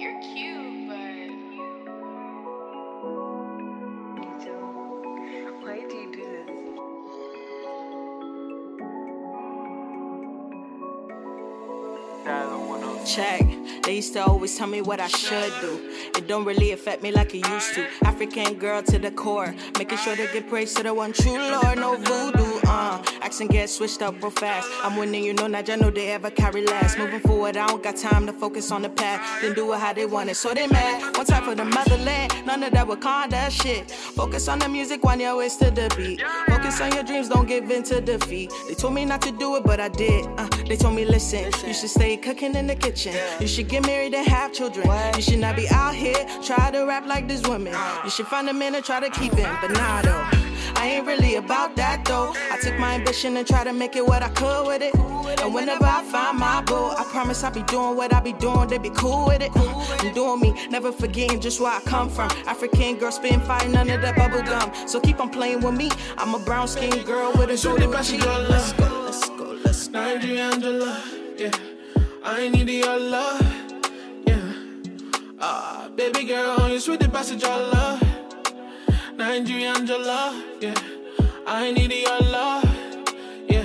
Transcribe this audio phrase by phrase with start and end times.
[0.00, 0.96] You're cute, but.
[5.60, 6.46] Why do you do this?
[13.14, 13.44] Check.
[13.82, 15.90] They used to always tell me what I should do.
[16.16, 17.86] It don't really affect me like it used to.
[18.04, 21.76] African girl to the core, making sure to give praise to the one true Lord,
[21.76, 22.49] no voodoo.
[22.70, 24.68] Uh, accent get switched up real fast.
[24.84, 26.98] I'm winning, you know, not I know they ever carry last.
[26.98, 29.42] Moving forward, I don't got time to focus on the past.
[29.42, 31.16] Then do it how they want it, so they mad.
[31.16, 33.90] One time for the motherland, none of that Wakanda shit.
[33.90, 36.22] Focus on the music, one your waist to the beat.
[36.46, 38.52] Focus on your dreams, don't give in to defeat.
[38.68, 40.26] They told me not to do it, but I did.
[40.38, 43.16] Uh, they told me, listen, you should stay cooking in the kitchen.
[43.40, 44.88] You should get married and have children.
[45.16, 47.74] You should not be out here try to rap like this woman.
[48.04, 50.39] You should find a man and try to keep him, but nah though.
[50.80, 52.32] I ain't really about that though.
[52.50, 54.94] I took my ambition and try to make it what I could with it.
[55.42, 58.66] And whenever I find my boo, I promise I'll be doing what I be doing.
[58.66, 59.50] They be cool with it.
[59.54, 62.30] I'm doing me, never forgetting just where I come from.
[62.46, 64.72] African girl fire, none of that bubble gum.
[64.88, 65.90] So keep on playing with me.
[66.16, 68.20] I'm a brown skinned girl with a Shorty zulu pass cheek.
[68.20, 70.00] it your Let's go, let's go, let's go.
[70.00, 71.02] Nigeria Angela,
[71.36, 71.50] yeah.
[72.24, 73.42] I need your love,
[74.26, 74.52] yeah.
[75.40, 78.09] Ah, baby girl, you sweet the passage love.
[79.30, 80.74] Nigeria Angela, yeah.
[81.46, 82.64] I need your love,
[83.48, 83.62] yeah.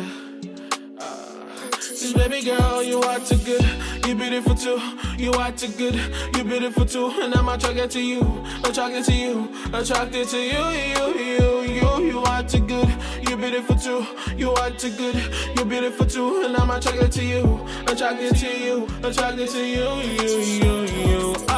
[0.99, 3.65] Ah, this baby girl, you are too good.
[4.05, 4.79] You beautiful too.
[5.17, 5.95] You are too good.
[6.35, 7.09] You beautiful too.
[7.19, 8.21] And I'm attracted to you.
[8.63, 9.49] Attracted to you.
[9.73, 10.63] Attracted to you.
[10.93, 12.05] You, you, you.
[12.11, 12.87] You are too good.
[13.27, 14.05] You beautiful too.
[14.37, 15.15] You are too good.
[15.57, 16.43] You beautiful too.
[16.45, 17.65] And I'm attracted to you.
[17.87, 18.87] Attracted to you.
[19.03, 19.89] Attracted to you.
[20.13, 20.29] You,
[20.61, 21.54] you, you.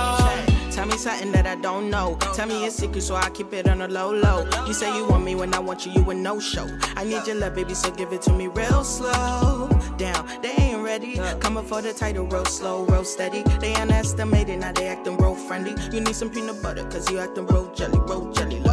[0.98, 2.18] Something that I don't know.
[2.34, 4.50] Tell me your secret so I keep it on a low low.
[4.66, 6.68] You say you want me when I want you, you a no show.
[6.96, 9.70] I need your love, baby, so give it to me real slow.
[9.98, 11.20] Down, they ain't ready.
[11.40, 13.44] Coming for the title, real slow, real steady.
[13.60, 15.76] They underestimated, now they acting real friendly.
[15.94, 18.67] You need some peanut butter, cause you acting real jelly, real jelly.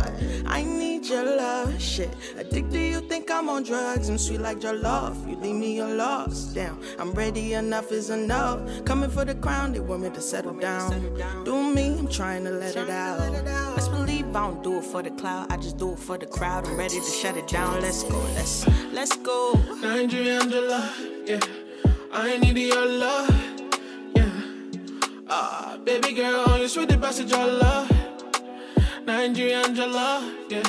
[0.55, 2.11] I need your love, shit.
[2.39, 4.09] Addicted, you think I'm on drugs.
[4.09, 5.29] I'm sweet like your love.
[5.29, 6.55] You leave me, you're lost.
[6.55, 8.61] Down, I'm ready, enough is enough.
[8.85, 10.93] Coming for the crown, they want me to settle down.
[11.45, 13.19] Do me, I'm trying to let it out.
[13.75, 15.51] Let's believe I don't do it for the cloud.
[15.51, 16.69] I just do it for the crowd.
[16.69, 17.81] I'm ready to shut it down.
[17.81, 19.61] Let's go, let's, let's go.
[19.83, 20.89] Nigeria Angela,
[21.27, 21.41] yeah.
[22.13, 23.35] I need your love,
[24.15, 24.31] yeah.
[25.29, 28.04] Ah, baby girl, you sweet the passage your love.
[29.07, 30.63] Nigeria Angela, yeah.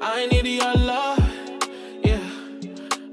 [0.00, 1.18] I need your love,
[2.02, 2.18] yeah.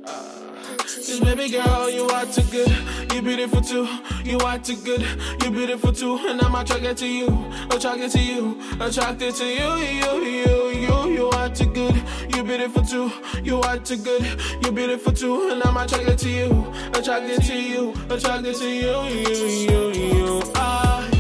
[0.06, 3.13] Ah, this baby girl, you are too good.
[3.13, 3.88] You beautiful too.
[4.23, 5.01] You are too good.
[5.44, 6.18] You beautiful too.
[6.28, 7.28] And I'm attracted to you.
[7.72, 8.62] Attracted to you.
[8.79, 9.75] Attracted to you.
[9.75, 11.09] You, you, you.
[11.09, 11.95] You are too good.
[12.35, 13.12] You beautiful too.
[13.44, 14.24] You are too good.
[14.63, 15.50] You beautiful too.
[15.51, 16.74] And I'm attracted to you.
[16.94, 17.94] Attracted to you.
[18.09, 19.03] Attracted to you.
[19.03, 20.41] You, you, you.
[20.56, 21.17] Ah.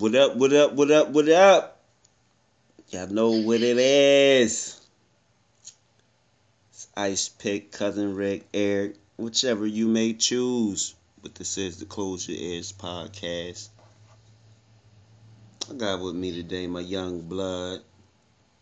[0.00, 1.78] What up, what up, what up, what up?
[2.88, 4.80] Y'all know what it is.
[6.70, 10.94] It's Ice Pick, Cousin Rick, Eric, whichever you may choose.
[11.22, 13.68] But this is the Close Your Ears podcast.
[15.70, 17.80] I got with me today my young blood,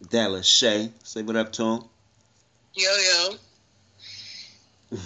[0.03, 0.91] Delisha.
[1.05, 1.85] Say what up to him.
[2.75, 3.37] Yo yo.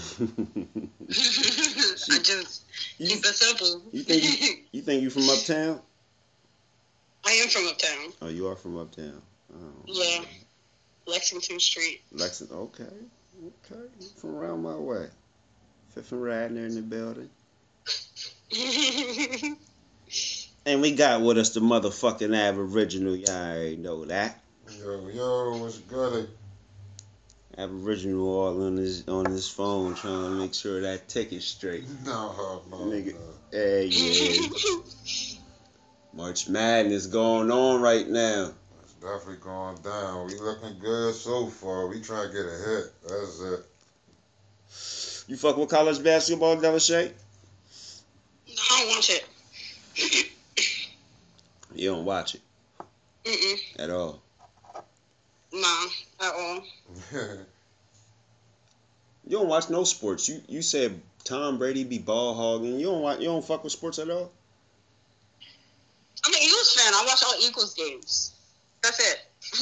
[1.11, 2.63] I just
[2.97, 3.83] keep it simple.
[3.93, 5.83] you think you, you think you from uptown?
[7.25, 8.13] I am from uptown.
[8.23, 9.21] Oh, you are from uptown.
[9.55, 10.25] Oh, Yeah.
[11.07, 12.01] Lexington Street.
[12.13, 12.57] Lexington.
[12.57, 13.81] Okay, okay.
[14.01, 15.09] You From around my way.
[15.95, 17.31] Fifth and Radner in the building.
[20.65, 23.17] And we got with us the motherfucking Aboriginal.
[23.17, 24.39] Y'all already know that.
[24.79, 26.29] Yo, yo, what's good?
[27.59, 31.85] Aboriginal all on his on his phone trying to make sure that ticket's straight.
[32.05, 33.15] No, no, Nigga.
[33.15, 33.19] no.
[33.51, 34.49] Hey, yeah.
[36.15, 38.53] March Madness going on right now.
[38.83, 40.27] It's definitely going down.
[40.27, 41.87] We looking good so far.
[41.89, 42.93] We trying to get a hit.
[43.09, 45.29] That's it.
[45.29, 47.11] You fuck with college basketball, Delisha?
[48.49, 50.29] I don't watch it.
[51.75, 52.43] You don't watch it
[53.25, 53.59] Mm-mm.
[53.79, 54.21] at all.
[55.51, 55.87] Nah,
[56.21, 56.63] at all.
[59.25, 60.29] You don't watch no sports.
[60.29, 62.79] You you said Tom Brady be ball hogging.
[62.79, 64.31] You don't watch, you don't fuck with sports at all.
[66.25, 66.93] I'm an Eagles fan.
[66.95, 68.33] I watch all Eagles games.
[68.83, 69.27] That's it.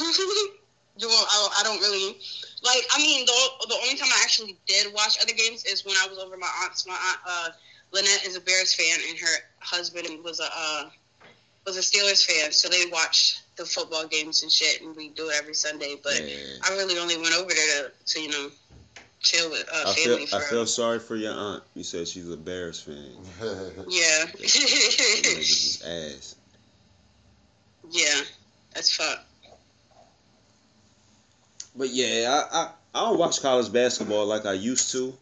[0.97, 2.17] you won't, I, don't, I don't really
[2.63, 2.83] like.
[2.91, 6.07] I mean, the the only time I actually did watch other games is when I
[6.07, 6.87] was over my aunt's.
[6.87, 7.49] My aunt uh,
[7.91, 10.89] Lynette is a Bears fan, and her husband was a uh,
[11.65, 15.29] was a Steelers fan, so they watch the football games and shit, and we do
[15.29, 15.95] it every Sunday.
[16.03, 16.35] But Yeah.
[16.63, 18.49] I really only went over there to, to you know
[19.19, 20.25] chill with uh, I family.
[20.25, 21.63] feel I feel sorry for your aunt.
[21.75, 23.11] You said she's a Bears fan.
[23.87, 26.35] yeah, Niggas is ass.
[27.91, 28.21] Yeah,
[28.73, 29.19] that's fuck.
[31.75, 35.13] But yeah, I, I I don't watch college basketball like I used to.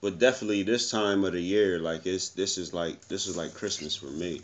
[0.00, 3.54] But definitely this time of the year, like it's this is like this is like
[3.54, 4.42] Christmas for me.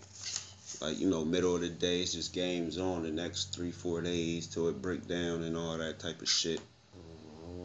[0.80, 4.00] Like you know, middle of the day, it's just games on the next three four
[4.00, 6.60] days till it break down and all that type of shit.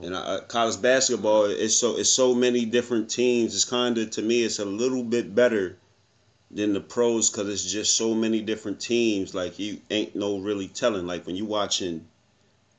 [0.02, 3.54] And I- college basketball, it's so it's so many different teams.
[3.54, 5.78] It's kind of to me, it's a little bit better
[6.54, 9.34] than the pros because it's just so many different teams.
[9.34, 11.08] Like you ain't no really telling.
[11.08, 12.06] Like when you watching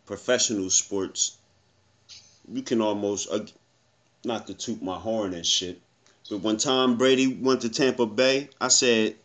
[0.06, 1.37] professional sports,
[2.53, 3.41] you can almost uh,
[4.25, 5.81] not to toot my horn and shit.
[6.31, 9.17] But when Tom Brady went to Tampa Bay, I said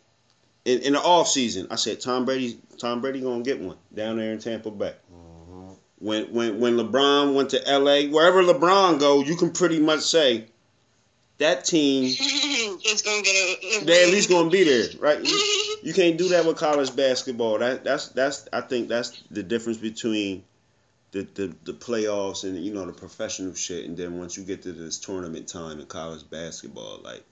[0.64, 4.16] in, in the off season, I said Tom Brady Tom Brady gonna get one down
[4.16, 4.94] there in Tampa Bay.
[5.14, 5.76] Mhm.
[5.98, 10.46] When when when LeBron went to LA, wherever LeBron go, you can pretty much say
[11.38, 12.04] that team
[12.84, 13.82] it's gonna get a.
[13.82, 15.20] a they at least gonna be there, right?
[15.26, 17.58] You, you can't do that with college basketball.
[17.58, 20.44] That that's that's I think that's the difference between
[21.12, 24.62] the, the the playoffs and you know the professional shit, and then once you get
[24.62, 27.24] to this tournament time in college basketball, like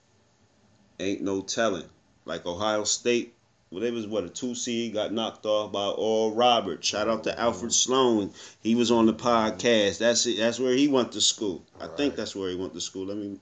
[0.99, 1.85] ain't no telling.
[2.25, 3.33] Like Ohio State,
[3.71, 6.87] well, they was what a two seed, got knocked off by Oral Roberts.
[6.87, 7.91] Shout out to Alfred mm-hmm.
[7.91, 8.33] Sloan.
[8.61, 9.99] He was on the podcast.
[9.99, 10.37] That's it.
[10.37, 11.63] That's where he went to school.
[11.79, 13.05] I think that's where he went to school.
[13.05, 13.39] Let me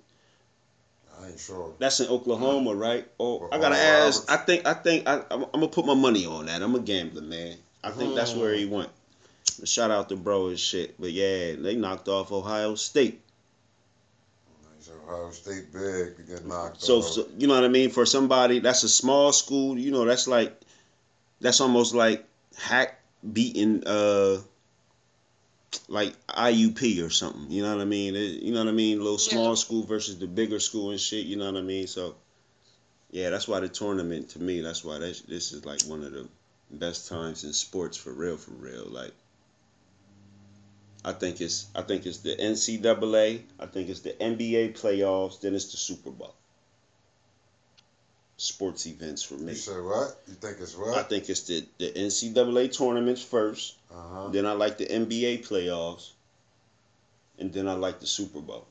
[1.22, 1.74] I ain't sure.
[1.80, 3.08] that's in Oklahoma, right?
[3.20, 4.28] Oh, Or- I gotta ask.
[4.30, 4.42] Roberts.
[4.42, 4.66] I think.
[4.68, 5.08] I think.
[5.08, 6.62] I, I'm, I'm gonna put my money on that.
[6.62, 7.58] I'm a gambler, man.
[7.84, 8.90] I think that's where he went.
[9.64, 11.00] Shout out to bro and shit.
[11.00, 13.22] But yeah, they knocked off Ohio State.
[15.08, 17.06] Ohio State big to get knocked So, off.
[17.06, 17.90] so you know what I mean?
[17.90, 20.60] For somebody that's a small school, you know, that's like
[21.42, 22.26] that's almost like
[22.58, 23.00] hack
[23.34, 24.40] beating uh
[25.88, 27.50] like IUP or something.
[27.52, 28.16] You know what I mean?
[28.16, 29.00] It- you know what I mean?
[29.00, 29.56] little small Yeah.
[29.56, 31.26] school versus the bigger school and shit.
[31.26, 31.88] You know what I mean?
[31.88, 32.16] So
[33.12, 34.62] yeah, that's why the tournament to me.
[34.62, 36.28] That's why this this is like one of the
[36.72, 38.86] best times in sports for real, for real.
[38.86, 39.14] Like
[41.06, 43.42] I think it's I think it's the NCAA.
[43.60, 45.40] I think it's the NBA playoffs.
[45.42, 46.34] Then it's the Super Bowl.
[48.38, 49.54] Sports events for me.
[49.54, 50.22] You said what?
[50.28, 50.96] You think it's what?
[50.96, 53.78] I think it's the, the NCAA tournaments first.
[53.92, 54.28] Uh huh.
[54.28, 56.12] Then I like the NBA playoffs.
[57.40, 58.68] And then I like the Super Bowl.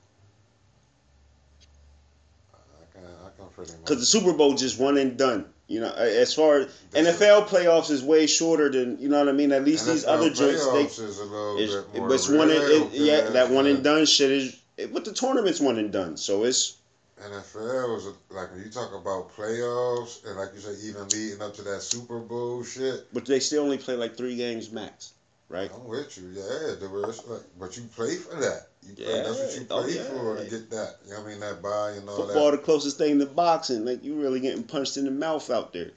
[2.52, 3.80] I can, I can pretty much.
[3.80, 5.46] Because the Super Bowl just one and done.
[5.68, 9.32] You know, as far as NFL playoffs is way shorter than you know what I
[9.32, 9.50] mean.
[9.50, 12.28] At least these other joints, they playoffs is a little it's, bit more but it's
[12.28, 14.60] one and it, yeah, that one and done shit is.
[14.76, 16.76] It, but the tournament's one and done, so it's
[17.22, 21.40] NFL is a, like when you talk about playoffs and like you say, even leading
[21.42, 23.06] up to that Super Bowl shit.
[23.12, 25.14] but they still only play like three games max,
[25.48, 25.70] right?
[25.74, 26.88] I'm with you, yeah.
[26.88, 28.68] Was like, but you play for that.
[28.86, 30.02] You play, that's what you Yeah, oh, play yeah.
[30.02, 30.96] for to get that.
[31.06, 31.40] You know what I mean?
[31.40, 32.32] That buy and all Football, that.
[32.34, 33.84] Football, the closest thing to boxing.
[33.86, 35.92] Like you really getting punched in the mouth out there.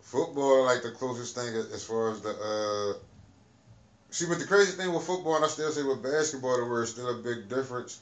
[0.00, 2.30] Football, like the closest thing as as far as the.
[2.30, 2.98] uh
[4.10, 6.90] See, but the crazy thing with football, and I still say with basketball, there was
[6.90, 8.00] still a big difference.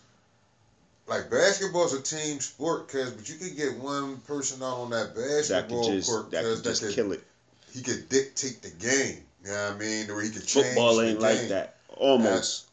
[1.09, 5.15] Like basketball's a team sport, cause but you could get one person out on that
[5.15, 7.25] That basketball could just court, that cause could just that could, kill it.
[7.73, 9.19] he could dictate the game.
[9.45, 10.07] You know what I mean?
[10.09, 11.39] Where he could change Football the ain't game.
[11.39, 11.77] like that.
[11.97, 12.65] Almost.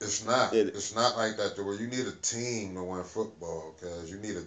[0.00, 0.54] It's not.
[0.54, 1.56] It- it's not like that.
[1.56, 4.42] To where you need a team to win football, cause you need a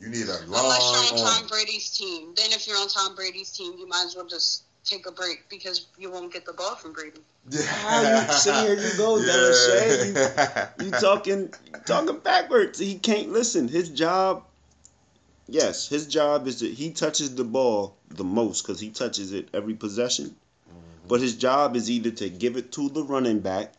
[0.00, 1.48] you need a long Unless you're on Tom.
[1.48, 5.06] Brady's team, then if you're on Tom Brady's team, you might as well just take
[5.06, 7.20] a break because you won't get the ball from Brady.
[7.50, 7.60] Yeah.
[7.66, 11.52] Ah, you- see, here you go, Dylan You talking
[11.86, 12.78] talking backwards.
[12.78, 13.68] He can't listen.
[13.68, 14.44] His job,
[15.46, 19.48] yes, his job is that he touches the ball the most because he touches it
[19.54, 20.34] every possession.
[21.06, 23.72] But his job is either to give it to the running back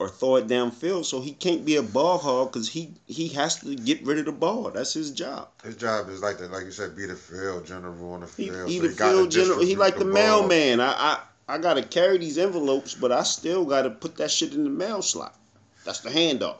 [0.00, 1.04] or throw it downfield.
[1.04, 4.24] So he can't be a ball hog because he he has to get rid of
[4.24, 4.70] the ball.
[4.70, 5.48] That's his job.
[5.62, 8.68] His job is like that, like you said, be the field general on the field.
[8.68, 9.60] he so the he field general.
[9.60, 10.12] He like the, ball.
[10.14, 10.80] mailman.
[10.80, 14.64] I, I I gotta carry these envelopes, but I still gotta put that shit in
[14.64, 15.36] the mail slot.
[15.84, 16.56] That's the handoff.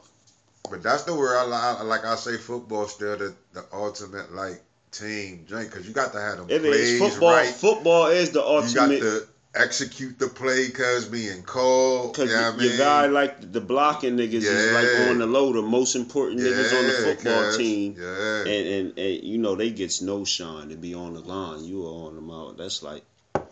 [0.69, 2.05] But that's the where I li- like.
[2.05, 6.37] I say football still the, the ultimate like team drink because you got to have
[6.37, 7.31] them It plays is football.
[7.31, 7.47] right.
[7.49, 9.27] Football is the You got ultimate.
[9.53, 12.13] Execute the play because being called.
[12.13, 12.77] Because you know your mean?
[12.77, 16.87] guy like the blocking niggas is like on the low, the most important niggas on
[16.87, 17.95] the football team.
[17.99, 18.39] Yeah.
[18.41, 21.63] And, and and you know they gets no shine to be on the line.
[21.65, 22.57] You are on them out.
[22.57, 23.03] That's like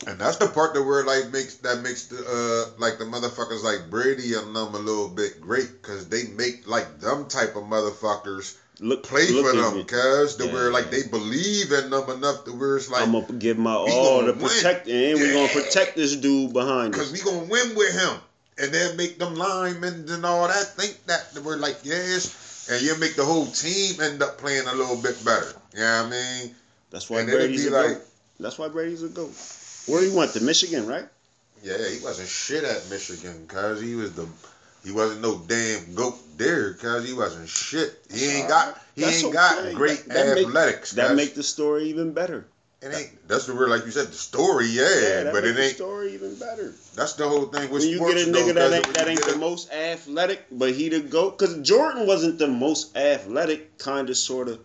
[0.08, 3.64] And that's the part that where like makes that makes the uh like the motherfuckers
[3.64, 7.64] like Brady and them a little bit great because they make like them type of
[7.64, 12.46] motherfuckers Look, play for them cause the Yeah, where like they believe in them enough
[12.46, 14.40] to where it's like I'm gonna give my all to win.
[14.40, 17.12] protect, and we gonna protect this dude behind Cause us.
[17.12, 18.18] we gonna win with him,
[18.58, 22.98] and then make them linemen and all that think that we're like yes, and you
[23.00, 25.54] make the whole team end up playing a little bit better.
[25.74, 26.56] You know what I mean?
[26.90, 28.02] That's why and Brady's be a like, goat.
[28.40, 29.34] That's why Brady's a goat.
[29.88, 31.06] Where he went to Michigan, right?
[31.64, 34.28] yeah, he wasn't shit at Michigan, cause he was the.
[34.84, 38.00] He wasn't no damn goat there, cause he wasn't shit.
[38.14, 39.74] He ain't got he That's ain't got okay.
[39.74, 40.92] great That- that make- athletics.
[40.92, 42.46] That make the story even better.
[42.82, 43.28] it ain't.
[43.28, 45.76] That's the word, like you said, the story, yeah, that but make it the ain't.
[45.76, 46.74] story even better.
[46.96, 48.14] That's the whole thing with When you sports.
[48.16, 51.02] get a though, nigga that ain't that ain't the a- most athletic, but he the
[51.02, 51.38] goat.
[51.38, 54.60] Cause Jordan wasn't the most athletic, kind of, sort of.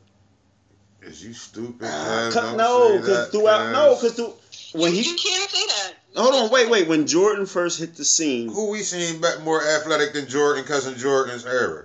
[1.02, 1.86] Is you stupid?
[1.90, 2.54] Uh, cuz?
[2.56, 4.12] no, because that, throughout no, cuz.
[4.12, 4.34] because
[4.72, 5.94] when he you can't say that.
[6.16, 6.88] Hold on, wait, wait.
[6.88, 10.96] When Jordan first hit the scene, Who we seen back more athletic than Jordan, cousin
[10.96, 11.84] Jordan's era?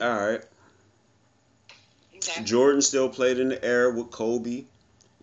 [0.00, 0.40] all right,
[2.16, 2.42] Okay.
[2.44, 4.64] Jordan still played in the era with Kobe.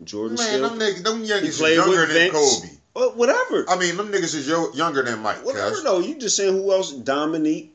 [0.04, 2.60] Jordan Man, still, them niggas, them youngins is younger than Vince.
[2.62, 2.74] Kobe.
[2.94, 5.44] Well, whatever, I mean, them niggas is yo- younger than Mike.
[5.46, 5.70] whatever.
[5.72, 6.92] Cuz Though you just saying who else?
[6.92, 7.74] Dominique,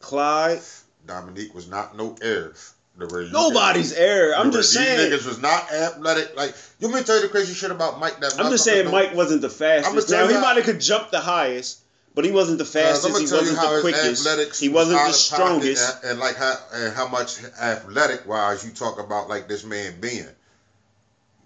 [0.00, 0.60] Clyde.
[1.06, 2.52] Dominique was not no heir.
[2.98, 4.34] The way Nobody's heir.
[4.34, 5.10] I'm just these saying.
[5.10, 6.36] niggas was not athletic.
[6.36, 8.20] Like you may tell you the crazy shit about Mike.
[8.20, 10.10] That I'm just saying Mike wasn't the fastest.
[10.10, 11.80] Now he might have could jump the highest,
[12.14, 13.06] but he wasn't the uh, fastest.
[13.06, 14.60] I'ma He wasn't the quickest.
[14.60, 16.04] He was wasn't out the strongest.
[16.04, 20.00] and, and like how and how much athletic wise you talk about like this man
[20.00, 20.28] being.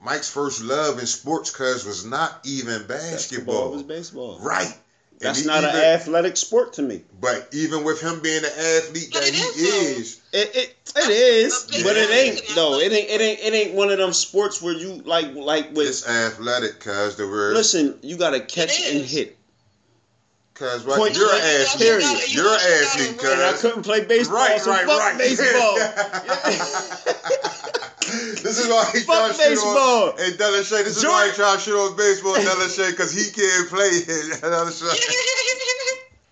[0.03, 3.71] Mike's first love in sports, cuz was not even Basketball basketball.
[3.73, 4.39] was baseball.
[4.41, 4.75] Right.
[5.21, 7.03] And That's he not even, an athletic sport to me.
[7.21, 10.39] But even with him being an athlete But that it he is, though.
[10.39, 12.79] It it, it is, but it ain't though.
[12.79, 15.89] It ain't it ain't it ain't one of them sports where you like like with.
[15.89, 17.53] it's athletic, cuz the word.
[17.53, 19.37] Listen, you gotta catch and hit.
[20.61, 20.99] Cuz what?
[20.99, 21.89] Point You're an blank, athlete.
[21.89, 22.29] period.
[22.29, 23.41] You You're an gotta athlete, run.
[23.41, 25.17] I couldn't play baseball, Right, so right, fuck right.
[25.17, 25.77] baseball.
[28.45, 30.11] this is why he Fuck trying to shit baseball.
[30.11, 30.17] on.
[30.19, 33.69] Hey, Delisha, this is why he trying to shit on baseball, Delisha, because he can't
[33.71, 34.41] play it.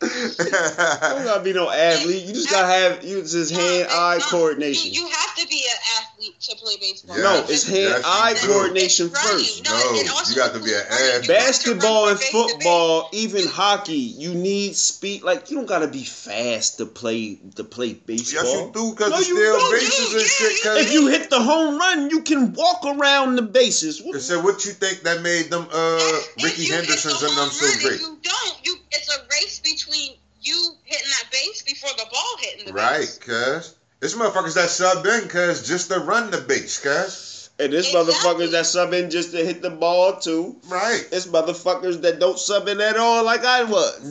[0.00, 2.24] You don't gotta be no athlete.
[2.24, 4.92] You just gotta have you just hand eye coordination.
[4.92, 7.16] You, you have to be an athlete to play baseball.
[7.16, 7.22] Yeah.
[7.22, 8.02] No, it's hand yes.
[8.04, 8.48] eye do.
[8.48, 9.64] coordination It's first.
[9.64, 9.94] No, No,
[10.28, 10.90] you got to be an includes running.
[10.90, 10.98] athlete.
[10.98, 12.52] You have to Basketball and from base to base.
[12.52, 15.22] football, even hockey, you need speed.
[15.22, 18.44] Like you don't gotta be fast to play to play baseball.
[18.44, 19.72] yes, you do, because No, it's you still don't.
[19.72, 20.52] bases and Yeah, shit.
[20.52, 24.00] you Cause If you hit the home run, you can walk around the bases.
[24.02, 27.20] What- It said, what you think that made them, uh, If- if Ricky you Hendersons
[27.20, 27.94] the and them so great?
[27.94, 32.36] If you don't, you it's a race between you hitting that base before the ball
[32.40, 33.18] hitting the Right, base.
[33.18, 33.74] cuz.
[34.00, 37.50] It's motherfuckers that sub in, cuz, just to run the base, cuz.
[37.58, 38.14] And this Exactly.
[38.14, 40.54] motherfuckers that sub in just to hit the ball too.
[40.68, 41.04] Right.
[41.10, 43.98] It's motherfuckers that don't sub in at all, like I was.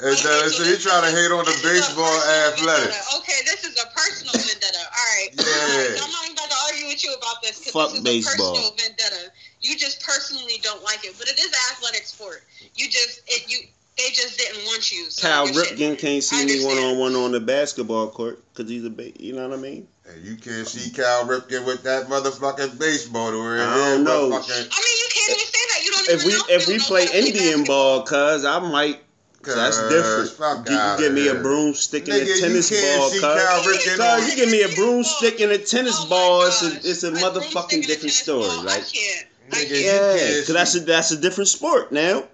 [0.00, 2.96] and uh, so he trying to hate on the This is a baseball personal athletics.
[2.96, 3.16] vendetta.
[3.20, 4.80] Okay, this is a personal vendetta.
[4.88, 5.28] All right.
[5.36, 5.44] Yeah.
[5.44, 8.00] All right, so I'm not even about to argue with you about this because this
[8.00, 8.32] is baseball.
[8.32, 9.28] a personal vendetta.
[9.60, 12.42] You just personally don't like it, but it is an athletic sport.
[12.72, 15.06] You just it you they just didn't want you.
[15.08, 18.84] So Cal Ripken can't see me one on one on the basketball court because he's
[18.84, 19.88] a ba- you know what I mean.
[20.08, 24.04] And you can't see Cal Ripken with that motherfucking baseball to where I his don't
[24.04, 24.32] know.
[24.32, 25.84] I mean, you can't even say that.
[25.84, 29.00] You don't If even we know if you we play Indian ball, cuz I might.
[29.44, 30.30] That's Cuz, different.
[30.30, 33.22] fuck You, you give me a broomstick and a tennis ball, see cuz.
[33.22, 36.62] Cal Ripken on Cuz you give me a broomstick and a tennis Oh ball, it's
[36.62, 38.48] a it's a broomstick motherfucking different story.
[38.48, 39.26] ball, Like I can't.
[39.52, 42.24] I Nigga, yeah, can't cause that's a that's a different sport now.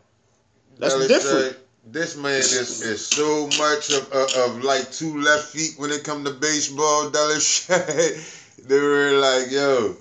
[0.82, 1.56] That's Well, different.
[1.92, 6.02] this man is, is so much of, of, of like two left feet when it
[6.02, 7.08] come to baseball.
[7.08, 7.66] Dallas
[8.66, 9.94] they were like, yo,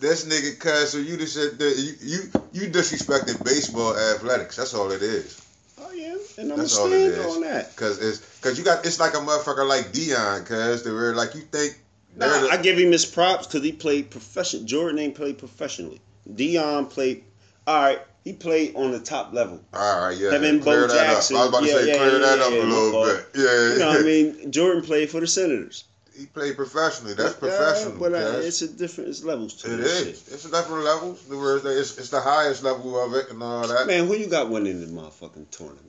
[0.00, 2.18] this nigga cuz so you just said that you, you
[2.52, 4.56] you disrespecting baseball athletics.
[4.56, 5.38] That's all it is.
[5.78, 7.76] Oh yeah, and I'm That's gonna all it on that.
[7.76, 11.34] Cause it's cause you got it's like a motherfucker like Deion, cuz they were like
[11.34, 11.78] you think
[12.16, 14.66] they're Nah, the- I give him his props because he played profession.
[14.66, 16.00] Jordan ain't played professionally.
[16.26, 17.24] Deion played.
[17.66, 19.60] All right, he played on the top level.
[19.72, 20.30] all right, yeah.
[20.38, 21.36] Him clear Bo that Jackson.
[21.36, 21.42] up.
[21.42, 23.04] I was about to Yeah, say yeah, clear yeah, that yeah, up yeah, a little
[23.04, 23.26] bit.
[23.34, 24.52] Yeah, You know what I mean?
[24.52, 25.84] Jordan played for the Senators.
[26.16, 27.14] He played professionally.
[27.14, 27.98] That's Yeah, professional.
[27.98, 28.46] but uh, cuz.
[28.46, 29.08] it's a different.
[29.10, 29.98] It's levels to It is.
[29.98, 30.34] shit.
[30.34, 31.24] It's different levels.
[31.24, 33.86] The it's, it's the highest level of it and all that.
[33.86, 35.86] Man, who you got winning the motherfucking tournament?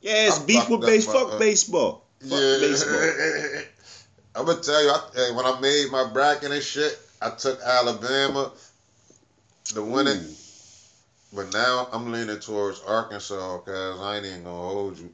[0.00, 1.06] Yeah, it's I beef with base.
[1.06, 2.04] my, Fuck uh, baseball.
[2.20, 3.00] Fuck baseball.
[4.36, 8.50] I'm gonna tell you, I, when I made my bracket and shit, I took Alabama
[9.66, 10.34] to win it, Ooh.
[11.34, 15.10] But now I'm leaning towards Arkansas because I ain't even gonna hold you.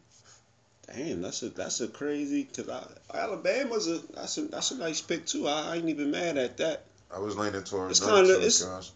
[0.94, 2.68] Damn, that's a that's a crazy because
[3.14, 5.46] Alabama's a that's a that's a nice pick too.
[5.46, 6.84] I, I ain't even mad at that.
[7.14, 8.92] I was leaning towards It's kinda- too, it's-.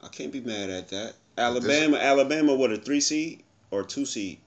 [0.00, 1.14] I can't be mad at that.
[1.36, 4.38] Alabama, Alabama, what a three seed or two seed?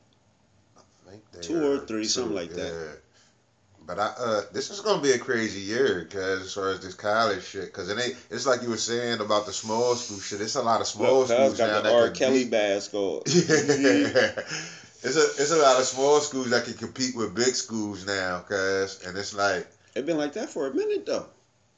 [0.77, 3.00] I think they Two or three, something like that.
[3.93, 6.93] But I, uh, this is gonna be a crazy year, cause as far as this
[6.93, 8.15] college shit, cause it ain't.
[8.29, 10.39] It's like you were saying about the small school shit.
[10.39, 12.09] It's a lot of small Look, schools now got the that R.
[12.11, 13.21] Kelly beat- going.
[13.27, 14.31] Yeah.
[15.03, 18.39] It's a it's a lot of small schools that can compete with big schools now,
[18.47, 21.25] cause and it's like It been like that for a minute though.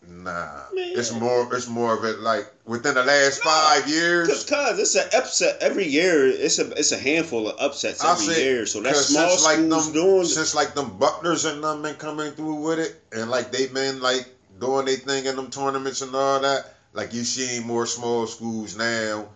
[0.10, 0.94] Nah, Man.
[0.96, 4.28] it's more it's more of it like within the last No, five years.
[4.46, 6.28] cause it's an upset every year.
[6.28, 8.66] It's a it's a handful of upsets every say- year.
[8.66, 10.26] So that's small since like them doing.
[10.26, 14.02] since like them Butlers and them been coming through with it, and like they've been
[14.02, 14.28] like
[14.60, 16.76] doing their thing in them tournaments and all that.
[16.94, 19.28] Like you seeing more small schools now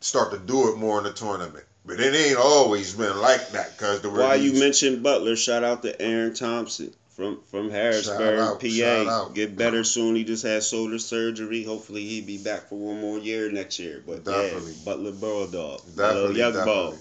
[0.00, 1.64] start to do it more in the tournament.
[1.84, 5.82] But it ain't always been like that, cause the why you mentioned Butler, shout out
[5.82, 9.28] to Aaron Thompson from from Harrisburg, out, PA.
[9.32, 10.16] Get better soon.
[10.16, 11.64] He just had shoulder surgery.
[11.64, 14.02] Hopefully he be back for one more year next year.
[14.06, 14.72] But Definitely.
[14.72, 16.72] yeah, Butler Bulldog, Definitely, young definitely.
[16.72, 16.98] ball.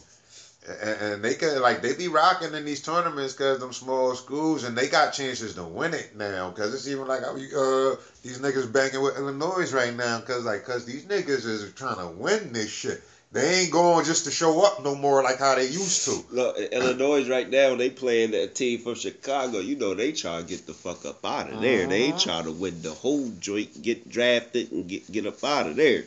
[0.67, 4.63] And, and they could like they be rocking in these tournaments because them small schools
[4.63, 8.73] and they got chances to win it now because it's even like uh these niggas
[8.73, 12.71] banging with Illinois right now because like because these niggas is trying to win this
[12.71, 13.03] shit.
[13.35, 16.23] They ain't going just to show up no more like how they used to.
[16.31, 19.59] Look, Illinois right now they playing that team from Chicago.
[19.59, 21.85] You know they try to get the fuck up out of there.
[21.85, 22.23] They Mhm.
[22.23, 26.05] try to win the whole joint, get drafted, and get get up out of there.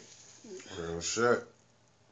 [0.78, 1.44] Real shit.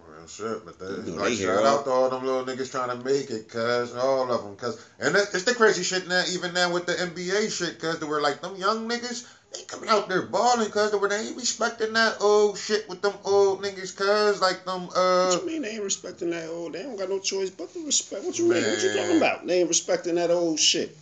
[0.07, 0.67] Real shit.
[0.67, 2.91] But they, You know, like they hear shout out to all them little niggas trying
[2.99, 6.25] to make it, cuz all of them, cuz and it's the crazy shit now.
[6.29, 9.23] Even now with the NBA shit, cuz they were like them young niggas.
[9.57, 13.03] They coming out there balling, cuz they were they ain't respecting that old shit with
[13.03, 15.29] them old niggas, cuz like them uh.
[15.31, 16.75] What you mean they ain't respecting that old?
[16.75, 18.25] They don't got no choice but to respect.
[18.25, 18.63] What you mean?
[18.63, 19.47] What you talking about?
[19.47, 20.97] They ain't respecting that old shit.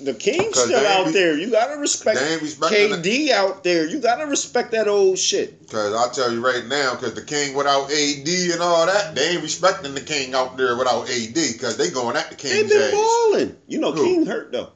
[0.00, 1.36] The King's still out be- there.
[1.36, 2.36] You gotta respect They.
[2.38, 3.86] KD out there.
[3.88, 5.68] You gotta respect that old shit.
[5.70, 9.30] Cause I'll tell you right now, cause the king without AD and all that, they
[9.30, 12.72] ain't respecting the king out there without AD, cause they going at the They king's
[12.72, 13.56] been balling.
[13.66, 14.04] You know, Who?
[14.04, 14.70] King hurt though.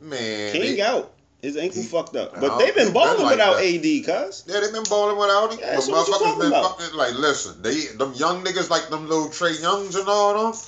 [0.00, 1.12] Man, King they- out.
[1.46, 2.32] His ankle He- fucked up.
[2.34, 3.64] But don't they been balling like without that.
[3.64, 4.42] AD, cuz.
[4.48, 5.60] Yeah, they've been balling without him.
[5.60, 6.78] Yeah, but so what you motherfuckers been about?
[6.80, 10.60] fucking like listen, they them young niggas like them little Trae Youngs and all them,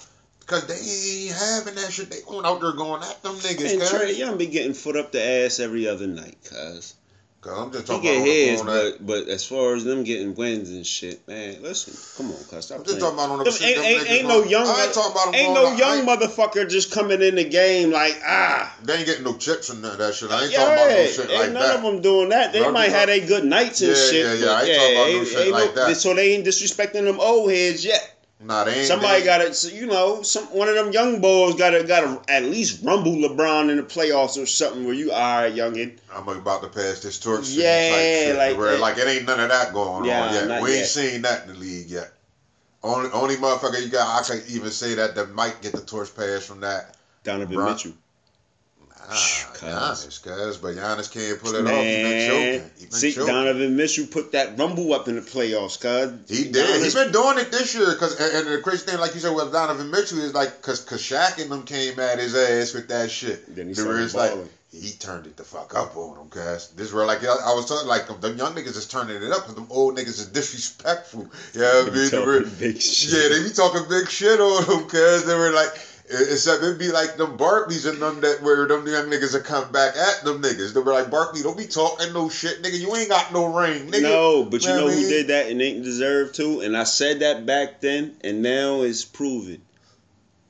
[0.46, 2.10] cause they ain't having that shit.
[2.10, 3.82] They going out there going at them niggas, And.
[3.82, 6.94] Trae Young be getting foot up the ass every other night, cuz.
[7.40, 10.02] Cause I'm just He talking get about his, on but but as far as them
[10.02, 13.00] getting wins and shit, man, listen, come on, cuz stop I'm just playing.
[13.00, 13.78] talking about on the Them shit.
[13.78, 16.68] ain't, ain't, ain't no young, I ain't talking about them ain't no out- young motherfucker
[16.68, 18.76] just coming in the game like ah.
[18.82, 20.32] They ain't getting no chips and that shit.
[20.32, 21.76] I ain't yeah, talking about no shit ain't like none that.
[21.76, 22.52] of them doing that.
[22.52, 24.24] They No, I'm might have their good nights and Yeah, shit.
[24.26, 25.96] yeah, yeah, but I ain't talking about no shit like that.
[25.96, 28.17] So they ain't disrespecting them old heads yet.
[28.40, 28.86] Nah, they ain't.
[28.86, 32.32] Somebody got to, you know, some one of them young boys got to got to
[32.32, 34.84] at least rumble LeBron in the playoffs or something.
[34.84, 37.46] Where you, all right, youngin, I'm about to pass this torch.
[37.46, 40.62] to Yeah, like where it- like it ain't none of that going Yeah, on yet.
[40.62, 40.88] We ain't yet.
[40.88, 42.12] seen that in the league yet.
[42.84, 46.14] Only only motherfucker you got I could even say that that might get the torch
[46.14, 46.94] pass from that.
[47.24, 47.92] Donovan Bron- Mitchell.
[49.10, 51.82] Ah, Giannis, cuz, but Giannis can't pull it off.
[51.84, 52.70] He been Man, choking.
[52.78, 53.32] He been see, choking.
[53.32, 56.12] Donovan Mitchell put that rumble up in the playoffs, cuz.
[56.28, 56.66] He did.
[56.66, 57.94] Giannis- He's been doing it this year.
[57.94, 60.80] Cause and, and the crazy thing, like you said, with Donovan Mitchell is like, cause,
[60.80, 63.42] cause Shaq and them came at his ass with that shit.
[63.54, 64.50] Then he started is like balling.
[64.72, 66.68] he turned it the fuck up on him, cuz.
[66.76, 69.32] This where like I I was talking like them, them young niggas is turning it
[69.32, 71.26] up, cause them old niggas is disrespectful.
[71.54, 73.08] Yeah, I They mean, be they talking were- big shit.
[73.08, 75.74] yeah, they be talking big shit on them, cuz they were like.
[76.10, 79.70] Except it'd be like them Barkleys and them that where them young niggas would come
[79.72, 80.72] back at them niggas.
[80.72, 82.80] They were like, Barkley, don't be talking no shit, nigga.
[82.80, 84.02] You ain't got no ring, nigga.
[84.02, 86.60] No, but you Man, know who did that and ain't deserve to?
[86.60, 89.60] And I said that back then, and now it's proven.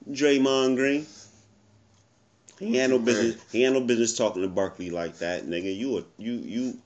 [0.09, 1.07] Draymond Green.
[2.59, 3.42] He had no business.
[3.53, 5.77] He had no business talking to Barkley like that, nigga.
[5.77, 6.79] You a, you you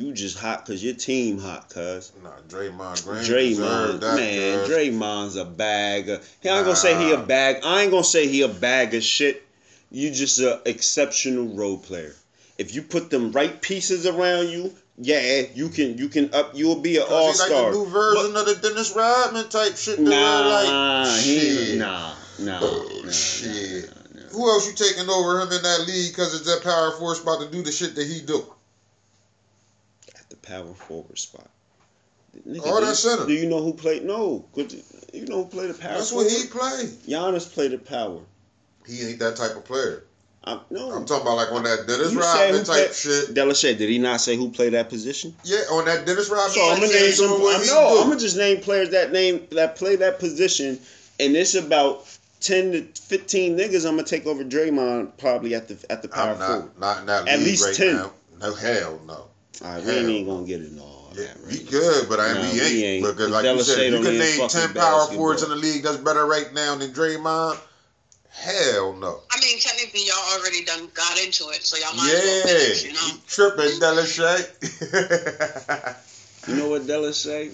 [0.00, 2.12] you just hot cause your team hot, cuz.
[2.22, 4.68] Nah, Draymond Green Draymond, that, man.
[4.68, 6.08] Draymond's a bag.
[6.08, 7.60] Of, I ain't gonna say he a bag.
[7.64, 9.42] I ain't gonna say he a bag of shit.
[9.90, 12.14] You just a exceptional role player.
[12.56, 16.52] If you put them right pieces around you, yeah, you can you can up.
[16.54, 17.70] You'll be an all he like star.
[17.70, 19.98] the new version of the Dennis Rodman type shit.
[19.98, 21.78] Nah, like, he shit.
[21.78, 23.90] nah, nah, oh, nah, nah, Shit.
[24.14, 24.28] nah, nah.
[24.30, 26.14] Who else you taking over him in that league?
[26.14, 28.44] Cause it's that power force about to do the shit that he do.
[30.30, 31.48] The power forward spot.
[32.46, 33.26] Nigga, oh, do, that center.
[33.26, 34.04] do you know who played?
[34.04, 34.72] No, good.
[35.12, 36.26] You know who played the power That's forward?
[36.26, 36.88] what he played.
[37.08, 38.20] Giannis played the power.
[38.86, 40.04] He ain't that type of player.
[40.44, 43.34] I'm, no, I'm talking about like on that Dennis Rodman type shit.
[43.34, 45.34] Delisha, did he not say who played that position?
[45.44, 47.30] Yeah, on that Dennis Rodman So I'm gonna name some.
[47.30, 48.00] I know.
[48.00, 50.78] I'm gonna just name players that name that play that position,
[51.18, 52.06] and it's about
[52.40, 56.30] ten to fifteen niggas, I'm gonna take over Draymond probably at the at the power
[56.30, 56.78] I'm forward.
[56.80, 57.94] not, not At least right 10.
[57.96, 58.12] now.
[58.40, 59.26] No, hell no.
[59.62, 61.36] All right, we ain't gonna get it all Yeah, that.
[61.46, 61.70] we Right?
[61.70, 63.04] good, but I mean, we we ain't.
[63.04, 63.16] ain't.
[63.16, 65.16] Because like you Della said, you can name fucking ten power basketball.
[65.18, 67.58] forwards in the league that's better right now than Draymond.
[68.30, 69.20] Hell no.
[69.30, 72.84] I mean, technically, y'all already done got into it, so y'all might as well finish,
[72.84, 73.06] you Yeah, know?
[73.08, 74.46] you tripping, Delisha.
[76.48, 77.50] You know what Della say?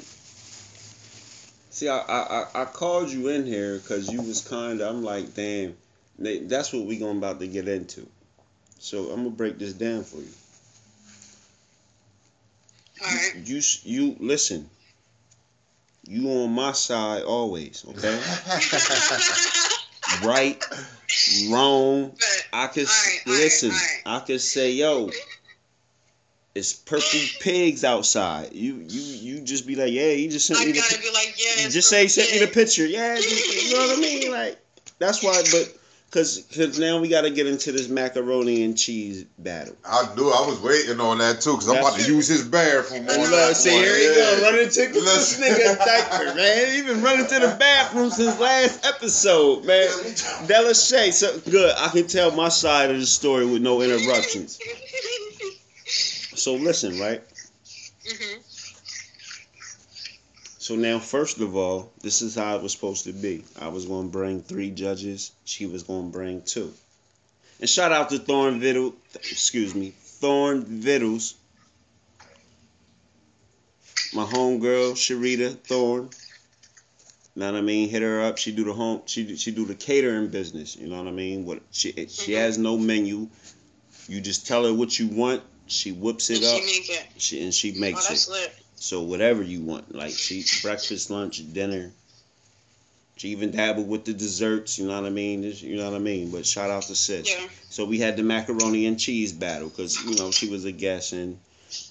[1.71, 4.95] See, I I, I- I called you in here because you was kind of.
[4.95, 5.75] I'm like, damn,
[6.19, 8.07] that's what we going about to get into.
[8.79, 10.31] So I'm gonna break this down for you.
[13.05, 13.33] All right.
[13.45, 14.71] You you listen.
[16.09, 18.21] You on my side always, okay?
[20.25, 20.65] right,
[21.51, 22.11] wrong.
[22.19, 23.73] but I could s Alright, alright, listen.
[24.07, 25.11] I could say, yo,
[26.55, 28.53] it's purple pigs outside.
[28.53, 30.79] You you you just be like, yeah, he just sent I me the.
[30.79, 31.65] gotta pi- be like, yeah.
[31.65, 32.87] you just say sent me the picture.
[32.87, 34.31] Yeah, you, you know what I mean.
[34.31, 34.59] Like
[34.99, 35.76] that's why, but
[36.07, 39.77] because cause now we got to get into this macaroni and cheese battle.
[39.85, 42.43] I knew I was waiting on that too, cause I'm about to That's- use his
[42.45, 43.05] bathroom.
[43.05, 44.15] You on know, that see, one, here he yeah.
[44.15, 45.45] go, running to this Listen.
[45.45, 46.73] nigga diaper, man.
[46.75, 49.89] He been running to the bathroom since last episode, man.
[50.47, 51.75] Delisha, so good.
[51.77, 54.59] I can tell my side of the story with no interruptions.
[56.37, 57.23] So listen, right?
[58.07, 58.39] Mhm.
[60.67, 63.45] So now, first of all, this is how it was supposed to be.
[63.61, 65.31] I was going to bring three judges.
[65.45, 66.75] She was going to bring two.
[67.61, 68.95] And shout out to Thorn Vittles.
[69.15, 71.35] Excuse me, Thorn Vittles.
[74.13, 76.11] My homegirl Sharita Thorn.
[77.37, 77.89] Know what I mean?
[77.89, 78.37] Hit her up.
[78.37, 79.03] She do the home.
[79.07, 80.75] She do- she do the catering business.
[80.75, 81.45] You know what I mean?
[81.45, 82.39] What she she Mhm.
[82.39, 83.29] has no menu.
[84.09, 85.45] You just tell her what you want.
[85.69, 86.59] She whips it And up.
[86.61, 87.07] she make it.
[87.19, 88.29] She and she Oh, makes it.
[88.33, 88.53] lit.
[88.77, 91.93] So whatever you want, like she breakfast, lunch, dinner.
[93.17, 94.79] She even dabbled with the desserts.
[94.79, 95.43] You know what I mean?
[95.43, 96.31] You know what I mean?
[96.31, 97.31] But shout out to sis.
[97.31, 97.49] Yeah.
[97.71, 101.15] So we had the macaroni and cheese battle because you know she was a guest
[101.15, 101.39] and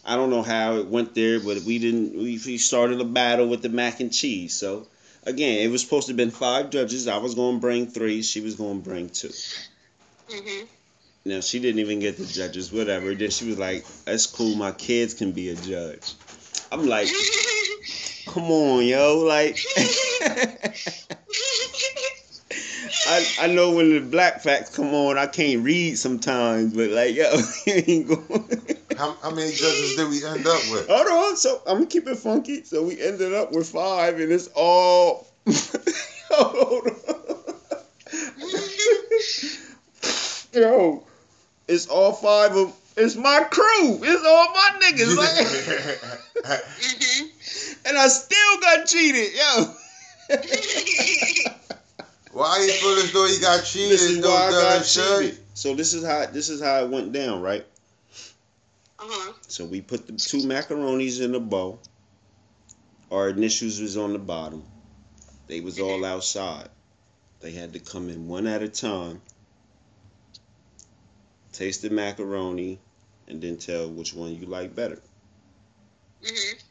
[0.05, 2.15] I don't know how it went there, but we didn't.
[2.15, 4.53] We, we started a battle with the mac and cheese.
[4.53, 4.87] So
[5.23, 7.07] again, it was supposed to have been five judges.
[7.07, 8.21] I was going to bring three.
[8.21, 9.31] She was going to bring two.
[10.29, 10.67] Mhm.
[11.25, 12.71] Now she didn't even get the judges.
[12.71, 13.15] Whatever.
[13.15, 14.55] Then she was like, "That's cool.
[14.55, 16.13] My kids can be a judge."
[16.71, 17.07] I'm like,
[18.27, 19.59] "Come on, yo!" Like.
[23.07, 27.15] I, I know when the black facts come on, I can't read sometimes, but like,
[27.15, 27.31] yo,
[27.67, 28.77] you ain't going.
[28.97, 30.87] How, how many judges did we end up with?
[30.89, 32.63] Hold on, so I'm gonna keep it funky.
[32.63, 35.27] So we ended up with five, and it's all.
[36.31, 36.95] Hold on.
[40.53, 41.03] Yo,
[41.67, 42.73] it's all five of.
[42.97, 43.99] It's my crew.
[44.03, 45.15] It's all my niggas.
[45.17, 45.47] Like,
[46.45, 47.29] Mhm.
[47.85, 49.75] and I still got cheated, yo.
[52.31, 53.91] Why you feel as though he got cheated?
[53.91, 55.37] this is though, why I got cheated.
[55.53, 57.65] So this is how this is how it went down, right?
[58.99, 59.33] Uh-huh.
[59.47, 61.81] So we put the two macaronis in a bowl.
[63.11, 64.63] Our initials was on the bottom.
[65.47, 66.67] They was all outside.
[67.39, 69.21] They had to come in one at a time,
[71.55, 72.79] taste the macaroni,
[73.27, 75.01] and then tell which one you like better.
[76.21, 76.61] Mhm.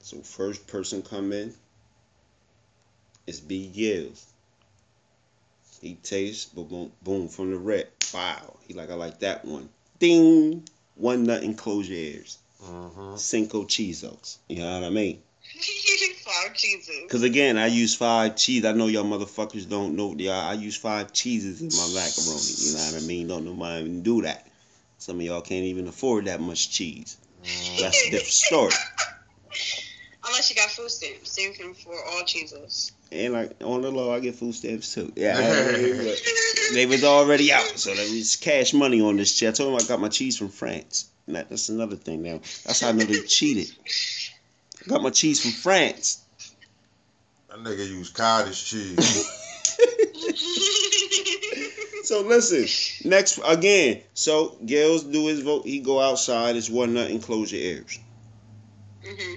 [0.00, 1.54] So first person come in
[3.26, 4.26] is B Gills.
[5.80, 7.88] He tastes, boom, boom, boom, from the red.
[8.14, 8.56] Wow.
[8.66, 9.68] He like, I like that one.
[9.98, 10.68] Ding.
[10.94, 12.38] One nut and close your ears.
[12.62, 13.18] Mhm.
[13.18, 14.38] Cinco Chizos.
[14.48, 15.22] You know what I mean?
[16.22, 17.00] Five cheeses.
[17.02, 18.64] Because again, I use five cheese.
[18.64, 20.14] I know y'all motherfuckers don't know.
[20.16, 22.40] Yeah, I use five cheeses in my macaroni.
[22.56, 23.28] You know what I mean?
[23.28, 24.46] Don't nobody even do that.
[24.98, 27.16] Some of y'all can't even afford that much cheese.
[27.80, 28.72] That's a different story.
[30.26, 31.32] Unless you got food stamps.
[31.32, 32.92] Same thing for all cheeses.
[33.10, 35.12] And like on the low, I get food stamps too.
[35.16, 36.16] Yeah, I
[36.74, 39.48] they was already out, so there was cash money on this shit.
[39.48, 41.10] I told them I got my cheese from France.
[41.28, 42.40] That, that's another thing now.
[42.64, 43.70] That's how I know they cheated.
[44.84, 46.24] I got my cheese from France.
[47.48, 49.38] That nigga used cottage cheese.
[52.04, 54.02] So listen, next again.
[54.14, 55.64] So Gales do his vote.
[55.64, 56.56] He go outside.
[56.56, 57.98] It's one nut and close your ears.
[59.06, 59.36] Mhm.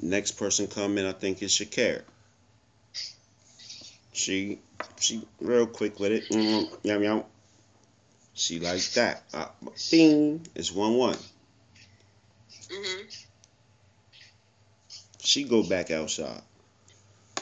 [0.00, 1.04] Next person come in.
[1.06, 2.02] I think is Shakira.
[4.12, 4.60] She
[5.00, 6.28] she real quick with it.
[6.28, 7.24] Mm, yum yum.
[8.34, 9.24] She like that.
[9.34, 9.48] Uh,
[9.90, 10.46] bing.
[10.54, 11.18] It's one one.
[12.68, 13.23] Mhm.
[15.24, 16.42] She go back outside.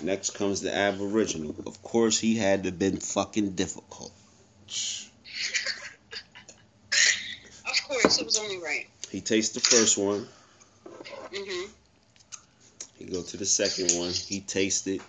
[0.02, 1.54] Next comes the Aboriginal.
[1.66, 4.12] Of course, he had to been fucking difficult.
[7.64, 8.86] Of course, it was only right.
[9.10, 10.26] He tastes the first one.
[11.32, 11.68] Mhm.
[12.98, 14.12] He go to the second one.
[14.12, 15.00] He tasted.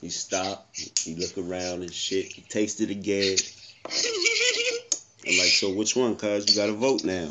[0.00, 0.68] He stop.
[0.74, 2.26] He look around and shit.
[2.26, 3.36] He tasted again.
[3.86, 6.16] I'm like, so which one?
[6.16, 7.30] Cause you got to vote now.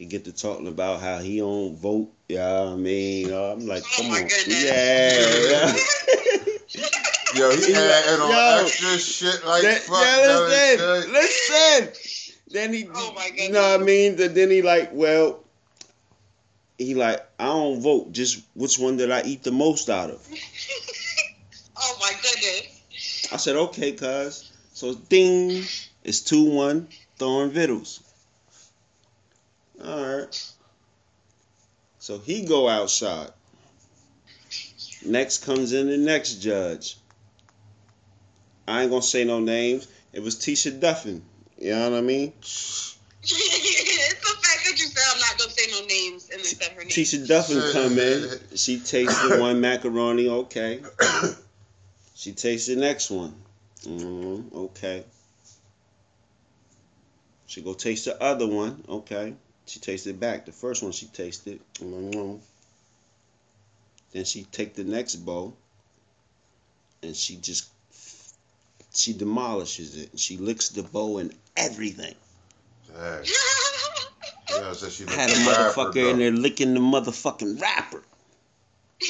[0.00, 2.08] He get to talking about how he don't vote.
[2.26, 4.64] Yeah, I mean, uh, I'm like, Oh come my on, goodness.
[4.64, 5.50] yeah.
[5.50, 7.38] yeah.
[7.38, 8.64] Yo, he adding on Yo.
[8.64, 10.00] extra shit like Then- fuck.
[10.02, 11.88] yeah, listen, listen.
[12.50, 13.46] Then he, Oh my goodness.
[13.48, 14.16] you know what I mean?
[14.16, 15.40] Then then he like, well,
[16.78, 18.12] he like, I don't vote.
[18.12, 20.26] Just which one did I eat the most out of?
[21.76, 23.30] oh my goodness.
[23.30, 24.50] I said, okay, cuz.
[24.72, 25.62] So ding,
[26.04, 28.00] it's two one Thorn Vittles.
[29.84, 30.52] All right.
[31.98, 33.30] So he go outside.
[35.04, 36.96] Next comes in the next judge.
[38.68, 39.88] I ain't gonna say no names.
[40.12, 41.22] It was Tisha Duffin.
[41.58, 42.32] You know what I mean?
[42.42, 46.72] it's the fact that you said I'm not gonna say no names and then said
[46.72, 46.88] her name.
[46.88, 48.56] Tisha Duffin come in.
[48.56, 50.28] She tasted one macaroni.
[50.28, 50.80] Okay.
[52.14, 53.34] She tastes the next one.
[53.84, 55.04] Mm, okay.
[57.46, 58.84] She go taste the other one.
[58.88, 59.34] Okay.
[59.70, 60.46] She tasted it back.
[60.46, 61.60] The first one she tasted.
[61.74, 62.40] Mm.
[64.10, 65.56] Then she take the next bowl,
[67.04, 67.68] and she just
[68.92, 70.18] she demolishes it.
[70.18, 72.14] She licks the bowl and everything.
[72.92, 73.24] Dang.
[74.52, 76.08] Yeah, so she Had a looked rapper, motherfucker though.
[76.08, 78.02] in there licking the motherfucking wrapper.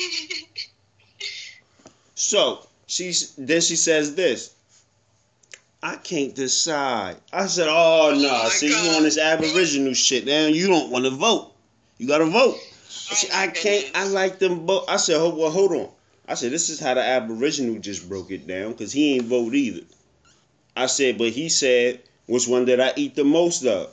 [2.14, 4.54] So she's then she says this.
[5.82, 7.16] I can't decide.
[7.32, 8.96] I said, "Oh no, my see you God.
[8.96, 10.26] on this Aboriginal shit.
[10.26, 11.52] Now you don't want to vote.
[11.98, 13.86] You got to vote." Oh She, I can't.
[13.94, 14.88] I like them both.
[14.88, 15.88] I said, "Hold well, hold on."
[16.28, 19.54] I said, "This is how the Aboriginal just broke it down because he ain't vote
[19.54, 19.86] either."
[20.76, 23.90] I said, "But he said which one did I eat the most of?"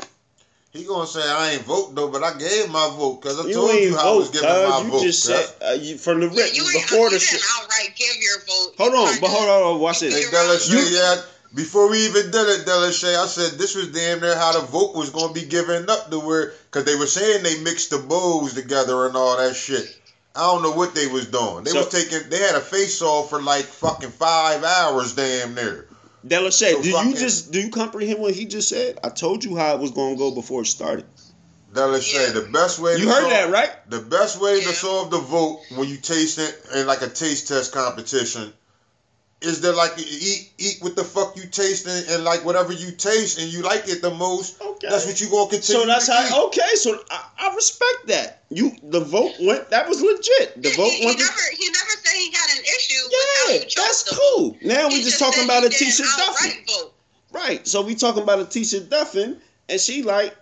[0.74, 3.54] He gonna say I ain't vote though, but I gave my vote because I You
[3.54, 4.82] told you how I was vote, giving my.
[4.84, 5.02] You vote.
[5.02, 5.34] just cuz.
[5.36, 7.42] said uh, you, from the Yeah, rip you ain't, before you the didn't shit.
[7.58, 8.76] outright give your vote.
[8.78, 10.30] Hold You on, but hold on, hold on, watch You this.
[10.30, 11.22] Hey, Delisha, You- yeah,
[11.54, 14.96] before we even did it, Delisha, I said this was damn near how the vote
[14.96, 18.54] was gonna be given up to where, cause they were saying they mixed the bowls
[18.54, 19.96] together and all that shit.
[20.36, 21.64] I don't know what they was doing.
[21.64, 25.56] They So- was taking, they had a face off for like fucking five hours, damn
[25.56, 25.88] near.
[26.28, 29.00] Delisha, So did fucking- you just do you comprehend what he just said?
[29.04, 31.06] I told you how it was gonna go before it started.
[31.74, 32.32] Delisha, Yeah.
[32.32, 33.90] the best way You to heard solve, that, right?
[33.90, 37.48] The best way to solve the vote when you taste it in like a taste
[37.48, 38.54] test competition
[39.42, 42.92] is there like eat eat what the fuck you taste and, and like whatever you
[42.92, 44.60] taste and you like it the most.
[44.62, 44.88] Okay.
[44.90, 45.82] That's what you gonna continue.
[45.82, 46.30] So that's to eat.
[46.30, 48.44] how okay, so I, I respect that.
[48.50, 50.62] You the vote went that was legit.
[50.64, 53.04] The Yeah, vote he, he went to, never he never said he had an issue
[53.06, 54.50] with how Yeah, that's the cool.
[54.54, 54.58] vote.
[54.64, 56.66] Now we He just said talking about he a Tisha Duffin.
[56.68, 56.94] vote.
[57.32, 57.68] Right.
[57.68, 59.38] So we talking about a Tisha Duffin
[59.70, 60.36] and she like,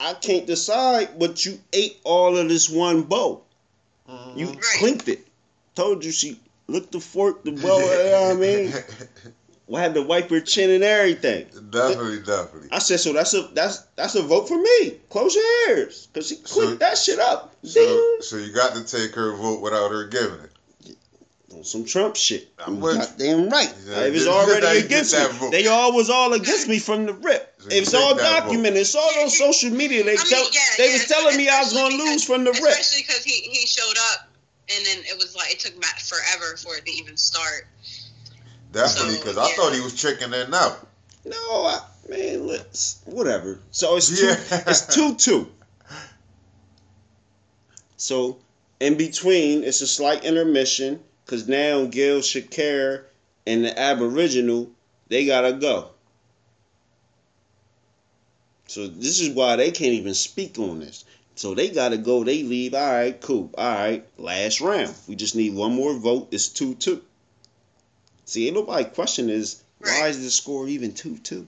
[0.00, 3.44] I can't decide but you ate all of this one bowl.
[4.34, 4.58] You Right.
[4.78, 5.26] clinked it.
[5.76, 6.40] Told you she
[6.72, 8.72] licked the fork, the bowl, you know what I mean?
[9.68, 11.46] We had to wipe her chin and everything.
[11.70, 12.68] definitely, definitely.
[12.72, 14.90] I said, so that's a that's that's a vote for me.
[15.08, 17.54] Close your ears, cause she So- that shit up.
[17.62, 20.96] So, so you got to take her vote without her giving it.
[21.54, 22.48] On some Trump shit.
[22.58, 23.72] I'm I'm with goddamn right.
[23.86, 25.38] Yeah, it was already against me.
[25.38, 25.52] vote.
[25.52, 27.54] They all was all against me from the rip.
[27.58, 28.40] So you It's all that vote.
[28.48, 28.80] documented.
[28.80, 30.02] It's all on social media.
[30.02, 32.50] They I tell yeah, they yeah, was telling me I was gonna lose from the
[32.52, 32.62] rip.
[32.62, 34.28] Especially because he, he showed up
[34.76, 37.66] and then it was like it took Matt forever for it to even start.
[38.72, 40.86] Definitely, So, because I thought he was chickening out.
[41.24, 43.60] No, I, man, let's whatever.
[43.70, 44.26] So it's two.
[44.26, 44.62] Yeah.
[44.66, 45.48] It's two two.
[47.96, 48.38] So
[48.80, 53.04] in between, it's a slight intermission because now Gil Shakir
[53.46, 54.70] and the Aboriginal
[55.08, 55.90] they gotta go.
[58.66, 61.04] So this is why they can't even speak on this.
[61.34, 62.24] So they gotta go.
[62.24, 62.74] They leave.
[62.74, 63.50] All right, cool.
[63.56, 64.94] All right, last round.
[65.08, 66.28] We just need one more vote.
[66.30, 67.02] It's two two.
[68.24, 71.46] See, ain't nobody question is why is the score even two two?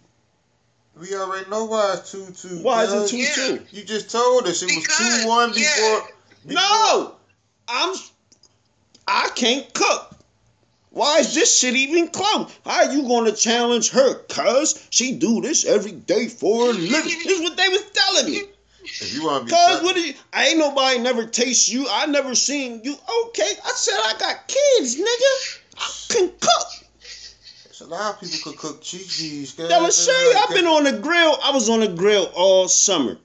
[0.99, 2.63] We already know why it's two two.
[2.63, 3.35] Why is it two Yeah.
[3.35, 3.61] two?
[3.73, 5.75] You just told us it was two one yeah.
[5.77, 6.09] before.
[6.55, 7.15] No,
[7.69, 7.95] I'm.
[9.07, 10.17] I can't cook.
[10.91, 12.57] Why is this shit even close?
[12.65, 14.15] How you gonna challenge her?
[14.29, 16.89] Cause she do this every day for a living.
[16.89, 18.43] This is what they was telling me.
[18.85, 19.97] If you want to be, Cause what?
[19.97, 21.87] Is, I ain't nobody never taste you.
[21.91, 22.93] I never seen you.
[23.27, 25.59] Okay, I said I got kids, nigga.
[25.79, 26.67] I can cook.
[27.67, 29.53] It's a lot of people could cook cheese.
[29.53, 29.69] cuz.
[29.69, 31.37] Delisha, I've been on the grill.
[31.43, 33.19] I was on the grill all summer.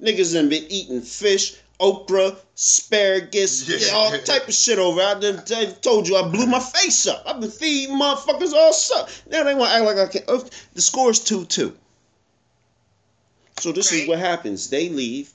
[0.00, 3.94] Niggas done been eating fish, okra, asparagus, Yeah.
[3.94, 5.00] all type of shit over.
[5.00, 7.22] I done I told you I blew my face up.
[7.26, 9.08] I've been feeding motherfuckers all summer.
[9.30, 10.24] Now they want to act like I can't.
[10.28, 11.74] oh, The score is 2 2.
[13.58, 14.68] So this is what happens.
[14.68, 15.30] They leave.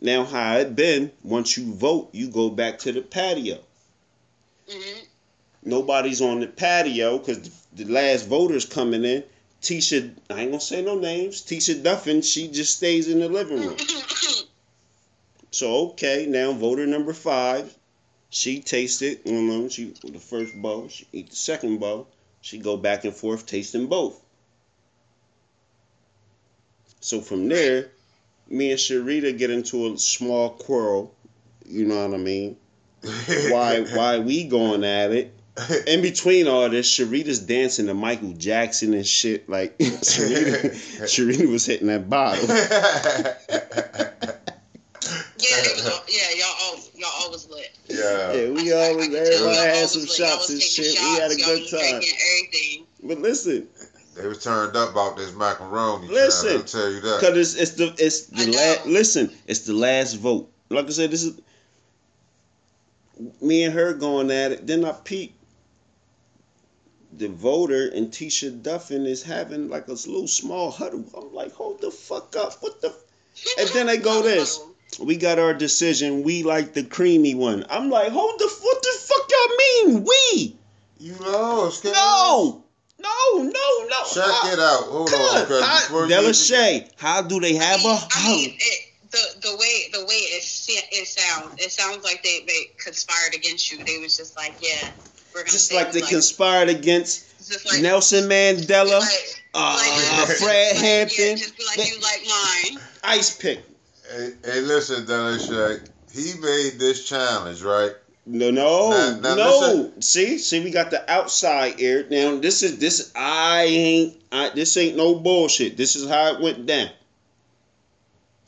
[0.00, 3.58] Now, how it been, once you vote, you go back to the patio.
[4.68, 5.00] hmm
[5.62, 9.24] Nobody's on the patio because the last voter's coming in.
[9.62, 11.42] Tisha, I ain't gonna say no names.
[11.42, 13.76] Tisha Duffin, she just stays in the living room.
[15.50, 17.74] So okay, now voter number five,
[18.30, 19.20] she tasted.
[19.24, 20.88] You know, she the first bowl.
[20.88, 22.06] She eat the second bowl.
[22.42, 24.20] She go back and forth tasting both.
[27.06, 27.86] So from there,
[28.48, 31.14] me and Sharita get into a small quarrel.
[31.64, 32.56] You know what I mean?
[33.52, 35.32] Why why we going at it?
[35.86, 39.48] In between all this, Sharita's dancing to Michael Jackson and shit.
[39.48, 40.72] Like Sharita,
[41.04, 42.44] Sharita was hitting that bottle.
[42.44, 42.56] Yeah,
[45.62, 47.72] was yeah, y'all all y'all always lit.
[47.86, 48.32] yeah.
[48.32, 50.10] Yeah, we I- I- always I can everybody had some lit.
[50.10, 50.98] Shots and taking shit.
[51.00, 52.86] We had a good time.
[53.04, 53.68] But listen,
[54.16, 56.08] They was turned up about this macaroni.
[56.08, 57.20] Listen, I'll tell you that.
[57.20, 60.50] Cause it's it's the it's the last listen, it's the last vote.
[60.70, 61.38] Like I said, this is
[63.42, 64.66] me and her going at it.
[64.66, 65.34] Then I peep
[67.12, 71.04] the voter and Tisha Duffin is having like a little small huddle.
[71.16, 72.54] I'm like, hold the fuck up.
[72.60, 72.94] What the
[73.58, 74.60] And then they go this.
[75.00, 76.22] we got our decision.
[76.22, 77.64] We like the creamy one.
[77.68, 80.04] I'm like, hold the what the fuck y'all mean?
[80.04, 80.56] We
[80.98, 81.82] You lost.
[81.82, 81.94] Kevin.
[81.94, 82.62] no.
[82.98, 84.04] No, no, no.
[84.12, 84.84] Check How- it out.
[84.84, 85.48] Hold on, Good.
[85.48, 89.48] cause How- Della Shay, how do they have I mean, a I mean, it, the
[89.48, 90.42] the way the way it
[90.92, 93.82] it sounds, it sounds like they, they conspired against you.
[93.84, 94.90] They was just like, yeah,
[95.34, 97.24] we're gonna just like they like, conspired against
[97.66, 102.00] like, Nelson Mandela, like, uh, like, just- Fred like, Hampton, Yeah, just be like you
[102.00, 102.82] like mine.
[103.04, 103.62] Ice Pick.
[104.10, 105.86] Hey, hey, listen, Delisha.
[106.12, 107.92] He made this challenge, right?
[108.28, 109.58] No, no, Now- now no.
[109.60, 110.02] listen.
[110.02, 112.04] See, see, we got the outside air.
[112.10, 113.12] Now this is this.
[113.14, 114.20] I ain't.
[114.32, 115.76] I, this ain't no bullshit.
[115.76, 116.90] This is how it went down.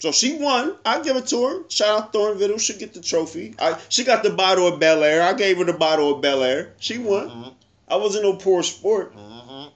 [0.00, 0.74] So she won.
[0.84, 1.62] I give it to her.
[1.68, 2.60] Shout out Thorn Thornville.
[2.60, 3.54] She get the trophy.
[3.60, 5.22] I, she got the bottle of Belaire.
[5.22, 6.70] I gave her the bottle of Belaire.
[6.78, 7.28] She won.
[7.28, 7.52] Mhm.
[7.88, 9.70] I wasn't no poor sport, Mhm.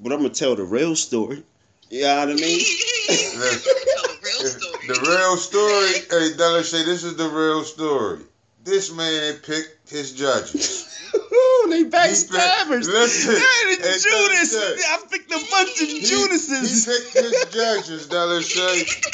[0.00, 1.42] but I'm gonna tell the real story.
[1.90, 2.60] You know what I mean?
[3.06, 3.16] Tell
[4.08, 4.86] the real story.
[4.88, 8.20] The real story, hey, Delisha, this is the real story.
[8.64, 10.90] This man picked his judges.
[11.14, 12.84] Ooh, they He backstabbers.
[12.84, 14.54] picked- listen, the hey, Judas.
[14.88, 16.84] I picked a bunch of He, Judases.
[16.86, 19.12] he picked his judges, Delisha.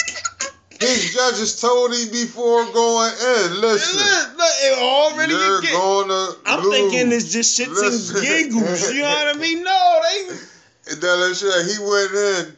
[0.81, 6.29] His judges told him before going in, listen, Look, look, it already you're get- gonna
[6.47, 6.73] I'm lose.
[6.73, 8.17] thinking it's just shits Listen.
[8.17, 8.91] and giggles.
[8.95, 9.63] You know what I mean?
[9.63, 11.35] No, they.
[11.35, 12.57] Shay, he went in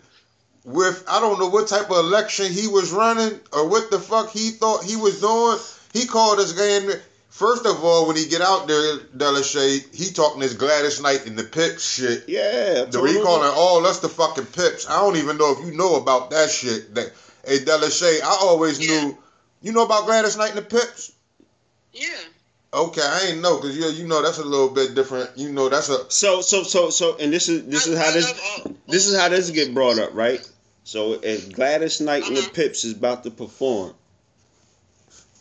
[0.65, 4.31] with I don't know what type of election he was running or what the fuck
[4.31, 5.59] he thought he was doing.
[5.93, 6.91] He called us game.
[7.29, 11.39] First of all, when he get out there, Delisha, he talking this Gladys Knight and
[11.39, 12.29] the Pips shit.
[12.29, 12.85] Yeah.
[12.85, 14.89] The way he calling all us the fucking Pips.
[14.89, 16.95] I don't even know if you know about that shit.
[16.95, 17.13] That
[17.47, 19.05] hey Delisha, I always Yeah.
[19.05, 19.19] knew.
[19.63, 21.13] You know about Gladys Knight and the Pips?
[21.93, 22.09] Yeah.
[22.75, 25.31] Okay, I ain't know because you you know that's a little bit different.
[25.37, 28.09] You know that's a So so so so, and this is this I- is how
[28.09, 28.35] I this
[28.89, 30.41] this is how this get brought up, right?
[30.85, 32.51] So if Gladys Knight and the Uh-huh.
[32.55, 33.95] Pips is about to perform,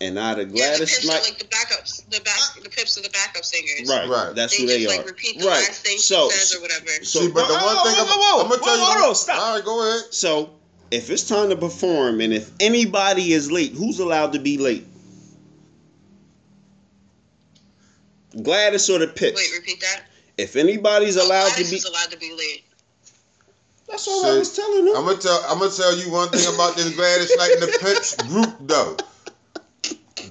[0.02, 2.98] and out of Yeah, the Gladys pips are like the backups, the back, the pips
[2.98, 3.88] are the backup singers.
[3.88, 4.36] right, Right.
[4.36, 5.06] That's They who just they like are.
[5.06, 5.62] repeat the right.
[5.68, 6.88] last thing so she says or whatever.
[7.04, 7.28] so see.
[7.28, 8.92] But the whoa, one whoa, thing whoa, I'm, whoa, whoa, I'm gonna tell whoa, you.
[9.00, 9.40] hold on, stop.
[9.42, 10.14] All right, go ahead.
[10.14, 10.52] So
[10.90, 14.86] if it's time to perform, and if anybody is late, who's allowed to be late?
[18.42, 19.38] Gladys or the Pips?
[19.38, 20.04] Wait, repeat that.
[20.38, 22.64] If anybody's Oh, allowed to be, is allowed to be late.
[23.88, 24.96] that's all I See, was telling them.
[24.96, 27.78] I'm gonna tell I'm gonna tell you one thing about this Gladys Knight and the
[27.80, 28.98] Pips group though.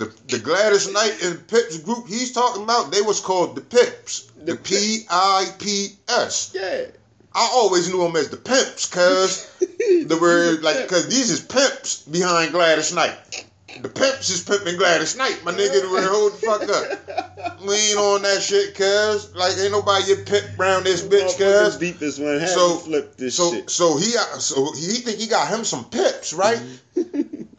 [0.00, 4.30] The the Gladys Knight and Pips group he's talking about, they was called the Pips.
[4.38, 6.52] The The P I P S.
[6.54, 6.86] yeah.
[7.34, 12.02] I always knew them as the pimps, cause the word like cause these is pimps
[12.02, 13.44] behind Gladys Knight.
[13.82, 15.80] The pimps is pimping Gladys Knight, my nigga.
[15.82, 17.60] The word hold the fuck up.
[17.66, 21.76] We ain't on that shit, cuz like ain't nobody get pimp around this bitch, cuz.
[21.76, 22.40] deepest one.
[22.40, 23.68] Had So- flip this So shit.
[23.70, 26.58] so he so he think he got him some pips, right?
[26.96, 27.42] Mm-hmm.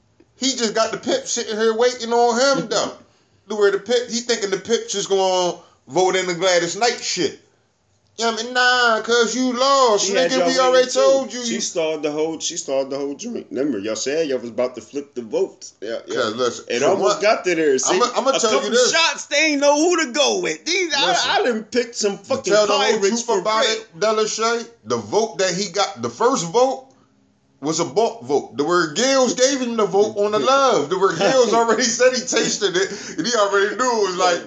[0.41, 2.97] he just got the pips sitting here waiting on him though.
[3.55, 7.39] Where the pip he thinking the pips is gonna vote in the Gladys Knight shit.
[8.17, 10.45] Yeah, I mean, nah, cause you lost, She nigga.
[10.45, 10.99] We already too.
[10.99, 11.43] told you.
[11.45, 12.39] She started the whole.
[12.39, 13.47] She started the whole drink.
[13.49, 15.73] Remember, y'all said y'all was about to flip the votes.
[15.81, 16.23] Yeah, yeah.
[16.23, 17.77] Listen, It almost got to there.
[17.79, 18.91] See, I'ma- I'ma a tell you this.
[18.91, 20.63] shots, they ain't know who to go with.
[20.65, 21.03] These, Listen.
[21.05, 24.69] I, I didn't pick some fucking tell the whole pirates truth for about it, Delisha,
[24.83, 26.90] the vote that he got, the first vote
[27.61, 28.57] was a bulk vote.
[28.57, 30.89] The word Gills gave him the vote on the love.
[30.89, 34.41] The word Gills already said he tasted it, and he already knew it was like,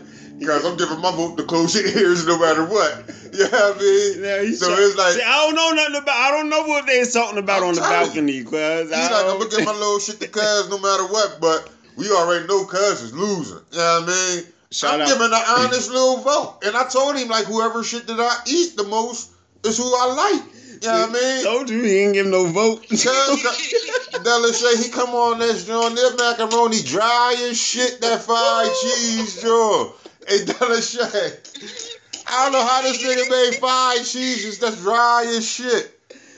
[0.45, 3.03] guys, I'm giving my vote to close your ears no matter what.
[3.35, 4.23] You know what I mean?
[4.23, 6.15] Yeah, so shot- it's like, See, I don't know nothing about.
[6.17, 8.53] I don't know what they're talking about I'm on the balcony, cuz.
[8.53, 12.13] he's like, I'm gonna give my little shit to Cuz no matter what, but we
[12.13, 13.59] already know Cuz is losing.
[13.73, 14.45] You know what I mean?
[14.71, 15.09] Shout I'm out.
[15.09, 16.59] giving an honest little vote.
[16.63, 19.31] And I told him, like, whoever shit that I eat the most
[19.65, 20.54] is who I like.
[20.83, 21.45] You know what I mean?
[21.45, 22.87] Told you he didn't give no vote.
[22.89, 29.93] Delisha, he come on this joint, that macaroni dry as shit, that fried cheese joint.
[30.27, 31.37] Hey, Delisha,
[32.27, 35.91] I don't know how this nigga made fried cheeses that's dry as shit.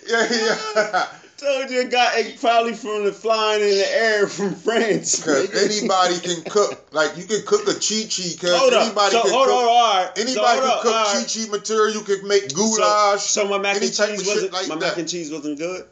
[0.09, 1.07] Yeah, yeah.
[1.37, 5.23] Told you it got it probably from the flying in the air from France.
[5.25, 6.89] Cause anybody can cook.
[6.93, 8.37] Like you can cook a chi chi.
[8.41, 8.87] Cause Hold up.
[8.87, 9.55] anybody So can hold cook.
[9.57, 10.11] on, all right.
[10.17, 11.35] Anybody so, can cook chi right.
[11.35, 11.95] chi material.
[11.95, 13.23] You can make goulash.
[13.23, 14.81] so my mac and cheese wasn't like my that.
[14.81, 15.85] mac and cheese wasn't good.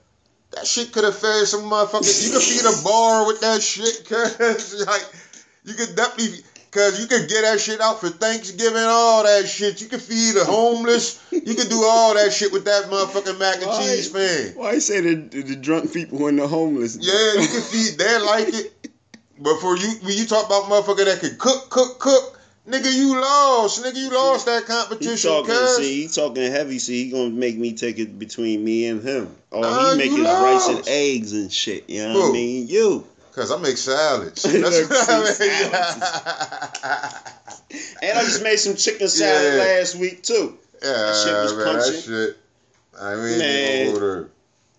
[0.52, 2.24] That shit could have fed some motherfuckers.
[2.24, 5.04] You could feed a bar with that shit, cause like
[5.64, 6.38] you could definitely,
[6.74, 9.80] cause you could get that shit out for Thanksgiving, all that shit.
[9.80, 11.22] You could feed the homeless.
[11.30, 13.78] You could do all that shit with that motherfucking mac and Why?
[13.78, 14.52] cheese fan.
[14.56, 16.98] Why you say the, the drunk people and the homeless?
[17.00, 17.98] Yeah, you can feed.
[17.98, 18.72] They like it.
[19.38, 23.20] But for you, when you talk about motherfucker that can cook, cook, cook, nigga, you
[23.20, 23.84] lost.
[23.84, 25.76] Nigga, you lost that He competition, talking, cuz.
[25.76, 26.78] see, he talking heavy.
[26.78, 29.34] See, he gonna make me take it between me and him.
[29.52, 31.88] Nah, he uh, make you rice and eggs and shit.
[31.88, 32.68] You know what I mean?
[32.68, 33.06] You.
[33.34, 34.44] Cause I make salads.
[34.44, 35.72] Look, That's what I see, mean.
[38.10, 39.58] And I just made some chicken salad Yeah.
[39.58, 40.56] last week too.
[40.82, 41.92] Yeah, shit was man, punching.
[41.94, 42.36] that shit.
[43.00, 43.88] I mean, Man.
[43.94, 44.30] order.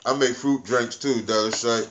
[0.06, 1.90] I make fruit drinks too, Dollar Shake.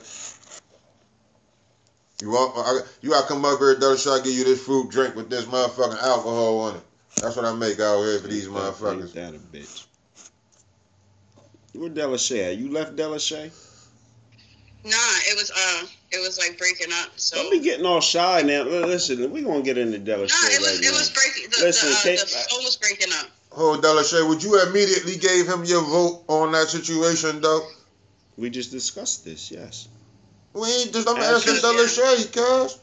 [2.21, 2.53] You want?
[2.57, 4.21] I, you gotta come up here, Dollar Shake.
[4.21, 6.81] I give you this fruit drink with this motherfucking alcohol on it.
[7.17, 9.13] That's what I make out here for these Ain't motherfuckers.
[9.13, 9.85] that a bitch?
[11.75, 12.51] Where Delisha?
[12.53, 12.57] at?
[12.57, 13.51] You left Delisha?
[14.83, 14.91] Nah,
[15.27, 17.09] it was uh, it was like breaking up.
[17.17, 18.63] So Don't be getting all shy now.
[18.63, 20.91] Listen, we gonna get into Delisha Nah, it was right it now.
[20.91, 21.49] was breaking.
[21.51, 23.27] The, Listen, the, uh, Kate- the phone was breaking up.
[23.51, 24.27] Hold, Dollar Shake.
[24.27, 27.65] Would you immediately gave him your vote on that situation, though?
[28.37, 29.49] We just discussed this.
[29.49, 29.87] Yes.
[30.53, 31.07] We ain't just.
[31.07, 31.53] I'm Absolutely.
[31.53, 32.79] asking Dollar Shake, cuz.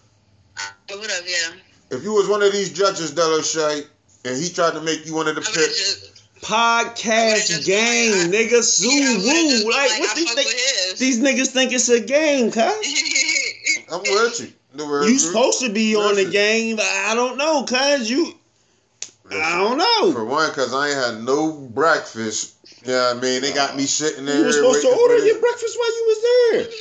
[0.57, 1.53] I would have, yeah.
[1.97, 3.87] If you was one of these judges, Dollar Shake,
[4.25, 6.12] and he tried to make you one of the I would have picks.
[6.43, 7.63] Just.
[7.63, 8.63] Podcast game, like, nigga.
[8.63, 9.71] Sue yeah, woo.
[9.71, 10.99] Like, like, what these fuck think?
[10.99, 12.63] These niggas think it's a game, cuz.
[13.93, 14.53] I'm with you.
[14.79, 18.35] Word You supposed to be on the game, but I don't know, cuz you.
[19.31, 20.13] I don't know.
[20.13, 22.55] For one, cause I ain't had no breakfast.
[22.85, 24.39] Yeah, I mean, they got me sitting there.
[24.39, 26.73] You were supposed to order your breakfast while you was there.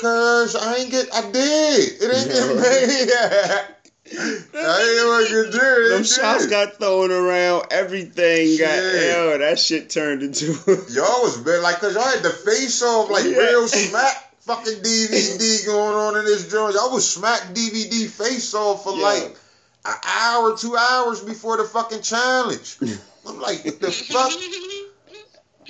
[0.00, 1.08] Cause I ain't get.
[1.12, 2.02] I did.
[2.02, 3.79] It ain't get made yet.
[4.06, 5.88] I ain't even get there.
[5.90, 7.66] Them shots got thrown around.
[7.70, 8.74] Everything got.
[8.74, 9.12] Shit.
[9.12, 10.46] Yo, that shit turned into.
[10.90, 13.36] Y'all was bad, like, cause y'all had the face off, like Yeah.
[13.36, 16.74] real smack fucking DVD going on in this joint.
[16.74, 19.02] Y'all was smack DVD face off for Yeah.
[19.02, 19.36] like
[19.84, 22.78] an hour, two hours before the fucking challenge.
[23.28, 24.30] I'm like, what the fuck?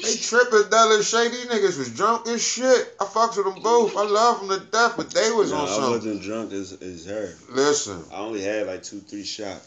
[0.03, 2.94] They tripping Dollar Shady niggas was drunk as shit.
[3.01, 3.96] I fucks with them both.
[3.96, 5.90] I love them to death, but they was No, on I something.
[5.90, 7.34] wasn't drunk as, as her.
[7.51, 9.66] Listen, I only had like two, three shots.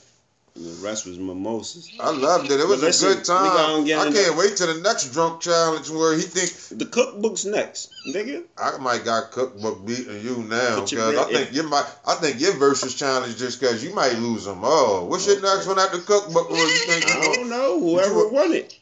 [0.56, 1.92] And the rest was mimosas.
[2.00, 2.60] I loved it.
[2.60, 3.86] It was listen, a good time.
[3.86, 8.44] I can't wait till the next drunk challenge where he think The cookbook's next, nigga.
[8.56, 11.86] I might got cookbook beating you now because I think you might.
[12.06, 15.08] I think your versus challenge just because you might lose them all.
[15.08, 16.52] What's your next one after cookbook?
[16.52, 17.80] Where you think I don't know.
[17.80, 18.78] Whoever won it.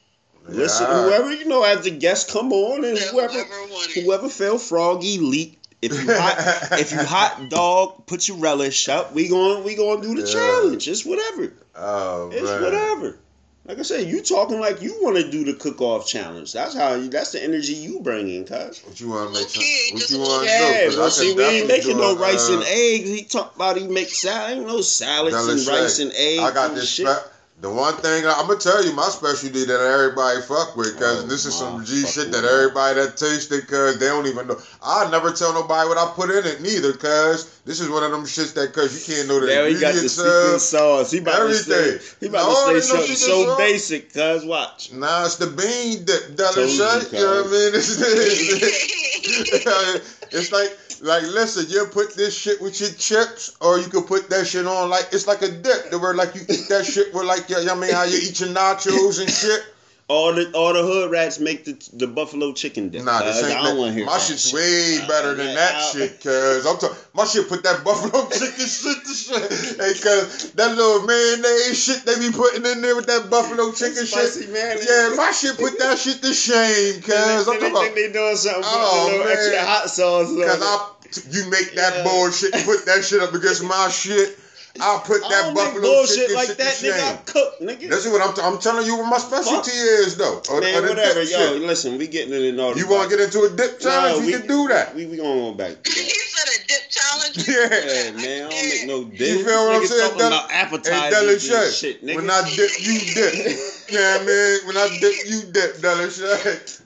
[0.47, 4.03] Listen, Yeah, whoever you know as the guests come on and whoever whoever won it.
[4.03, 5.57] whoever felt froggy leak.
[5.81, 6.35] If you hot
[6.79, 9.13] if you hot dog, put your relish up.
[9.13, 10.33] We going we gonna do the Yeah.
[10.33, 10.87] challenge.
[10.87, 11.53] It's whatever.
[11.75, 12.61] Oh It's man.
[12.63, 13.17] whatever.
[13.63, 16.51] Like I said, you talking like you want to do the cook off challenge.
[16.51, 17.09] That's how you.
[17.09, 18.81] That's the energy you bring in, cuz.
[18.83, 19.49] What you want to make?
[19.49, 19.63] Some,
[19.93, 20.85] what you want to Yeah, do?
[20.87, 23.07] 'Cause I well, see, we ain't making no rice uh, and eggs.
[23.09, 24.57] He talk about he make salad.
[24.57, 25.69] Ain't no salads and Shake.
[25.69, 26.41] rice and eggs.
[26.41, 26.89] I got this.
[26.89, 27.07] shit.
[27.07, 27.30] Spe-
[27.61, 31.27] the one thing I'm gonna tell you, my specialty that everybody fuck with, cause Oh,
[31.27, 32.47] this is some G shit that that.
[32.47, 34.57] everybody that tastes it, cause they don't even know.
[34.81, 38.11] I never tell nobody what I put in it neither, cause this is one of
[38.11, 40.61] them shits that, cause you can't know the Now he got the ingredients secret of.
[40.61, 41.11] sauce.
[41.11, 41.99] He about everything.
[41.99, 43.57] to say he about No, to say something so sauce.
[43.59, 44.11] basic.
[44.11, 44.91] Cuz watch.
[44.91, 46.75] Nah, it's the bean dip, dollar Told you.
[46.75, 48.71] You know what I mean?
[50.33, 54.29] It's, like, like, listen, you put this shit with your chips, or you could put
[54.29, 55.91] that shit on like it's like a dip.
[55.93, 58.17] Where like you eat that shit with like, you know what I mean, how you
[58.17, 59.63] eat your nachos and shit.
[60.11, 63.05] All the all the hood rats make the the buffalo chicken dip.
[63.05, 64.53] Nah, this uh, ain't I don't want to hear my shit's shit.
[64.55, 66.97] way better than that shit, cuz I'm talking.
[67.13, 69.51] My shit put that buffalo chicken shit to shit.
[69.79, 74.05] Hey, cuz that little mayonnaise shit they be putting in there with that buffalo chicken
[74.05, 74.49] Spicy shit.
[74.49, 74.85] mayonnaise.
[74.85, 77.83] Yeah, my shit put that shit to shame, cuz I'm talking they, about.
[77.83, 79.37] think they doing something Oh, with a little oh, man.
[79.37, 80.27] extra hot sauce.
[80.27, 80.61] Cause.
[80.61, 80.87] I,
[81.29, 82.03] you make that Yeah.
[82.03, 84.37] bullshit, put that shit up against my shit.
[84.79, 86.93] I'll put that buffalo bullshit chicken like shit that, to nigga.
[86.93, 87.19] I shame.
[87.25, 87.89] cook, nigga.
[87.89, 88.33] That's what I'm.
[88.33, 90.41] T- I'm telling you what my specialty is, though.
[90.49, 91.25] Or, Man, or whatever, yo.
[91.53, 91.61] shit.
[91.61, 92.79] Listen, we getting in the naughty.
[92.79, 94.19] You want to get into a dip challenge?
[94.19, 94.95] No, we, can do that.
[94.95, 95.75] We we gonna go back.
[95.87, 97.37] he said a dip challenge.
[97.47, 97.67] Yeah.
[97.71, 99.19] Yeah, man, I don't make no dip.
[99.19, 100.01] You feel what I'm saying?
[100.01, 102.15] Talking Del- about Hey, appetizers and Delisha, shit, nigga.
[102.15, 103.33] when I dip, you dip.
[103.89, 104.59] yeah, man.
[104.65, 106.81] When I dip, you dip, Delisha.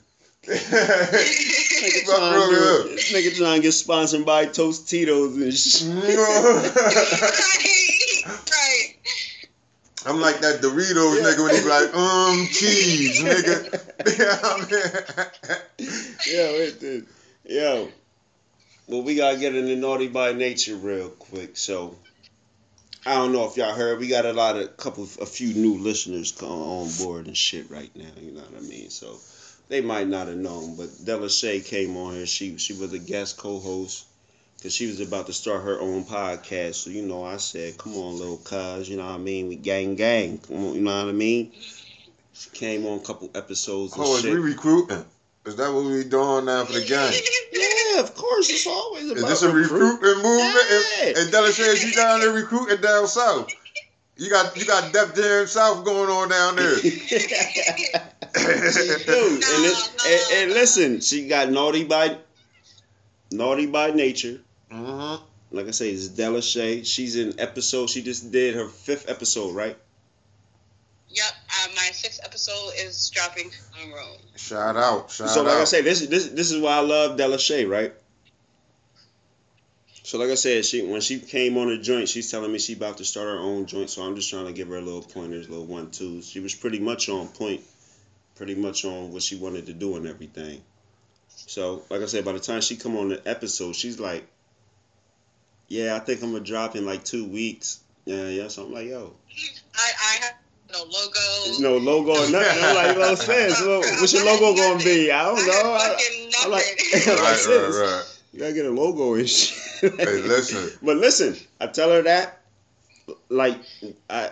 [0.46, 5.88] Nigga trying, to, nigga trying to get sponsored by Tostitos and shit.
[8.28, 8.96] right.
[10.08, 13.74] I'm like that Doritos nigga when he be like, um, cheese, nigga.
[14.20, 14.38] yeah,
[16.38, 17.08] Yo, it did.
[17.46, 17.90] Yo.
[18.88, 21.58] Well, we gotta get into naughty by nature real quick.
[21.58, 21.98] So,
[23.04, 24.00] I don't know if y'all heard.
[24.00, 27.90] We got a lot of couple, a few new listeners on board and shit right
[27.96, 28.06] now.
[28.22, 28.92] You know what I mean?
[28.92, 29.18] So,
[29.68, 32.26] they might not have known, but Delisha came on here.
[32.26, 34.06] She she was a guest co-host
[34.58, 36.76] because she was about to start her own podcast.
[36.76, 39.48] So you know, I said, "Come on, little cuz," you know what I mean?
[39.48, 40.40] We gang gang.
[40.52, 41.52] On, you know what I mean?
[42.34, 45.06] She came on a couple episodes Oh, is we recruiting?
[45.46, 47.14] Is that what we doing now for the gang?
[47.54, 48.50] Yeah, of course.
[48.50, 49.94] It's always about Is this a recruit.
[49.94, 50.66] recruitment movement?
[50.70, 51.06] Yeah.
[51.08, 53.54] And, and Della says you down there recruiting down south.
[54.18, 56.76] You got you got Def Jam South going on down there.
[58.38, 59.40] she do.
[59.46, 62.18] And, it, and, and listen, she got naughty by
[63.32, 64.42] naughty by nature.
[64.72, 65.16] hmm
[65.52, 66.86] Like I say, it's Delisha.
[66.86, 67.90] She's in episode.
[67.90, 69.78] She just did her fifth episode, right?
[71.10, 71.26] Yep.
[71.26, 74.18] Uh, my sixth episode is dropping tomorrow.
[74.36, 75.34] Shout out, shout out.
[75.34, 75.48] so, out.
[75.48, 77.94] like I say, this this this is why I love Delisha, right?
[80.04, 82.74] So, like I said, she when she came on the joint, she's telling me she
[82.74, 83.90] about to start her own joint.
[83.90, 86.30] So I'm just trying to give her a little pointers, little one twos.
[86.30, 87.62] She was pretty much on point,
[88.36, 90.62] pretty much on what she wanted to do and everything.
[91.30, 94.26] So, like I said, by the time she come on the episode, she's like,
[95.68, 98.48] "Yeah, I think I'm gonna drop in like two weeks." Yeah, yeah.
[98.48, 99.14] So I'm like, "Yo,
[99.76, 100.34] I, I have
[100.74, 101.20] no logo.
[101.46, 103.52] there's no logo or nothing." I'm like, "You know what I'm saying?
[103.52, 105.74] So, what's your logo gonna be?" I don't I know.
[105.74, 105.98] I,
[106.44, 106.72] I'm like- nothing.
[107.16, 107.76] Like right, this.
[107.76, 108.04] right, right.
[108.34, 109.94] You gotta get a logo and shit.
[109.98, 110.70] Hey, listen.
[110.84, 112.42] But listen, I tell her that,
[113.30, 113.58] like,
[114.10, 114.32] I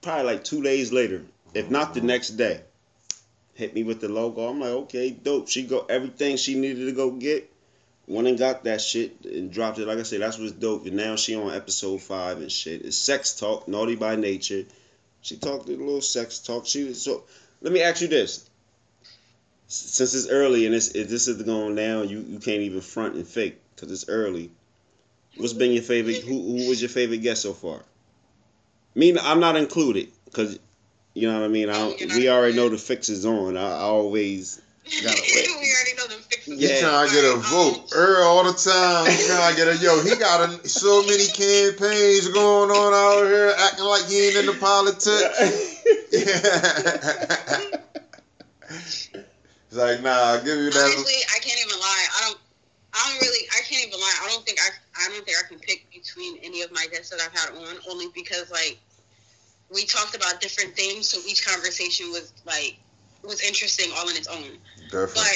[0.00, 1.22] probably like two days later,
[1.54, 2.62] if not the next day,
[3.54, 4.48] hit me with the logo.
[4.48, 5.48] I'm like, okay, dope.
[5.48, 7.50] She go everything she needed to go get.
[8.08, 9.86] Went and got that shit and dropped it.
[9.86, 10.86] Like I said, that's what's dope.
[10.86, 12.82] And now she on episode five and shit.
[12.82, 14.64] It's sex talk, naughty by nature.
[15.20, 16.66] She talked a little sex talk.
[16.66, 17.22] She was so.
[17.60, 18.48] Let me ask you this.
[19.68, 23.26] Since it's early and it's, this is going down, you, you can't even front and
[23.26, 24.50] fake because it's early.
[25.36, 26.22] What's been your favorite?
[26.22, 27.82] Who, who was your favorite guest so far?
[28.94, 30.58] Me, I'm not included because
[31.14, 31.68] you know what I mean.
[31.70, 33.56] I we already know the fix is on.
[33.56, 34.60] I, I always
[35.02, 35.48] gotta we wait.
[35.48, 36.58] already know the fixes.
[36.58, 36.80] He Yeah.
[36.80, 37.92] trying to get a um, vote.
[37.94, 39.10] Earl all the time.
[39.10, 40.02] He trying to get a yo.
[40.02, 44.46] He got a, so many campaigns going on out here, acting like he ain't in
[44.46, 45.82] the politics.
[46.12, 46.28] Yeah.
[48.68, 50.82] it's like nah, I'll give you that.
[50.82, 52.06] Honestly, I can't even lie.
[52.18, 52.38] I don't.
[52.94, 53.46] I don't really.
[53.56, 54.18] I can't even lie.
[54.22, 54.68] I don't think I.
[55.04, 57.76] I don't think I can pick between any of my guests that I've had on.
[57.88, 58.78] Only because like
[59.72, 62.76] we talked about different things, so each conversation was like
[63.22, 64.58] was interesting all on its own.
[64.90, 65.14] Definitely.
[65.14, 65.32] But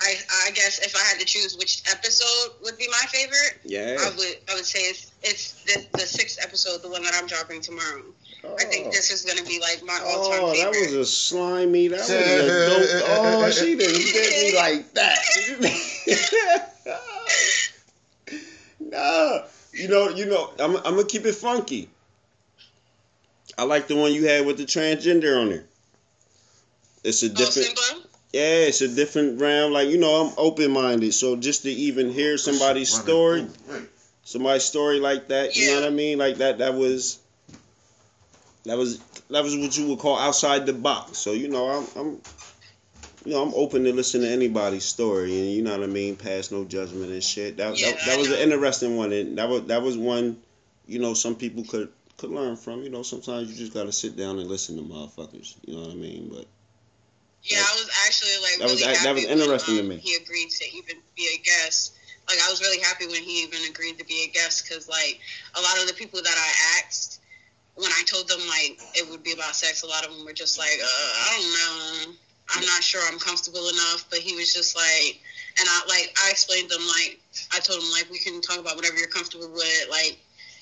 [0.00, 0.16] I,
[0.46, 3.96] I guess if I had to choose which episode would be my favorite, Yeah.
[4.00, 4.36] I would.
[4.50, 8.02] I would say it's it's the, the sixth episode, the one that I'm dropping tomorrow.
[8.44, 8.90] I think oh.
[8.90, 11.88] this is gonna be like my all time Oh, that was a slimy.
[11.88, 13.08] That was a dope.
[13.08, 15.18] Oh, she didn't did me like that.
[18.80, 21.88] nah, you know, you know, I'm, I'm gonna keep it funky.
[23.56, 25.64] I like the one you had with the transgender on there.
[27.04, 28.08] It's a oh, different, Simba.
[28.32, 29.72] yeah, it's a different realm.
[29.72, 33.46] Like you know, I'm open minded, so just to even hear somebody's story,
[34.24, 36.18] somebody's story like that, you know what I mean?
[36.18, 37.20] Like that, that was,
[38.64, 41.18] that was, that was what you would call outside the box.
[41.18, 42.20] So you know, I'm, I'm,
[43.26, 46.16] you know, I'm open to listen to anybody's story, and you know what I mean.
[46.16, 47.58] Pass no judgment and shit.
[47.58, 50.38] That, Yeah, that, that was an interesting one, and that was that was one,
[50.86, 52.82] you know, some people could could learn from.
[52.82, 55.54] You know, sometimes you just gotta sit down and listen to motherfuckers.
[55.66, 56.30] You know what I mean?
[56.32, 56.46] But
[57.42, 59.96] Yeah, I was actually like That was really act- that was interesting when, to um,
[59.96, 60.02] me.
[60.02, 61.94] He agreed to even be a guest.
[62.28, 65.20] Like I was really happy when he even agreed to be a guest because like
[65.56, 67.20] a lot of the people that I asked
[67.74, 70.32] when I told them like it would be about sex, a lot of them were
[70.32, 71.52] just like, uh, I don't
[72.08, 72.14] know,
[72.54, 74.06] I'm not sure I'm comfortable enough.
[74.10, 75.20] But he was just like,
[75.58, 77.18] and I like I explained them like
[77.52, 80.18] I told him like we can talk about whatever you're comfortable with, like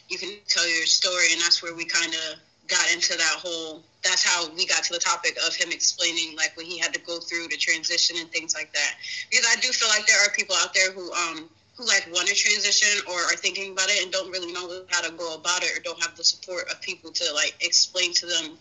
[0.09, 2.39] you can tell your story, and that's where we kind of
[2.69, 6.57] got into that whole that's how we got to the topic of him explaining like
[6.57, 8.95] what he had to go through to transition and things like that
[9.31, 12.29] because i do feel like there are people out there who um who like want
[12.29, 15.63] to transition or are thinking about it and don't really know how to go about
[15.63, 18.59] it or don't have the support of people to like explain to them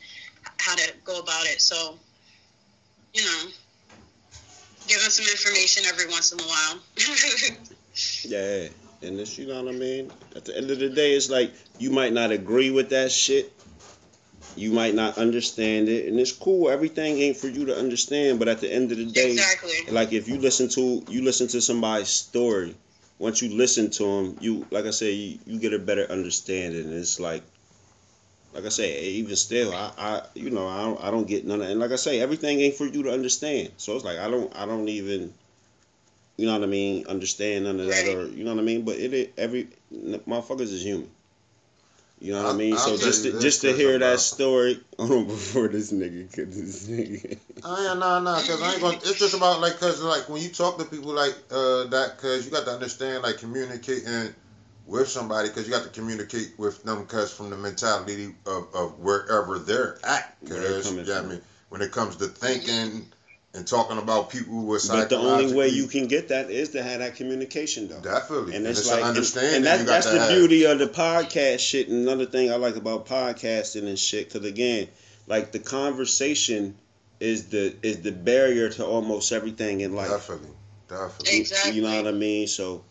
[0.58, 1.62] how to go about it.
[1.62, 2.00] So,
[3.14, 3.50] you know,
[4.88, 6.80] give them some information every once in a while.
[8.24, 8.70] Yeah,
[9.04, 10.12] and this, you know what I mean.
[10.36, 13.52] At the end of the day, it's like you might not agree with that shit.
[14.56, 16.70] You might not understand it, and it's cool.
[16.70, 19.91] Everything ain't for you to understand, but at the end of the day, exactly.
[19.91, 22.76] like if you listen to you listen to somebody's story,
[23.18, 26.91] once you listen to them, you like I say, you, you get a better understanding.
[26.91, 27.43] It's like,
[28.54, 31.62] like I say, even still, I, I you know, I don't, I don't get none
[31.62, 33.72] of, and like I say, everything ain't for you to understand.
[33.78, 35.34] So it's like I don't, I don't even,
[36.42, 38.16] you know what I mean, understand none of that, Right.
[38.16, 38.82] or you know what I mean.
[38.84, 41.10] But it, it every motherfuckers is human.
[42.20, 42.74] You know what I I'll- mean?
[42.74, 45.68] I'll so just to, this, just to Chris, hear that about- story, hold on before
[45.68, 47.38] this nigga, cause this nigga.
[47.64, 48.98] Oh yeah, nah, nah, cause I ain't gonna.
[48.98, 52.46] It's just about like, cause like when you talk to people like uh that, cause
[52.46, 54.34] you got to understand like communicating
[54.88, 59.00] with somebody, cause you got to communicate with them, cause from the mentality of, of
[59.00, 63.06] wherever they're at, Where they're cause coming yeah, I mean when it comes to thinking
[63.54, 66.82] and talking about people with But the only way you can get that is to
[66.82, 67.99] have that communication, though.
[67.99, 69.56] definitely, and and it's, it's, like an and- understanding.
[69.58, 70.30] and, that, you got that's to the have.
[70.30, 74.47] beauty of the podcast shit and another thing i like about podcasting and shit because
[74.47, 74.88] again
[75.28, 76.76] like the conversation
[77.20, 80.49] is the is the barrier to almost everything in life Definitely,
[80.88, 81.39] definitely.
[81.39, 81.72] Exactly.
[81.74, 82.84] you know what i mean so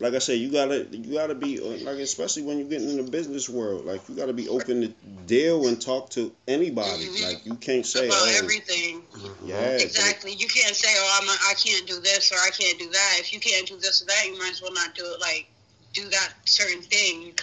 [0.00, 2.96] like i said you gotta you gotta be uh, like especially when you're getting in
[2.96, 4.88] the business world like you gotta be open to
[5.26, 7.22] deal and talk to anybody Mhm.
[7.28, 9.02] like you can't say about oh everything.
[9.44, 10.32] yeah but- Exactly.
[10.32, 13.16] You can't say, "Oh, I'm a, I can't do this" or "I can't do that."
[13.20, 15.20] If you can't do this or that, you might as well not do it.
[15.20, 15.46] Like,
[15.92, 17.34] do that certain thing.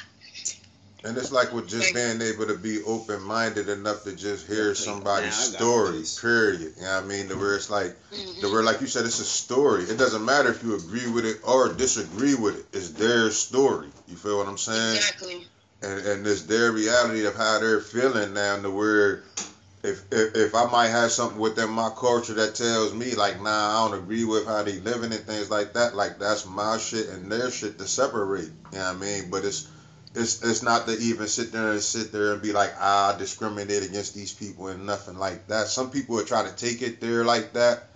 [1.03, 4.47] And it's like with just Like- being able to be open minded enough to just
[4.47, 6.73] hear somebody's now story, period.
[6.75, 7.27] You know what I mean?
[7.27, 8.51] The where it's like the mm-hmm.
[8.51, 9.83] where like you said, it's a story.
[9.83, 12.65] It doesn't matter if you agree with it or disagree with it.
[12.73, 13.89] It's their story.
[14.07, 14.97] You feel what I'm saying?
[14.97, 15.47] Exactly.
[15.83, 19.23] And and it's their reality of how they're feeling now to where
[19.83, 23.85] if, if if I might have something within my culture that tells me like nah
[23.85, 27.09] I don't agree with how they living and things like that, like that's my shit
[27.09, 28.49] and their shit to separate.
[28.71, 29.29] You know what I mean?
[29.29, 29.67] But it's
[30.17, 33.17] it's it's not to even sit there and sit there and be like ah I
[33.17, 35.67] discriminate against these people and nothing like that.
[35.67, 37.87] Some people would try to take it there like that,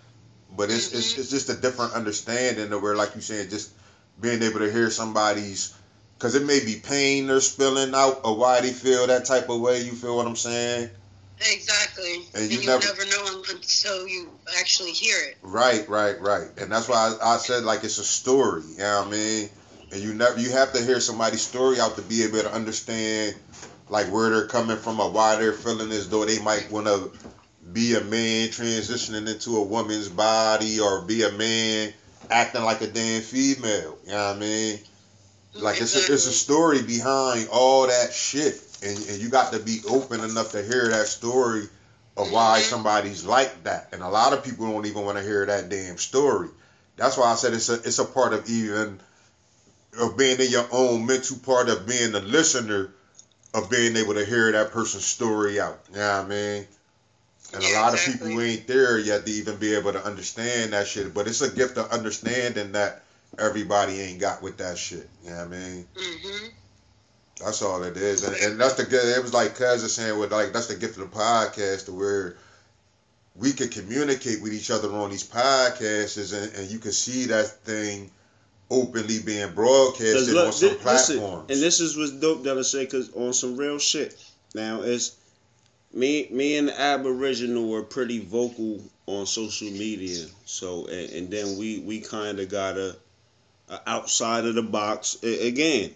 [0.55, 1.19] but it's it's, Mhm.
[1.19, 3.69] it's just a different understanding of where like you saying just
[4.19, 5.73] being able to hear somebody's
[6.17, 9.59] because it may be pain they're spilling out or why they feel that type of
[9.59, 9.81] way.
[9.81, 10.89] You feel what I'm saying?
[11.49, 12.27] Exactly.
[12.35, 15.37] And And you you, never- never, know until you actually hear it.
[15.41, 16.49] Right, right, right.
[16.57, 18.61] And that's why I, I said like it's a story.
[18.73, 19.49] You know what I mean?
[19.91, 23.35] And you never you have to hear somebody's story out to be able to understand
[23.89, 27.11] like where they're coming from or why they're feeling as though they might want to
[27.73, 31.91] be a man transitioning into a woman's body or be a man
[32.29, 33.97] acting like a damn female.
[34.05, 34.79] You know what I mean?
[35.55, 39.59] Like it's a, it's a story behind all that shit, and, and you got to
[39.59, 41.67] be open enough to hear that story
[42.15, 42.69] of why Mhm.
[42.69, 43.89] somebody's like that.
[43.91, 46.47] And a lot of people don't even want to hear that damn story.
[46.95, 49.01] That's why I said it's a it's a part of even
[49.99, 52.91] of being in your own mental part of being a listener
[53.53, 55.79] of being able to hear that person's story out.
[55.89, 56.67] You know what I mean?
[57.53, 58.13] And a lot exactly.
[58.13, 61.13] of people ain't there yet to even be able to understand that shit.
[61.13, 63.03] But it's a gift of understanding that
[63.37, 65.09] everybody ain't got with that shit.
[65.23, 65.87] You know what I mean?
[65.97, 66.47] hmm
[67.43, 69.17] That's all it is, and, and that's the good.
[69.17, 71.91] It was like Cuz was saying, with like that's the gift of the podcast, to
[71.91, 72.37] where
[73.35, 77.47] we can communicate with each other on these podcasts, and, and you can see that
[77.65, 78.11] thing
[78.71, 81.51] openly being broadcasted look, on some thi- listen, platforms.
[81.51, 84.15] and this is what's dope that I say, cause on some real shit.
[84.55, 85.15] Now it's
[85.93, 90.25] me, me and the Aboriginal were pretty vocal on social media.
[90.45, 92.95] So and, and then we we kind of got a,
[93.69, 95.91] a outside of the box a- again,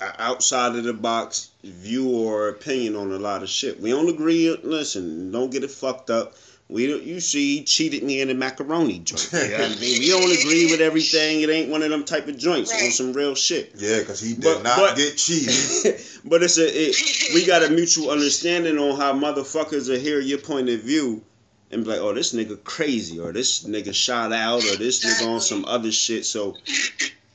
[0.00, 3.80] outside of the box view or opinion on a lot of shit.
[3.80, 4.54] We don't agree.
[4.62, 6.34] Listen, don't get it fucked up.
[6.70, 9.30] We don't, you see, he cheated me in the macaroni joint.
[9.32, 11.40] You know I mean, we don't agree with everything.
[11.40, 12.92] It ain't one of them type of joints on Right.
[12.92, 13.72] some real shit.
[13.76, 15.98] yeah, because he did But- not but- get cheated.
[16.26, 16.94] but it's a it,
[17.34, 21.22] we got a mutual understanding on how motherfuckers are hear your point of view
[21.70, 25.26] and be like, oh, this nigga crazy, or this nigga shot out, or this nigga
[25.34, 26.24] on some other shit.
[26.26, 26.54] So,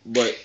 [0.06, 0.36] but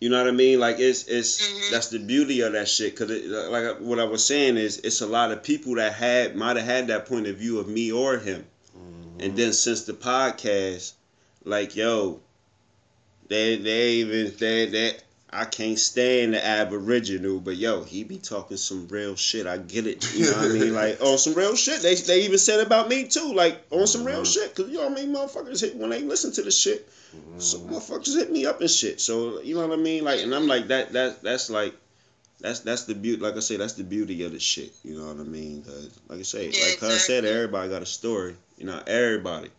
[0.00, 0.58] you know what I mean?
[0.58, 1.70] Like it's it's Mhm.
[1.70, 2.96] that's the beauty of that shit.
[2.96, 6.36] Cause it, like what I was saying is, it's a lot of people that had
[6.36, 8.46] might have had that point of view of me or him,
[9.18, 10.92] and then since the podcast,
[11.44, 12.20] like yo,
[13.28, 14.96] they they even they they
[15.32, 19.46] I can't stand the Aboriginal, but yo, he be talking some real shit.
[19.46, 20.04] I get it.
[20.14, 20.74] You know what I mean?
[20.80, 21.82] Like on some real shit.
[21.82, 23.32] They they even said about me too.
[23.32, 24.32] Like on some real Mhm.
[24.34, 24.54] shit.
[24.56, 25.14] Cause you know what I mean?
[25.14, 26.88] Motherfuckers hit when they listen to the shit.
[27.38, 29.00] Some motherfuckers hit me up and shit.
[29.00, 30.04] So you know what I mean?
[30.04, 30.92] Like, and I'm like that.
[30.92, 31.74] That that's like.
[32.40, 33.20] That's that's the beauty.
[33.20, 34.72] Like I say, that's the beauty of the shit.
[34.82, 35.62] You know what I mean?
[35.62, 38.34] 'Cause like I say, Yeah, like I said, everybody got a story.
[38.56, 39.50] You know, everybody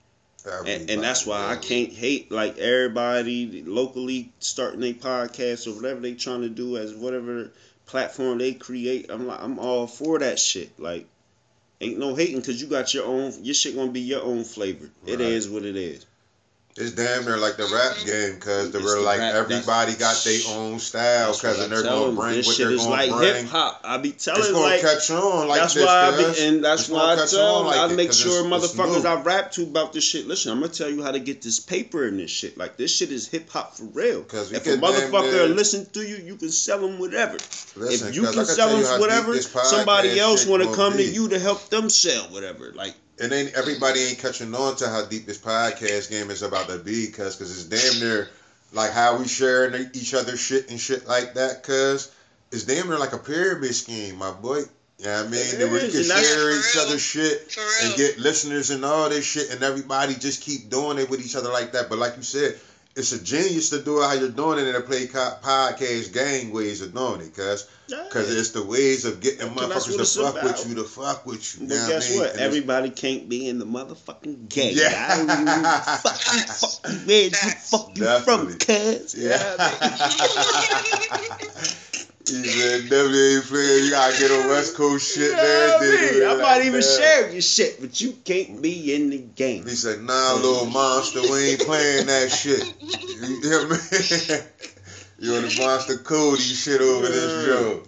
[0.46, 6.00] and, and that's why I can't hate like everybody locally starting their podcast or whatever
[6.00, 7.52] they trying to do as whatever
[7.86, 9.08] platform they create.
[9.10, 10.80] I'm like I'm all for that shit.
[10.80, 11.08] Like
[11.80, 14.90] ain't no hating because you got your own your shit gonna be your own flavor.
[15.06, 15.22] It Right.
[15.22, 16.06] is what it is.
[16.78, 20.40] It's damn near like the rap game because they were like rap- everybody got their
[20.56, 23.36] own style because and they're gonna bring this what shit they're is gonna like bring.
[23.36, 23.82] hip hop.
[23.84, 26.64] I be telling It's gonna like catch on like that's this, why I be, and
[26.64, 29.06] that's why I tell like I make sure it's- motherfuckers.
[29.06, 30.28] I rap to about this shit.
[30.28, 32.58] Listen, I'm gonna tell you how to get this paper and this shit.
[32.58, 34.22] Like this shit is hip hop for real.
[34.24, 37.38] 'Cause we If a motherfucker listen to you, you can sell them whatever.
[37.76, 41.04] Listen, if you can can sell them whatever, somebody else want to gonna come to
[41.04, 42.72] you to help them sell whatever.
[42.74, 46.68] Like and then everybody ain't catching on to how deep this podcast game is about
[46.68, 48.28] to be, cause, cause it's damn near
[48.74, 52.10] like how we sharing each other shit and shit like that, cause
[52.52, 54.62] it's damn near like a pyramid scheme, my boy.
[54.98, 56.86] Yeah, I mean, It that we can share each real.
[56.86, 61.10] other's shit and get listeners and all this shit, and everybody just keep doing it
[61.10, 61.90] with each other like that.
[61.90, 62.56] But like you said,
[62.96, 66.52] it's a genius to do it how you're doing it and to play podcast gang
[66.52, 67.70] ways of doing it, cause,
[68.12, 70.44] cause it's the ways of getting motherfuckers to fuck about.
[70.44, 71.68] with you, to fuck with you.
[71.68, 72.20] But guess I mean?
[72.20, 72.32] what?
[72.32, 74.74] And Everybody can't be in the motherfucking gang.
[74.76, 75.08] Yeah.
[75.10, 79.16] I fuck you, fuck you, where the fuck you from, cuz?
[79.16, 79.58] Yeah.
[82.28, 83.86] He said, ain't playing.
[83.86, 86.14] You gotta get on West Coast shit You know what I there.
[86.14, 86.40] mean?
[86.40, 89.66] I might even share your shit, but you can't be in the game.
[89.66, 92.74] He said, nah, little monster, we ain't playing that shit.
[93.08, 93.78] You hear me?
[95.22, 97.84] You on the monster Cody shit over this show.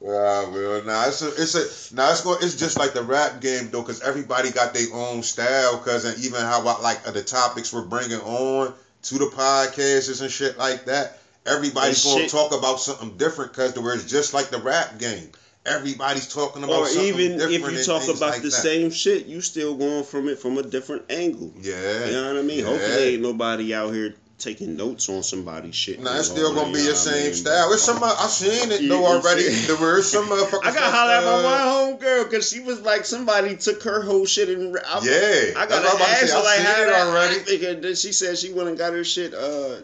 [0.00, 3.42] Wow, well, nah, it's a, it's a, nah, it's going, it's just like the rap
[3.42, 7.22] game though, cause everybody got their own style, cause and even how about like the
[7.22, 8.72] topics we're bringing on
[9.02, 11.19] to the podcasts and shit like that.
[11.46, 15.30] Everybody's gonna talk about something different, cause the it's just like the rap game.
[15.66, 18.50] Everybody's talking about Or even if you talk about like the that.
[18.50, 21.52] same shit, you still going from it from a different angle.
[21.60, 22.06] Yeah.
[22.06, 22.58] You know what I mean?
[22.60, 22.64] Yeah.
[22.64, 26.00] Hopefully ain't nobody out here taking notes on somebody's shit.
[26.00, 27.34] Nah, it's still gonna be your I same mean?
[27.34, 27.72] style.
[27.74, 29.42] It's some, I seen it though already.
[29.50, 30.60] There were some motherfuckers.
[30.64, 34.02] I got holler at my uh, home girl because she was like somebody took her
[34.02, 37.06] whole shit and I, Yeah, I got to to ask her like how it that
[37.06, 37.66] already.
[37.66, 39.76] and then she said she went and got her shit uh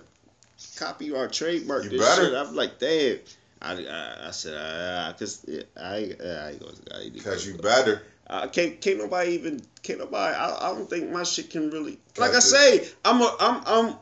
[0.76, 2.26] copy or trademark You this better.
[2.26, 2.34] shit.
[2.34, 3.18] I'm like, damn.
[3.62, 8.02] I, I, I said, uh, cause yeah, I, I ain't gonna, I Cause you better.
[8.28, 10.34] I can't, can't nobody even, can't nobody.
[10.34, 11.98] I, I don't think my shit can really.
[12.18, 13.96] Like I say, I'm a, I'm, I'm,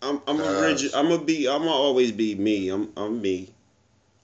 [0.00, 0.94] I'm, I'm a rigid.
[0.94, 2.68] I'm gonna be, I'm gonna always be me.
[2.68, 3.52] I'm, I'm me.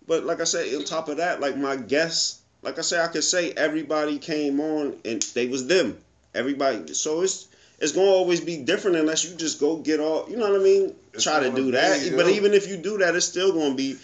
[0.07, 3.09] But like I say, on top of that, like my guests, like I say, I
[3.09, 5.99] could say everybody came on and they was them.
[6.35, 6.95] Everybody.
[6.95, 7.49] So it's,
[7.79, 10.29] it's gonna always be different unless you just go get all.
[10.29, 10.95] You know what I mean?
[11.13, 12.13] It's Try to do be, that.
[12.17, 12.33] But yeah.
[12.33, 13.97] even if you do that, it's still gonna be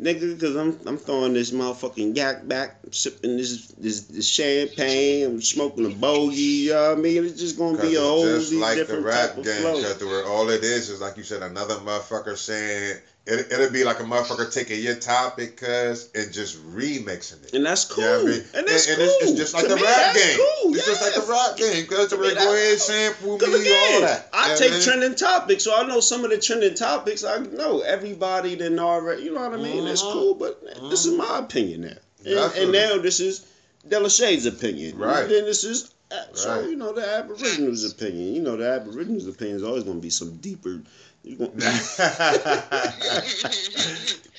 [0.00, 5.42] nigga, because I'm I'm throwing this motherfucking yak back, sipping this this, this champagne, I'm
[5.42, 6.36] smoking a bogey.
[6.36, 7.24] You know what I mean?
[7.24, 9.60] It's just gonna be a whole just like the different rap type of game.
[9.60, 9.80] flow.
[9.80, 13.50] The where all it is is like you said, another motherfucker saying it.
[13.52, 17.54] It'll be like a motherfucker taking your topic, cuz, and just remixing it.
[17.54, 18.04] And that's cool.
[18.04, 18.44] You know I mean?
[18.54, 19.06] And that's and, cool.
[19.06, 20.36] it's, it's just like To the me, rap that's game.
[20.62, 20.74] Cool.
[20.74, 21.86] It's just like the rap game.
[21.86, 22.78] Cause To me, go ahead, cool.
[22.78, 23.50] sample me, Cause
[23.94, 24.28] all that.
[24.32, 24.82] I take mean?
[24.82, 27.24] trending topics, so I know some of the trending topics.
[27.24, 29.84] I know everybody that already, you know what I mean.
[29.84, 30.12] That's Mhm.
[30.12, 31.82] cool, but this is my opinion
[32.24, 33.44] now, and, and now this is
[33.88, 35.22] Delisha's opinion, Right.
[35.22, 36.70] And then this is uh, so Right.
[36.70, 38.34] you know the Aboriginals' opinion.
[38.34, 40.80] You know the Aboriginals' opinion is always going to be some deeper.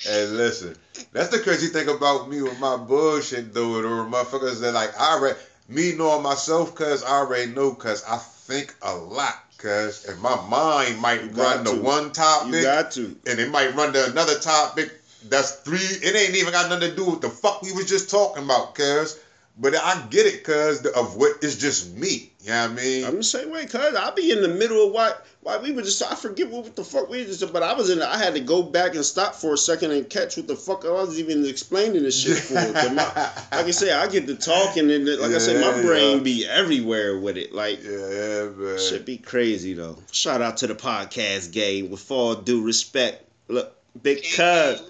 [0.00, 0.76] Hey, listen,
[1.12, 5.14] that's the crazy thing about me with my bullshit, though, or motherfuckers that like I
[5.16, 10.20] already me knowing myself, cause I already know, cause I think a lot, cause and
[10.22, 11.76] my mind might run to to.
[11.82, 13.16] one topic, you got to.
[13.26, 14.92] and it might run to another topic.
[15.28, 15.78] That's three.
[15.78, 18.74] It ain't even got nothing to do with the fuck we was just talking about,
[18.74, 19.18] cause.
[19.60, 22.32] But I get it, cause of what it's just me.
[22.42, 23.04] You know what I mean?
[23.04, 25.82] I'm the same way, cuz I'll be in the middle of what why we were
[25.82, 28.40] just I forget what the fuck we just but I was in I had to
[28.40, 31.44] go back and stop for a second and catch what the fuck I was even
[31.44, 32.54] explaining this shit for.
[32.54, 33.02] my-
[33.52, 36.22] like I say, I get to talking and like I said, my brain yeah.
[36.22, 37.52] be everywhere with it.
[37.52, 38.78] Like yeah, man.
[38.78, 39.96] shit be crazy though.
[40.12, 43.24] Shout out to the podcast game with all due respect.
[43.48, 44.82] Look, Big Cuz,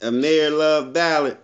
[0.00, 1.38] Amir Love Ballard.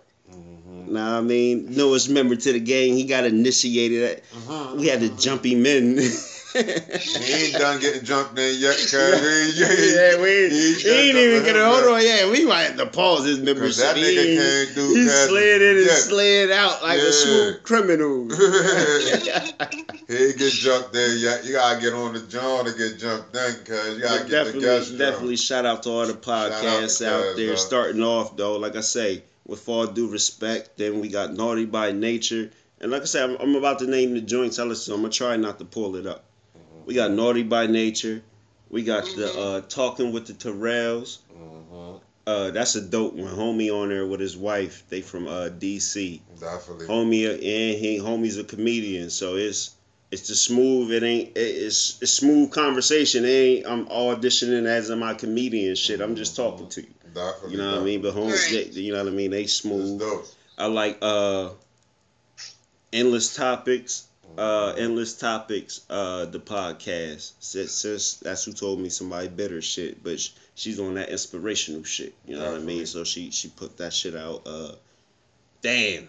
[0.69, 0.93] Mm-hmm.
[0.93, 2.93] Nah, I mean, newest member to the gang.
[2.95, 4.21] He got initiated.
[4.45, 4.75] Mhm.
[4.77, 5.97] We had the jumpy men.
[5.99, 6.11] in.
[6.59, 8.91] He ain't done getting jumped in yet, cuz.
[8.91, 9.67] yeah,
[10.15, 12.23] Yeah, we he he ain't even jumped gonna hold yet.
[12.23, 12.27] on.
[12.27, 13.77] Yeah, we might have to pause his membership.
[13.85, 15.93] that he nigga ain't- can't do he cuz- slid in and yeah.
[15.95, 17.07] slid out like Yeah.
[17.07, 18.29] a smooth criminal.
[18.29, 21.45] he ain't get jumped there yet.
[21.45, 23.95] You gotta get on the John to get jumped in, cuz.
[23.97, 27.21] You gotta get the definitely, guest definitely shout out to all the podcasts Shout out
[27.21, 27.51] to out there.
[27.51, 27.61] Cuz.
[27.65, 31.91] Starting off though, like I say, with all due respect, then we got Naughty by
[31.91, 34.91] Nature, and like I said, I'm, I'm about to name the joints I listen.
[34.91, 34.95] to.
[34.95, 36.23] I'm gonna try not to pull it up.
[36.85, 38.21] We got Naughty by Nature.
[38.69, 41.19] We got the uh, Talking with the Terrells.
[41.37, 41.99] Mhm.
[42.27, 43.33] Uh, that's a dope one.
[43.35, 44.83] Homie on there with his wife.
[44.89, 46.19] They from uh, DC.
[46.39, 46.85] Definitely.
[46.87, 49.71] Homie uh, and he homie's a comedian, so it's
[50.11, 50.91] it's the smooth.
[50.91, 53.25] It ain't it- it's it's smooth conversation.
[53.25, 56.01] It ain't I'm auditioning as my comedian shit.
[56.01, 56.87] I'm just talking to you.
[57.13, 57.51] Definitely.
[57.51, 58.01] You know what I mean?
[58.01, 58.47] But home, Right.
[58.73, 59.31] they, you know what I mean?
[59.31, 59.99] They It's smooth.
[59.99, 60.27] dope.
[60.57, 61.49] I like uh,
[62.93, 64.05] endless topics.
[64.37, 65.81] Uh, endless topics.
[65.89, 67.31] Uh, the podcast.
[67.39, 71.83] Sis, sis, that's who told me somebody better shit, but sh- she's on that inspirational
[71.83, 72.13] shit.
[72.25, 72.85] You know what I mean?
[72.85, 74.43] So she she put that shit out.
[74.45, 74.71] Uh,
[75.61, 76.07] damn.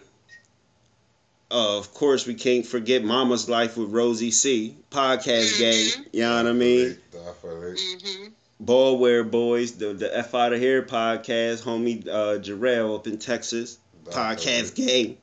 [1.49, 4.77] Uh, of course, we can't forget Mama's Life with Rosie C.
[4.89, 6.05] Podcast gang.
[6.13, 6.97] You know what I mean?
[7.11, 7.75] Definitely.
[7.81, 8.27] hmm
[8.63, 13.77] Ballwear Boys, the the F Out of Here podcast, homie uh, Jarrell up in Texas,
[14.05, 15.17] podcast gang.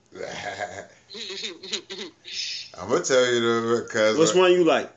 [2.79, 4.91] I'm gonna tell you though, because What's one you like?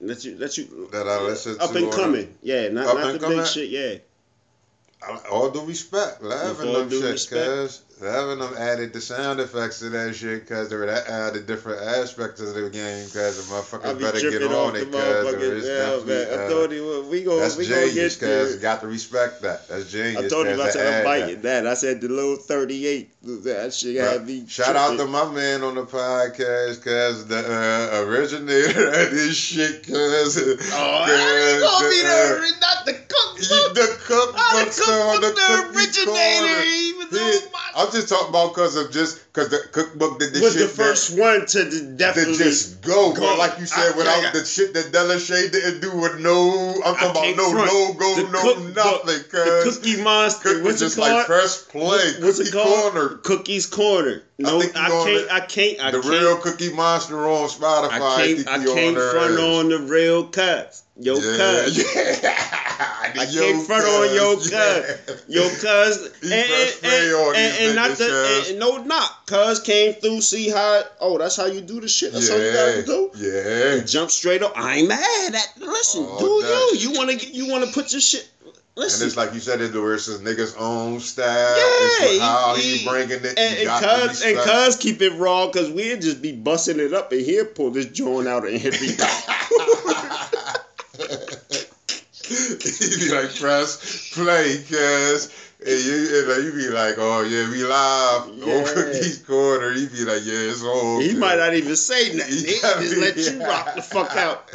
[0.00, 3.18] That you that you that I listen up to and coming, yeah, not not the
[3.18, 3.38] coming?
[3.38, 3.98] big shit, yeah.
[5.02, 7.46] I- All due respect, all them shit, respect.
[7.46, 11.46] cause loving them added the sound effects to that shit, cause they were that added
[11.46, 15.58] different aspects of the game, cause the motherfuckers be better get on it, cause motherfucking
[15.58, 16.40] it's yeah, man.
[16.40, 18.44] I uh, told you we go that's we gonna get there.
[18.44, 19.68] cause got to respect that.
[19.68, 20.24] That's genius.
[20.24, 21.30] I told you cause about to add that.
[21.30, 21.42] it.
[21.42, 23.10] That I said the little thirty eight.
[23.22, 24.46] That shit had me.
[24.46, 29.86] Shout out to my man on the podcast, cause the uh, originator of this shit,
[29.86, 30.48] cause Oh,
[31.08, 33.74] ain't gonna be the not the cookbook.
[33.74, 36.62] the cookbook store, the the cookie originator.
[36.62, 40.40] He- though my I'm just talking about because of just because the cookbook did the
[40.40, 40.42] shit.
[40.42, 42.36] was the first one to definitely.
[42.36, 43.20] that just go, go.
[43.22, 46.80] but like you said, I- without I- the shit that Delisha didn't do with no,
[46.84, 47.72] I'm I talking about no front.
[47.72, 49.24] logo, The no cookbook, nothing, the
[49.64, 50.42] cause Cookie Monster.
[50.54, 51.12] Cook was What's just it called?
[51.12, 52.92] like press play, What's cookie it called?
[52.92, 53.08] corner.
[53.24, 54.22] Cookies Corner.
[54.38, 55.26] No, think I can't.
[55.26, 55.80] the- I can't.
[55.80, 56.04] I the can't.
[56.04, 57.90] The real Cookie Monster on Spotify.
[57.90, 58.48] I can't.
[58.48, 60.82] I can't front on the real cuts.
[61.00, 61.78] Yo, yeah, cuz.
[61.78, 62.34] yeah.
[63.18, 64.50] I can't front on yo, cuz.
[65.28, 66.10] Yo, cuz.
[66.22, 68.04] And, and, and, and, and not the,
[68.38, 69.26] and, and no knock.
[69.26, 72.12] Cuz came through, see how, oh, that's how you do the shit.
[72.12, 73.10] That's how you gotta do.
[73.16, 73.84] yeah.
[73.84, 74.52] Jump straight up.
[74.56, 76.90] I ain't mad at, listen, Oh, do that- you.
[76.90, 78.28] You wanna get, you wanna put your shit,
[78.76, 81.56] And it's like you said, it's where it's his niggas own style.
[81.56, 83.38] Yeah, it's how he- he, bringing it.
[83.38, 83.68] and, and
[84.10, 87.44] cuz and cuz keep it raw because we'd just be busting it up and he'll
[87.46, 88.88] pull this joint out and hit me.
[92.28, 95.28] he be like, press play, cuz.
[95.60, 98.58] And you, and you be like, oh yeah, we live Yeah.
[98.58, 99.72] on Cookie's Corner.
[99.72, 101.00] He'd be like, yeah, it's all.
[101.00, 102.32] he might not even say nothing.
[102.32, 104.48] He He just let you rock the fuck out.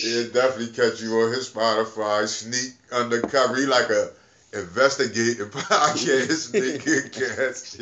[0.00, 3.56] He'll definitely catch you on his Spotify, sneak undercover.
[3.56, 4.10] He like a
[4.52, 7.10] investigating podcast nigga.
[7.12, 7.80] cuz.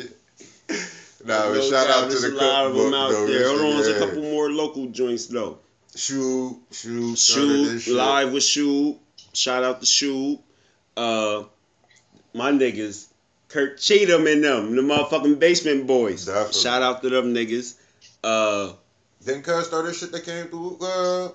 [1.25, 3.15] Nah, No shout out to the a lot of them cookbook.
[3.15, 3.29] Hold
[3.61, 5.59] on, there's a couple more local joints though.
[5.95, 8.97] Shoot, shoot, started Shoot live with Shoot.
[9.33, 10.39] Shout out to Shoot.
[10.95, 11.43] Uh,
[12.33, 13.07] my niggas,
[13.47, 16.25] Kurt Cheatham and them, the motherfucking basement boys.
[16.25, 16.53] Definitely.
[16.61, 17.75] Shout out to them niggas.
[18.23, 18.73] Uh,
[19.21, 20.77] Then cuz started shit that came through.
[20.81, 21.29] Uh,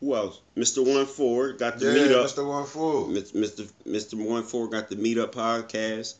[0.00, 0.40] who else?
[0.56, 0.84] Mr.
[0.84, 2.26] One Four got the yeah, meet up.
[2.26, 2.46] Mr.
[2.46, 3.06] One Four.
[3.06, 3.68] Mr.
[3.86, 4.14] Mr.
[4.14, 6.14] One Four got the meet up podcast,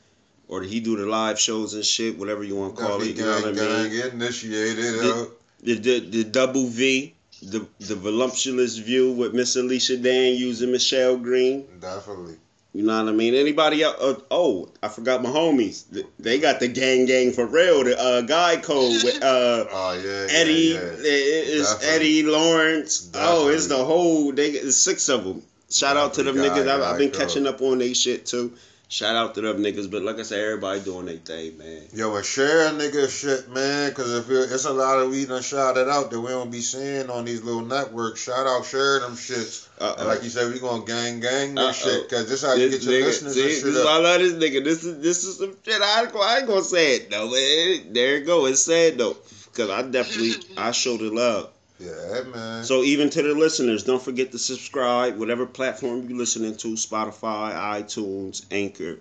[0.48, 3.12] or did he do the live shows and shit, whatever you want to call Definitely
[3.12, 3.16] it.
[3.18, 4.00] You know what I mean?
[4.00, 4.84] gang initiated.
[5.00, 5.26] The- uh,
[5.60, 11.16] The the, the double V, the the voluptuous view with Miss Alicia Dan using Michelle
[11.16, 11.66] Green.
[11.80, 12.36] definitely.
[12.74, 13.34] You know what I mean?
[13.34, 13.96] Anybody else?
[14.00, 15.84] Uh, oh, I forgot my homies.
[16.18, 17.82] They got the gang gang for real.
[17.82, 20.52] The uh, guy code with uh, Oh yeah, yeah, Eddie.
[20.52, 20.78] yeah.
[20.78, 21.96] it- It's Definitely.
[21.96, 23.10] Eddie Lawrence.
[23.14, 24.32] Oh, it's the whole.
[24.32, 25.42] They it's six of them.
[25.70, 26.66] Shout out to them Definitely niggas.
[26.66, 28.52] guy, I've, I've been guy catching up on they shit too.
[28.90, 29.90] Shout out to them niggas.
[29.90, 31.82] But like I said, everybody doing their thing, man.
[31.92, 35.42] Yo, and share nigga shit, man, because if it, it's a lot of we done
[35.42, 38.22] shouted out that we don't be seeing on these little networks.
[38.22, 39.68] Shout out, share them shits.
[39.78, 41.90] And like you said, we gonna gang gang this Uh-oh.
[41.90, 43.96] shit, because this how you This get your nigga, listeners see, and this why I
[43.96, 44.02] up.
[44.04, 44.64] love this nigga.
[44.64, 45.82] This is this is some shit.
[45.82, 47.28] I, ain't gonna- I ain't gonna say it though.
[47.28, 48.46] But it, there it go.
[48.46, 49.18] It's sad though,
[49.52, 51.50] because I definitely I showed the love.
[51.78, 52.64] Yeah, man.
[52.64, 57.52] So even to the listeners, don't forget to subscribe, whatever platform you're listening to, Spotify,
[57.54, 58.98] iTunes, Anchor.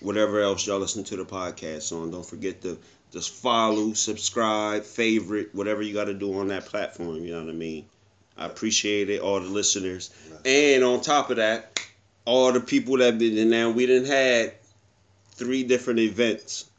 [0.00, 2.10] whatever else y'all listen to the podcast on.
[2.10, 2.78] Don't forget to
[3.12, 7.16] just follow, subscribe, favorite, whatever you got to do on that platform.
[7.24, 7.86] You know what I mean?
[8.36, 10.10] I appreciate it, all the listeners,
[10.46, 11.78] and on top of that,
[12.24, 14.54] all the people that been and now we didn't had
[15.32, 16.70] three different events,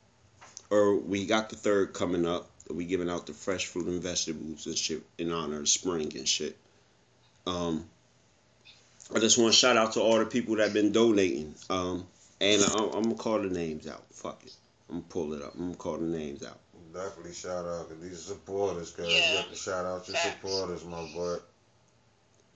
[0.72, 2.49] or we got the third coming up.
[2.76, 6.28] We giving out the fresh fruit and vegetables and shit in honor of spring and
[6.28, 6.57] shit.
[7.47, 7.86] Um,
[9.13, 11.53] I just want to shout out to all the people that been donating.
[11.69, 12.05] Um,
[12.39, 14.03] and I'm, I'm gonna call the names out.
[14.11, 14.53] Fuck it.
[14.89, 15.53] I'm gonna pull it up.
[15.55, 16.57] I'm gonna call the names out.
[16.93, 19.32] Definitely shout out to these supporters, cuz Yeah.
[19.32, 20.36] you have to shout out your Facts.
[20.41, 21.38] supporters, my boy.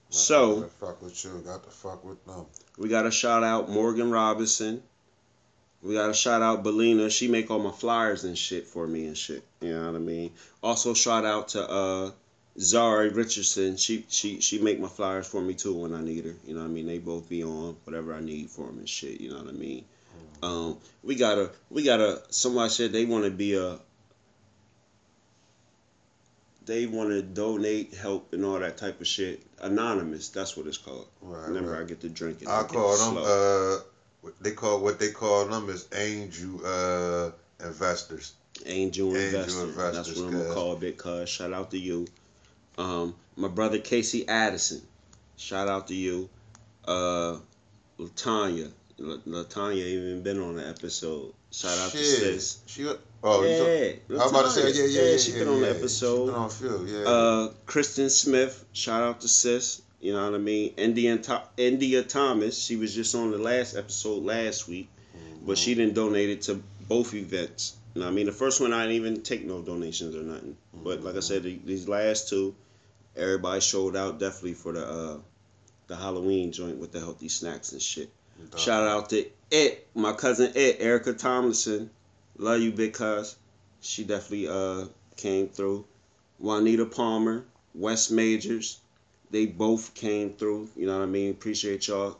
[0.09, 2.45] So- fuck with you, got to fuck with them.
[2.77, 4.83] We got to shout out Morgan Robinson.
[5.83, 7.11] We got to shout out Belina.
[7.11, 9.43] She make all my flyers and shit for me and shit.
[9.61, 10.31] You know what I mean?
[10.63, 12.11] Also shout out to uh
[12.57, 13.77] Zari Richardson.
[13.77, 16.35] She she she make my flyers for me too when I need her.
[16.45, 16.87] You know what I mean?
[16.87, 19.19] They both be on whatever I need for them and shit.
[19.19, 19.85] You know what I mean?
[20.41, 22.21] Um, we gotta we gotta.
[22.29, 23.79] Somebody said they want to be a.
[26.65, 29.45] They want to donate, help, and all that type of shit.
[29.61, 31.07] Anonymous, that's what it's called.
[31.21, 31.81] Right, Whenever right.
[31.81, 33.77] I get to drinking, I get call them uh
[34.41, 37.31] they call what they call them is angel uh
[37.65, 38.33] investors.
[38.65, 39.91] Angel, Angel Investor.
[39.91, 40.97] That's what I'm gonna call it.
[40.97, 41.29] Cuz.
[41.29, 42.07] Shout out to you.
[42.77, 44.81] Um, my brother Casey Addison.
[45.37, 46.29] Shout out to you.
[46.85, 47.37] Uh,
[47.99, 48.71] Latanya.
[48.99, 51.33] Latanya even been on the episode.
[51.51, 52.59] Shout out to sis.
[52.65, 52.87] She
[53.23, 54.93] oh yeah, I was about to say Latanya.
[54.93, 55.69] yeah yeah yeah She yeah, been on yeah.
[55.69, 56.25] the episode.
[56.25, 57.09] She been on field, yeah.
[57.09, 59.81] Uh, Kristen Smith, shout out to sis.
[60.05, 60.75] You know what I mean?
[60.77, 61.19] India,
[61.57, 64.87] India Thomas, she was just on the last episode last week,
[65.43, 67.75] but she didn't donate it to both events.
[67.95, 68.27] You know what I mean?
[68.27, 70.57] The first one, I didn't even take no donations or nothing.
[70.75, 72.53] But like I said, the- these last two,
[73.15, 75.17] everybody showed out definitely for the uh,
[75.87, 78.11] the Halloween joint with the healthy snacks and shit.
[78.57, 81.89] Shout out to it, my cousin it, Erica Tomlinson.
[82.37, 83.37] Love you, big cuz.
[83.81, 84.85] She definitely uh
[85.17, 85.85] came through.
[86.37, 87.43] Juanita Palmer,
[87.73, 88.79] West Majors,
[89.31, 90.69] they both came through.
[90.75, 91.31] You know what I mean?
[91.31, 92.17] Appreciate y'all.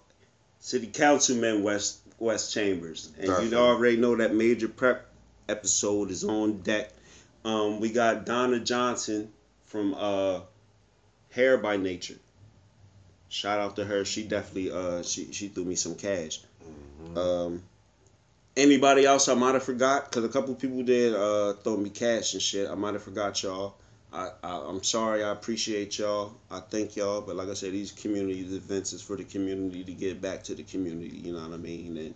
[0.59, 5.05] City Councilman West West Chambers, and you already know that major prep
[5.47, 6.91] episode is on deck.
[7.43, 9.31] Um, we got Donna Johnson
[9.65, 10.39] from uh,
[11.31, 12.15] Hair by Nature.
[13.29, 14.05] Shout out to her.
[14.05, 16.41] She definitely uh she she threw me some cash.
[17.03, 17.17] Mm-hmm.
[17.17, 17.63] Um,
[18.55, 22.33] anybody else I might have forgot because a couple people did uh throw me cash
[22.33, 22.69] and shit.
[22.69, 23.75] I might have forgot y'all.
[24.15, 25.23] I, I I'm sorry.
[25.23, 26.33] I appreciate y'all.
[26.49, 27.21] I thank y'all.
[27.21, 30.55] But like I said, these community events is for the community to get back to
[30.55, 31.17] the community.
[31.17, 31.97] You know what I mean?
[31.97, 32.15] And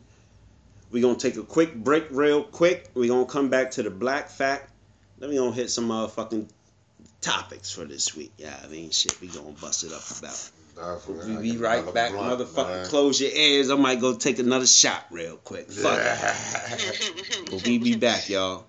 [0.91, 2.89] we're gonna take a quick break, real quick.
[2.93, 4.71] We're gonna come back to the black fact.
[5.17, 6.49] Then we gonna hit some motherfucking
[7.21, 8.31] topics for this week.
[8.37, 9.19] Yeah, I mean shit.
[9.19, 10.49] We gonna bust it up about.
[10.75, 11.35] Definitely.
[11.35, 12.67] We be right back, Blunt, motherfucker.
[12.67, 12.85] man.
[12.85, 13.69] Close your ears.
[13.69, 15.69] I might go take another shot real quick.
[15.69, 15.99] Fuck.
[17.51, 18.65] But we be back, y'all.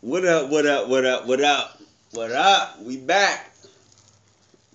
[0.00, 1.80] What up, what up, what up, what up?
[2.12, 2.80] What up?
[2.82, 3.52] We back.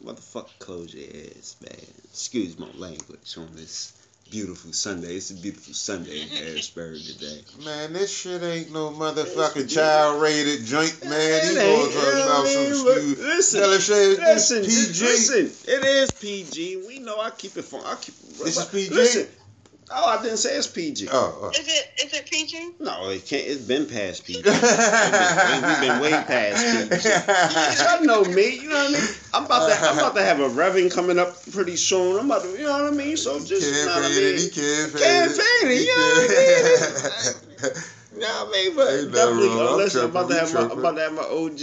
[0.03, 1.79] Motherfucker, close your ears, man.
[2.11, 3.93] Excuse my language on this
[4.29, 5.15] beautiful Sunday.
[5.15, 7.41] It's a beautiful Sunday in Harrisburg today.
[7.63, 11.11] Man, this shit ain't no motherfucking child rated joint, man.
[11.41, 13.15] These It ain't, boys you talking know about what I some mean?
[13.15, 13.23] But.
[13.23, 15.05] Listen, Tell her, say it's listen, PG.
[15.05, 15.73] listen.
[15.73, 16.83] It is PG.
[16.85, 17.81] We know I keep it fun.
[17.85, 18.13] I keep.
[18.15, 18.45] It right.
[18.45, 18.93] This is PG?
[18.93, 19.27] Listen.
[19.95, 21.07] Oh, I didn't say it's PG.
[21.11, 22.71] Oh, Is it is it PG?
[22.79, 23.45] No, it can't.
[23.45, 24.41] It's been past PG.
[24.45, 24.51] oh.
[25.81, 27.83] We've been way past PG.
[27.83, 28.55] Y'all know me.
[28.61, 29.09] You know what I mean.
[29.33, 29.75] I'm about to.
[29.87, 32.17] I'm about to have a revving coming up pretty soon.
[32.19, 32.49] I'm about to.
[32.49, 33.17] You know what I mean.
[33.17, 33.51] So just.
[33.61, 34.51] You know what I Can't fade it, he mean.
[34.51, 35.31] can't fade it.
[35.31, 37.33] fade it, He you know what I
[37.63, 38.75] can't- You know what I mean?
[38.75, 39.47] But Ain't definitely.
[39.49, 39.67] wrong.
[39.69, 40.61] I'm listen, I'm about to have we my.
[40.69, 41.61] I'm about to have my OG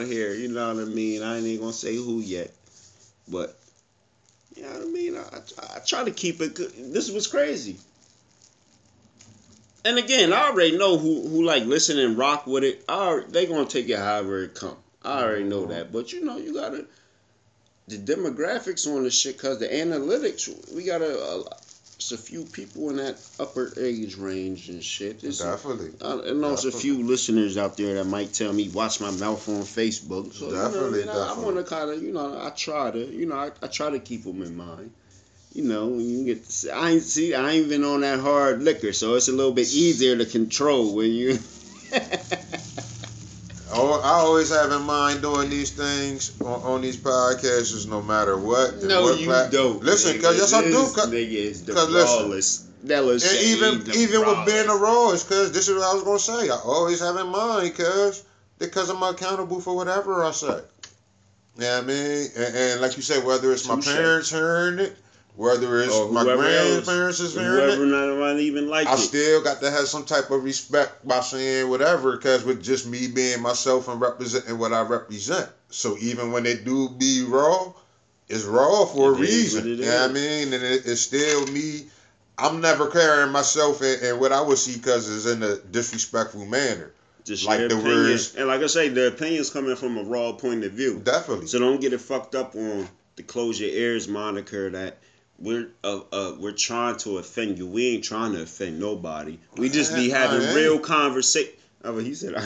[0.00, 0.34] on here.
[0.34, 1.22] You know what I mean.
[1.22, 2.50] I ain't even gonna say who yet,
[3.28, 3.56] but.
[4.62, 5.16] You know what I mean?
[5.16, 6.72] I, I, try to keep it good.
[6.94, 7.78] This was crazy.
[9.84, 12.84] And again, I already know who who like listen and rock with it.
[12.88, 14.76] I they gonna take it however it come.
[15.02, 15.92] I already know that.
[15.92, 16.86] But you know, you gotta
[17.88, 21.44] the demographics on this shit, cause the analytics, we gotta a
[22.02, 25.22] it's a few people in that upper age range and shit.
[25.22, 25.92] It's, Definitely.
[26.02, 29.10] I, I know there's a few listeners out there that might tell me watch my
[29.10, 30.32] mouth on Facebook.
[30.32, 31.24] So Definitely, you know, I, mean?
[31.24, 33.68] I, I want to kind of you know I try to you know I, I
[33.68, 34.90] try to keep them in mind.
[35.54, 38.62] You know, you get to see, I ain't see I ain't been on that hard
[38.62, 41.38] liquor, so it's a little bit easier to control when you.
[43.74, 48.02] Oh, I always have in mind doing these things on, on these podcasts, is no
[48.02, 48.82] matter what.
[48.82, 49.82] no, what you plat- don't.
[49.82, 50.72] Listen, cause yes, I do.
[50.72, 52.86] 'cause- nigga is the listen, rawest.
[52.86, 56.18] Della And even even with being a raw, cause this is what I was gonna
[56.18, 56.50] say.
[56.50, 58.22] I always have in mind, cause
[58.58, 60.60] because I'm accountable for whatever I say.
[61.56, 64.96] Yeah, I mean, and, and like you said, whether it's my parents hearing it,
[65.34, 68.98] Whether it's my grandparents is hearing Whoever it, not, even like I it.
[68.98, 73.08] still got to have some type of respect by saying whatever, because with just me
[73.08, 75.48] being myself and representing what I represent.
[75.70, 77.72] So even when it do be raw,
[78.28, 79.66] it's raw for a reason.
[79.66, 80.52] You know what I mean?
[80.52, 81.86] And it, it's still me.
[82.36, 86.44] I'm never carrying myself in, in what I would see because it's in a disrespectful
[86.44, 86.92] manner.
[87.24, 87.84] Just like the opinion.
[87.86, 91.00] words- And like I say, the opinion's coming from a raw point of view.
[91.02, 91.46] Definitely.
[91.46, 94.98] So don't get it fucked up on the close your ears moniker that
[95.42, 97.66] we're uh, uh we're trying to offend you.
[97.66, 99.38] We ain't trying to offend nobody.
[99.56, 101.52] We just be having real conversation.
[101.84, 102.42] Oh, he said I.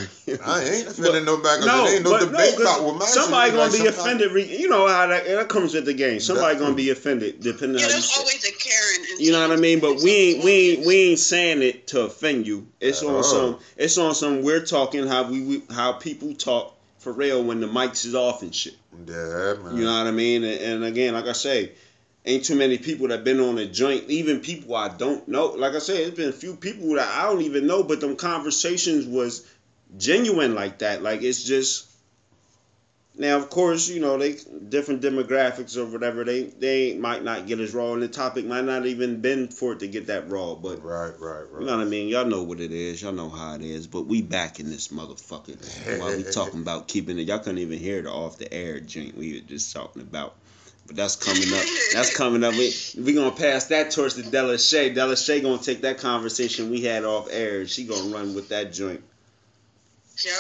[0.47, 1.59] I ain't offending nobody.
[1.62, 3.72] 'cause No, it ain't no debate no, 'cause about what my somebody gonna is.
[3.72, 4.32] be sometimes- offended.
[4.32, 6.20] re- You know how that, that comes with the game.
[6.20, 8.20] Somebody gonna be offended depending Yeah, on how you there's say.
[8.20, 9.07] always a Karen.
[9.12, 9.80] in You know what I mean?
[9.80, 12.66] But we ain't we ain't we ain't saying it to offend you.
[12.80, 13.20] It's on Oh.
[13.22, 17.61] some it's on some we're talking how we, we how people talk for real when
[17.61, 18.74] the mics is off and shit.
[19.07, 19.76] Yeah, man.
[19.76, 20.44] You know what I mean?
[20.44, 21.72] And, and again, like I say,
[22.27, 24.11] ain't too many people that been on a joint.
[24.11, 25.47] Even people I don't know.
[25.47, 28.16] Like I said, it's been a few people that I don't even know, but them
[28.16, 29.47] conversations was
[29.97, 31.03] genuine like that.
[31.03, 31.93] Like it's just.
[33.18, 34.37] Now, of course, you know they
[34.68, 36.22] different demographics or whatever.
[36.22, 39.72] They they might not get as raw, and the topic might not even been for
[39.72, 40.55] it to get that raw.
[40.55, 41.61] But Right, right, right.
[41.61, 42.09] you know what I mean?
[42.09, 43.01] Y'all know what it is.
[43.01, 43.87] Y'all know how it is.
[43.87, 45.99] But we back in this motherfucker.
[45.99, 49.16] While we talking about keeping it, y'all couldn't even hear the off the air joint
[49.16, 50.35] we were just talking about.
[50.87, 51.64] But that's coming up.
[51.93, 52.55] That's coming up.
[52.55, 54.95] We we gonna pass that torch to Delisha.
[54.95, 57.66] Della Shay gonna take that conversation we had off air.
[57.66, 59.03] She gonna run with that joint.
[60.16, 60.32] Sure.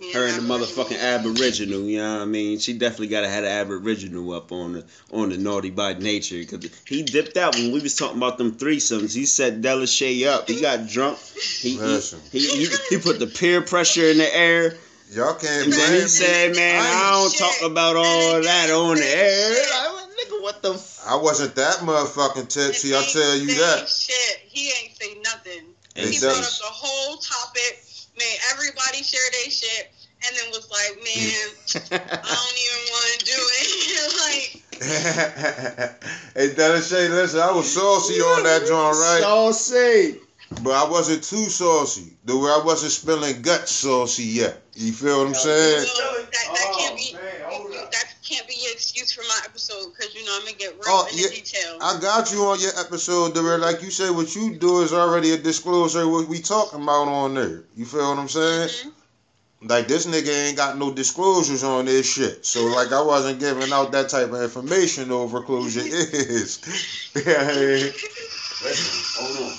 [0.00, 1.82] yeah, Her and the motherfucking Aboriginal.
[1.82, 2.58] You know what I mean?
[2.58, 6.68] She definitely gotta have the Aboriginal up on the on the naughty by nature because
[6.86, 9.14] he dipped out when we was talking about them threesomes.
[9.14, 10.48] He set Delisha up.
[10.48, 11.18] He got drunk.
[11.18, 12.00] He he,
[12.32, 14.74] he, he, he put the peer pressure in the air.
[15.12, 16.08] Y'all can't And then blame he me.
[16.08, 20.62] said, "Man, I don't talk about all that on the air." Like, what, nigga, what
[20.62, 20.72] the?
[20.72, 21.04] F-?
[21.06, 22.94] I wasn't that motherfucking tipsy.
[22.94, 23.88] I And tell you say that.
[23.90, 25.66] Shit, he ain't say nothing.
[25.96, 27.84] And he brought up the whole topic,
[28.16, 29.92] made everybody share their shit,
[30.26, 36.02] and then was like, "Man, I don't even want to do it." like,
[36.34, 39.20] hey, Delisha, listen, I was saucy on that joint, right?
[39.20, 40.20] Saucy.
[40.62, 42.16] But I wasn't too saucy.
[42.24, 44.62] The way I wasn't spilling guts saucy yet.
[44.74, 45.86] You feel what I'm saying?
[45.98, 47.12] no, that, that Oh, can't be.
[47.14, 50.56] man, hold that can't be your excuse for my episode because you know I'm gonna
[50.56, 51.78] get real Oh, into yeah, detail.
[51.80, 55.32] I got you on your episode, where like you say, what you do is already
[55.32, 57.64] a disclosure what we talking about on there.
[57.76, 58.68] You feel what I'm saying?
[58.68, 58.92] Mhm.
[59.68, 62.44] Like this nigga ain't got no disclosures on this shit.
[62.46, 66.60] So like I wasn't giving out that type of information over closure is.
[67.14, 67.90] yeah.
[68.64, 69.58] Listen, hold on.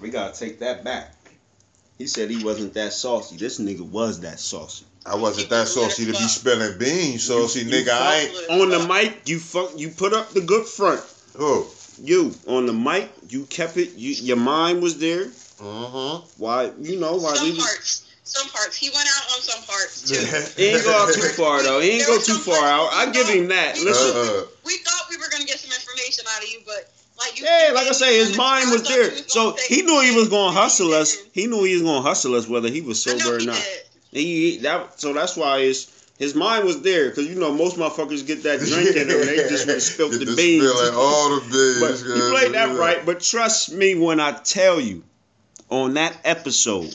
[0.00, 1.14] We gotta take that back.
[1.98, 3.36] He said he wasn't that saucy.
[3.36, 4.86] This nigga was that saucy.
[5.04, 7.90] I wasn't that saucy to be spilling beans, saucy You- you nigga.
[7.90, 8.50] I ain't.
[8.50, 9.78] On the mic, you fuck.
[9.78, 11.02] You put up the good front.
[11.38, 11.70] Oh.
[12.02, 13.92] You on the mic, you kept it.
[13.94, 15.24] You your mind was there.
[15.60, 16.20] Uh huh.
[16.38, 17.58] Why you know why we some was.
[17.66, 18.06] parts.
[18.24, 18.76] Some parts.
[18.76, 20.16] He went out on some parts too.
[20.24, 20.48] huh.
[20.56, 21.80] He ain't go out too far though.
[21.80, 22.88] He ain't There go too some far out.
[22.94, 23.74] I give him that.
[23.76, 24.12] we Listen.
[24.12, 26.90] thought- Uh, We thought we were gonna get some information out of you, but
[27.20, 27.46] like you.
[27.46, 29.04] Yeah, you like I say, his mind was there.
[29.04, 31.16] you was So he knew he was gonna hustle us.
[31.32, 33.54] He knew he was gonna hustle us whether he was I know sober or not.
[34.12, 34.20] did.
[34.20, 38.26] He that so that's why it's his mind was there because you know most motherfuckers
[38.26, 40.68] get that drink in them and they just would spill the to beans.
[40.68, 42.02] spilling all the beans.
[42.02, 43.06] But he played that right.
[43.06, 45.02] But trust me when I tell you,
[45.70, 46.94] on that episode,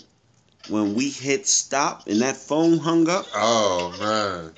[0.67, 4.51] when we hit stop and that phone hung up, Oh man.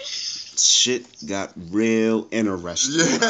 [0.60, 3.00] Shit got real interesting.
[3.00, 3.18] Yeah.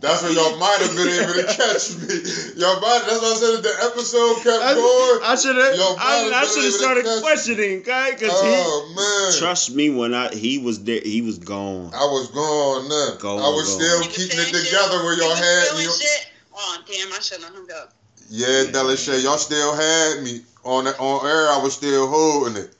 [0.00, 2.14] that's when y'all might have been able to catch me.
[2.56, 3.02] Y'all might.
[3.06, 3.62] That's what I said.
[3.62, 5.20] The episode kept I, going.
[5.24, 5.74] I should have.
[5.76, 7.22] Yo, I, Brian I was should have able to started catch me.
[7.22, 8.10] questioning, okay?
[8.14, 9.32] Because Oh man.
[9.40, 11.00] trust me when I he was there.
[11.02, 11.92] He was gone.
[11.94, 13.18] I was gone then.
[13.18, 13.82] Go, I was go.
[13.82, 14.64] still was keeping saying it shit.
[14.70, 15.82] together where He y'all was had me.
[15.84, 16.26] spilling shit.
[16.54, 17.12] Oh damn!
[17.12, 17.92] I shouldn't have hung up.
[18.30, 21.48] Yeah, Delisha, y'all still had me on the, on air.
[21.50, 22.70] I was still holding it.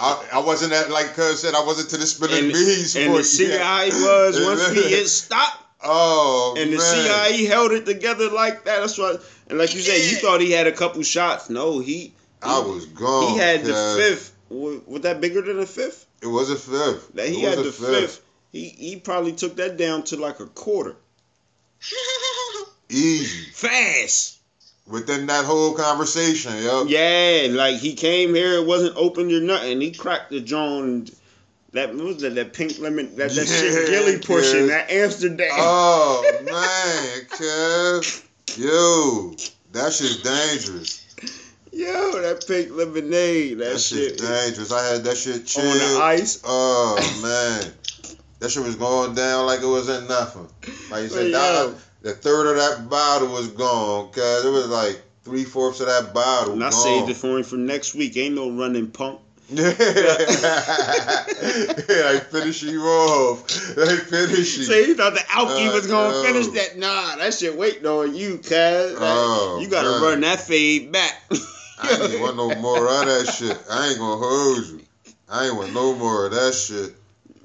[0.00, 2.94] I, I wasn't at like Cuz said I wasn't to the spinning And, bees.
[2.96, 4.04] and the you.
[4.06, 5.64] Was once we hit stop.
[5.82, 7.32] Oh And the man.
[7.34, 8.80] CIE held it together like that.
[8.80, 9.16] That's why.
[9.48, 11.48] And like you said, you thought he had a couple shots.
[11.50, 12.12] No, he
[12.42, 13.32] I was gone.
[13.32, 14.32] he had the fifth.
[14.50, 16.06] Was that bigger than a fifth?
[16.22, 17.12] It was a fifth.
[17.14, 18.20] That he had the a fifth.
[18.52, 20.96] He he probably took that down to like a quarter.
[22.88, 23.50] Easy.
[23.52, 24.37] Fast.
[24.88, 26.84] Within that whole conversation, yo.
[26.86, 29.80] Yeah, like he came here, it wasn't open or nothing.
[29.82, 31.10] He cracked the joint.
[31.72, 34.70] That was that that pink lemon that that shit Gilly pushing kid.
[34.70, 35.50] that Amsterdam.
[35.52, 38.22] Oh man, cuz.
[38.56, 39.34] Yo,
[39.72, 41.04] that shit's dangerous.
[41.70, 44.72] Yo, that pink lemonade, that, That, shit shit's dangerous.
[44.72, 45.74] I had that shit on chilled.
[45.78, 46.40] the ice.
[46.44, 47.72] Oh man.
[48.40, 50.48] That shit was going down like it wasn't nothing.
[50.90, 55.02] Like you said, that, the third of that bottle was gone, cause it was like
[55.24, 56.54] three fourths of that bottle.
[56.54, 56.82] And I gone.
[56.82, 58.16] saved it for him for next week.
[58.16, 59.20] Ain't no running pump.
[59.50, 59.64] Yeah,
[62.10, 63.46] I finish you off.
[63.74, 64.64] They finish you.
[64.64, 66.22] So you thought the alky Uh, was gonna no.
[66.22, 66.78] finish that?
[66.78, 68.52] Nah, that shit waiting on you, cuz.
[68.52, 70.02] Oh, you gotta man.
[70.02, 71.22] run that fade back.
[71.80, 73.56] I ain't want no more of that shit.
[73.70, 74.80] I ain't gonna hold you.
[75.28, 76.94] I ain't want no more of that shit.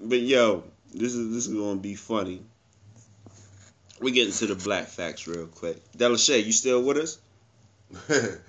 [0.02, 0.64] But yo,
[0.94, 2.42] this is this is gonna be funny.
[4.04, 5.78] We get into the black facts real quick.
[5.98, 7.20] Delisha, you still with us?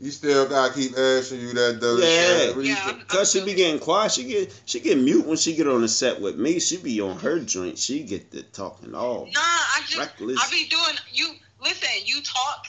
[0.00, 1.96] you still gotta keep asking you that though.
[1.98, 2.04] Yeah.
[2.38, 2.56] shit.
[2.56, 2.82] What you Yeah.
[2.86, 4.12] I'm- Cause she be getting quiet.
[4.12, 6.60] She get she get mute when she get on the set with me.
[6.60, 7.78] She be on her joint.
[7.78, 10.38] She get the talking all Nah, I just reckless.
[10.40, 11.34] I be doing you.
[11.62, 12.66] Listen, you talk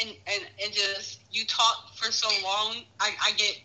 [0.00, 2.76] and and and just you talk for so long.
[3.00, 3.58] I I get.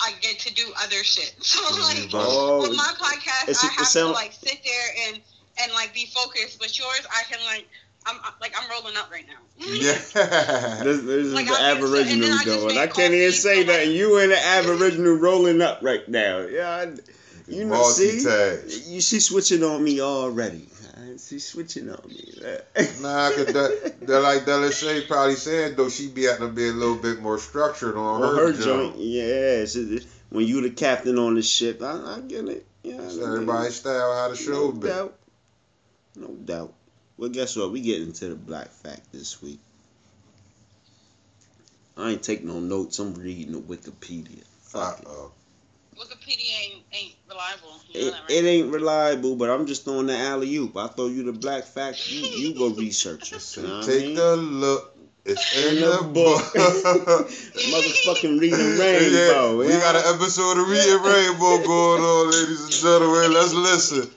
[0.00, 1.34] I get to do other shit.
[1.40, 5.20] So like Oh, with my podcast, it's- I have sound- to like sit there and
[5.62, 6.58] and like be focused.
[6.58, 7.66] But yours, I can like
[8.06, 9.40] I'm I'm- like I'm rolling up right now.
[9.58, 9.92] Yeah.
[10.84, 12.66] This, this is the I get- and then Aboriginal I just doing.
[12.74, 13.86] make I can't even say so, that.
[13.86, 16.40] like- You and the Aboriginal rolling up right now.
[16.40, 16.82] Yeah, I,
[17.48, 17.82] you know.
[17.90, 18.88] See, Multitask.
[18.90, 20.68] you, she switching on me already.
[20.96, 22.34] Uh, She's switching on me.
[22.44, 26.68] Uh, nah, cause that, that like Delisha probably said though, she be having to be
[26.68, 28.94] a little bit more structured on, on her, her joint.
[28.94, 29.64] joint, yeah.
[29.64, 32.66] she- when you the captain on the ship, I, I get it.
[32.82, 34.88] Yeah, So everybody's style how the show no be.
[34.88, 35.16] doubt,
[36.16, 36.72] no doubt.
[37.16, 37.70] Well, guess what?
[37.70, 39.60] We get into the black fact this week.
[41.96, 42.98] I ain't taking no notes.
[42.98, 44.42] I'm reading the Wikipedia.
[44.62, 45.06] Fuck it.
[45.08, 45.30] oh.
[45.96, 47.80] Wikipedia ain't ain't reliable.
[47.90, 48.30] You know It, right?
[48.30, 50.76] it ain't reliable, but I'm just throwing the alley oop.
[50.76, 52.10] I throw you the black fact.
[52.10, 53.56] You you go research it.
[53.56, 54.18] You know what I Take mean?
[54.18, 54.90] a look.
[55.24, 56.52] It's in, In the, the book.
[56.52, 57.28] book.
[57.30, 58.82] Motherfucking reading rainbow.
[58.82, 63.32] yeah, we got an episode of Reading Rainbow going on, ladies and gentlemen.
[63.32, 64.10] Let's listen.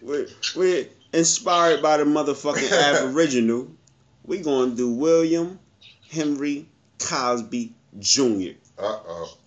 [0.00, 0.26] We're,
[0.56, 2.72] we're inspired by the motherfucking
[3.02, 3.68] Aboriginal.
[4.24, 5.58] We gonna do William
[6.10, 6.66] Henry
[6.98, 8.52] Cosby Jr.
[8.78, 9.38] uh oh.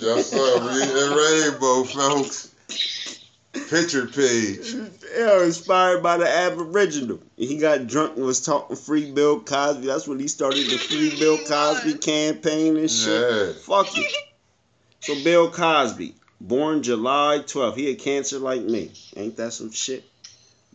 [0.00, 0.60] Yes, sir.
[0.60, 2.54] Reading Rainbow, folks.
[3.68, 4.74] Picture page.
[5.16, 7.20] Yeah, inspired by the Aboriginal.
[7.36, 9.86] He got drunk and was talking free Bill Cosby.
[9.86, 13.08] That's when he started the free Bill Cosby campaign and shit.
[13.48, 13.52] Yeah.
[13.62, 14.12] Fuck it.
[15.00, 17.76] So Bill Cosby, born July 12th.
[17.76, 18.90] He had cancer like me.
[19.16, 20.04] Ain't that some shit?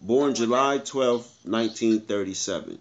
[0.01, 2.79] Born July 12th, 1937.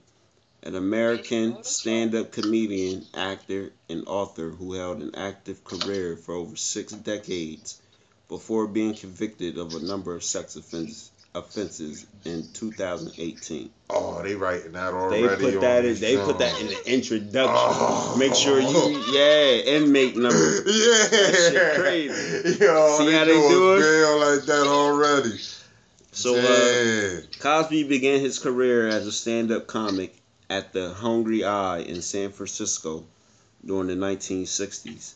[0.65, 6.93] An American stand-up comedian, actor, and author who held an active career for over six
[6.93, 7.81] decades
[8.29, 13.71] before being convicted of a number of sex offenses offenses in 2018.
[13.91, 15.43] Oh, they writing that They already.
[15.53, 15.99] put that in.
[15.99, 17.55] They put that in the introduction.
[17.57, 18.17] Oh.
[18.19, 20.39] Make sure you, yeah, inmate number.
[20.67, 21.33] Yeah.
[21.33, 22.65] shit crazy.
[22.65, 24.37] Yo, See they how they do it?
[24.37, 25.39] Like that already.
[26.13, 27.21] So uh.
[27.41, 30.15] Cosby began his career as a stand-up comic
[30.49, 33.05] at the Hungry Eye in San Francisco
[33.67, 35.15] during the 1960s.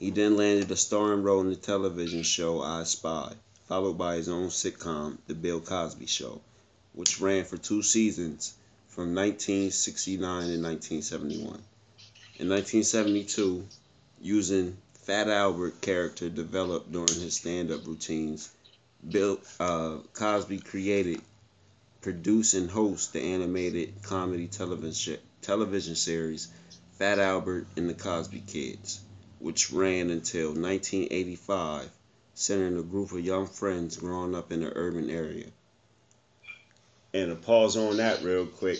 [0.00, 3.34] He then landed a starring role in the television show I Spy,
[3.72, 6.42] followed by his own sitcom, The Bill Cosby Show,
[6.92, 8.52] which ran for two seasons
[8.88, 11.40] from 1969 to 1971.
[12.36, 13.66] In 1972,
[14.20, 18.50] using Fat Albert character developed during his stand-up routines,
[19.08, 21.22] Bill uh, Cosby created,
[22.02, 26.48] produced, and host the animated comedy television series
[26.98, 29.00] Fat Albert and the Cosby Kids,
[29.38, 31.88] which ran until 1985,
[32.34, 35.46] centering a group of young friends growing up in an urban area.
[37.14, 38.78] And to pause on that real quick,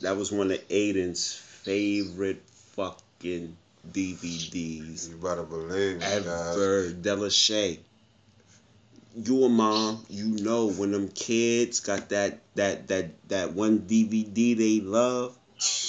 [0.00, 2.42] that was one of Aiden's favorite
[2.74, 3.56] fucking
[3.90, 6.26] DVDs You better believe me, guys.
[6.26, 6.90] ever.
[6.90, 7.78] Delisha.
[9.14, 14.56] You a mom, you know when them kids got that that that that one DVD
[14.56, 15.36] they love,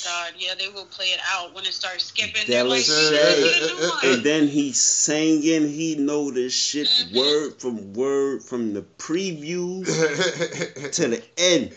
[0.04, 2.42] God, yeah, they will play it out when it starts skipping.
[2.46, 4.04] They're like, Delisha.
[4.04, 7.14] and then he singing, he know the shit Mhm.
[7.16, 9.86] word from word from the preview
[10.94, 11.74] to the end.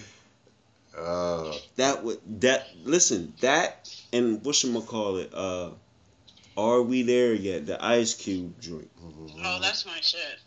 [0.98, 5.32] uh, That would that listen that and what should call it?
[5.34, 5.70] Uh,
[6.56, 7.66] are we there yet?
[7.66, 8.90] The Ice Cube drink.
[9.44, 10.38] oh, that's my shit.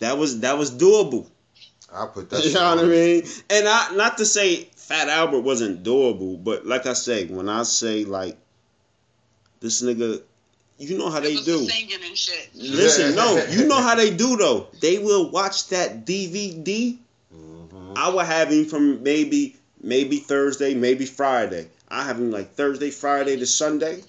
[0.00, 1.28] That was that was doable.
[1.92, 2.44] I put that.
[2.44, 2.90] You know what I on.
[2.90, 3.22] mean?
[3.50, 7.62] And I not to say Fat Albert wasn't doable, but like I say, when I
[7.64, 8.38] say like
[9.60, 10.22] this nigga,
[10.78, 11.58] you know how It they was do.
[11.58, 12.48] the singing and shit.
[12.54, 14.68] Listen, no, you know how they do though.
[14.80, 16.96] They will watch that DVD.
[17.36, 17.92] Mhm.
[17.98, 21.68] I will have him from maybe maybe Thursday, maybe Friday.
[21.88, 24.02] I have him like Thursday, Friday to Sunday.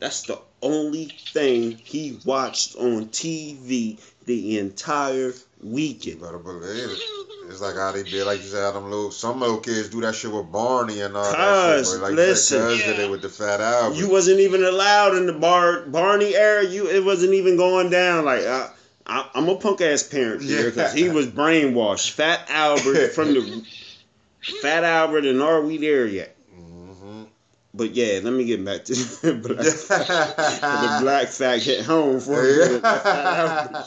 [0.00, 6.20] That's the only thing he watched on TV the entire You weekend.
[6.20, 7.19] better believe it.
[7.50, 10.14] It's like how they did, like you said, them little some little kids do that
[10.14, 12.00] shit with Barney and all that shit.
[12.00, 12.60] Like listen.
[12.60, 13.04] Cuz did Yeah.
[13.04, 13.96] it with the Fat Albert.
[13.98, 16.64] You wasn't even allowed in the bar Barney era.
[16.64, 18.24] You it wasn't even going down.
[18.24, 18.70] Like I,
[19.06, 22.10] I, I'm a punk ass parent here because he was brainwashed.
[22.12, 23.64] Fat Albert from the
[24.62, 26.28] Fat Albert and Norweed area.
[26.54, 27.24] hmm
[27.74, 32.80] But yeah, let me get back to the black, the black fact hit home for.
[32.80, 33.86] Fat Albert.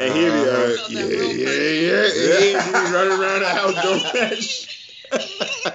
[0.00, 0.74] And here we are.
[0.74, 0.86] Uh-huh.
[0.90, 2.06] Yeah, yeah, yeah.
[2.14, 2.62] yeah.
[2.64, 4.74] He was running around the house doing that shit.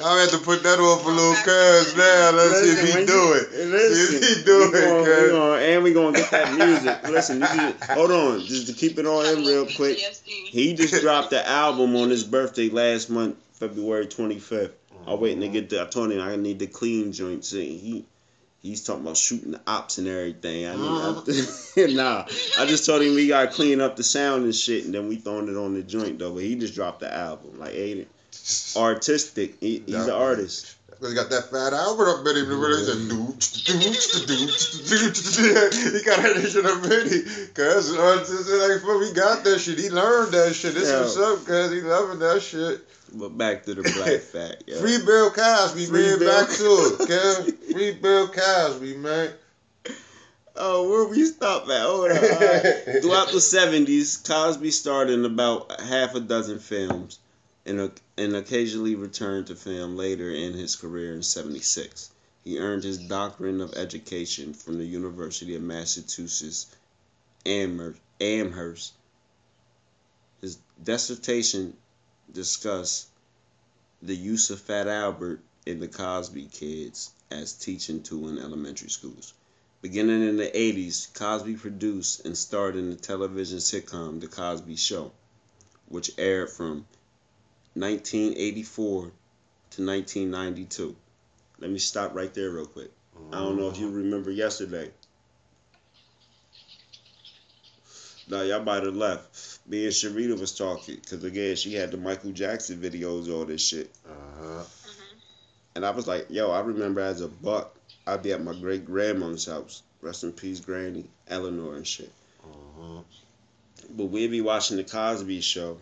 [0.00, 2.30] I had to put that on for little cuz now.
[2.30, 3.50] Let's see if he do you- it.
[3.72, 5.22] Listen, See if he do we it, gonna- cuz.
[5.24, 7.02] we gonna- and we gonna get that music.
[7.08, 9.98] Listen, you just, hold on, just to keep it on him real quick.
[10.26, 14.72] He just dropped the album on his birthday last month, February 25th.
[15.06, 15.82] I'm waiting to get the.
[15.82, 17.52] I told him I need the clean joints.
[17.52, 18.04] And he
[18.62, 20.66] he's talking about shooting the ops and everything.
[20.66, 21.86] I need, I, uh-huh.
[21.94, 22.24] nah,
[22.58, 25.16] I just told him we gotta clean up the sound and shit, and then we
[25.16, 26.32] throwing it on the joint though.
[26.32, 28.06] But he just dropped the album, like Aiden,
[28.76, 29.56] artistic.
[29.60, 30.74] He, he's an artist.
[31.00, 32.48] Cause he got that fat Albert up in him.
[32.60, 35.92] Really said, dooch, dooch, dooch, dooch.
[35.98, 37.48] He got that shit up in him.
[37.54, 39.78] Cause uh, just like fuck, he got that shit.
[39.78, 40.74] He learned that shit.
[40.74, 41.00] This Yeah.
[41.00, 42.80] what's up, cause he loving that shit.
[43.14, 44.64] But back to the black fact.
[44.66, 44.80] Yeah.
[44.80, 46.18] Free Bill Cosby, Free man.
[46.18, 46.40] Bill.
[46.40, 47.72] Back to it.
[47.72, 49.30] Free Bill Cosby, man.
[50.60, 51.82] Oh, where we stop at?
[51.82, 52.16] Hold on.
[52.16, 53.00] Right.
[53.02, 57.20] Throughout the seventies, Cosby starred in about half a dozen films,
[57.68, 62.10] and and occasionally returned to film later in his career in '76.
[62.42, 66.64] He earned his doctorate of education from the University of Massachusetts,
[67.44, 68.92] Amherst.
[70.40, 71.76] His dissertation
[72.32, 73.08] discussed
[74.00, 79.34] the use of Fat Albert in the Cosby Kids as teaching tool in elementary schools.
[79.82, 85.12] Beginning in the 80s, Cosby produced and starred in the television sitcom The Cosby Show,
[85.86, 86.86] which aired from
[87.80, 90.96] 1984 to 1992.
[91.60, 92.90] Let me stop right there real quick.
[93.32, 94.90] I don't know if you remember yesterday.
[98.28, 99.58] Now y'all might have left.
[99.66, 103.66] Me and Sharita was talking because again she had the Michael Jackson videos, all this
[103.66, 104.64] shit, Uh-huh.
[105.74, 107.74] and I was like, "Yo, I remember as a buck,
[108.06, 109.82] I'd be at my great grandmother's house.
[110.00, 112.12] Rest in peace, Granny, Eleanor, and shit.
[112.44, 113.00] Uh-huh.
[113.90, 115.78] But we'd be watching the Cosby Show,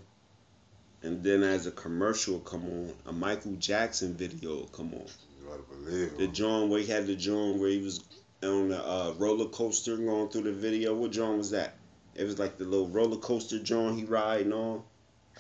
[1.07, 5.07] and then as a commercial come on, a Michael Jackson video come on.
[5.41, 6.27] You gotta believe The.
[6.27, 8.05] John where he had the John where he was
[8.43, 10.95] on the uh, roller coaster going through the video.
[10.95, 11.75] What John was that?
[12.15, 14.83] It was like the little roller coaster John he riding on.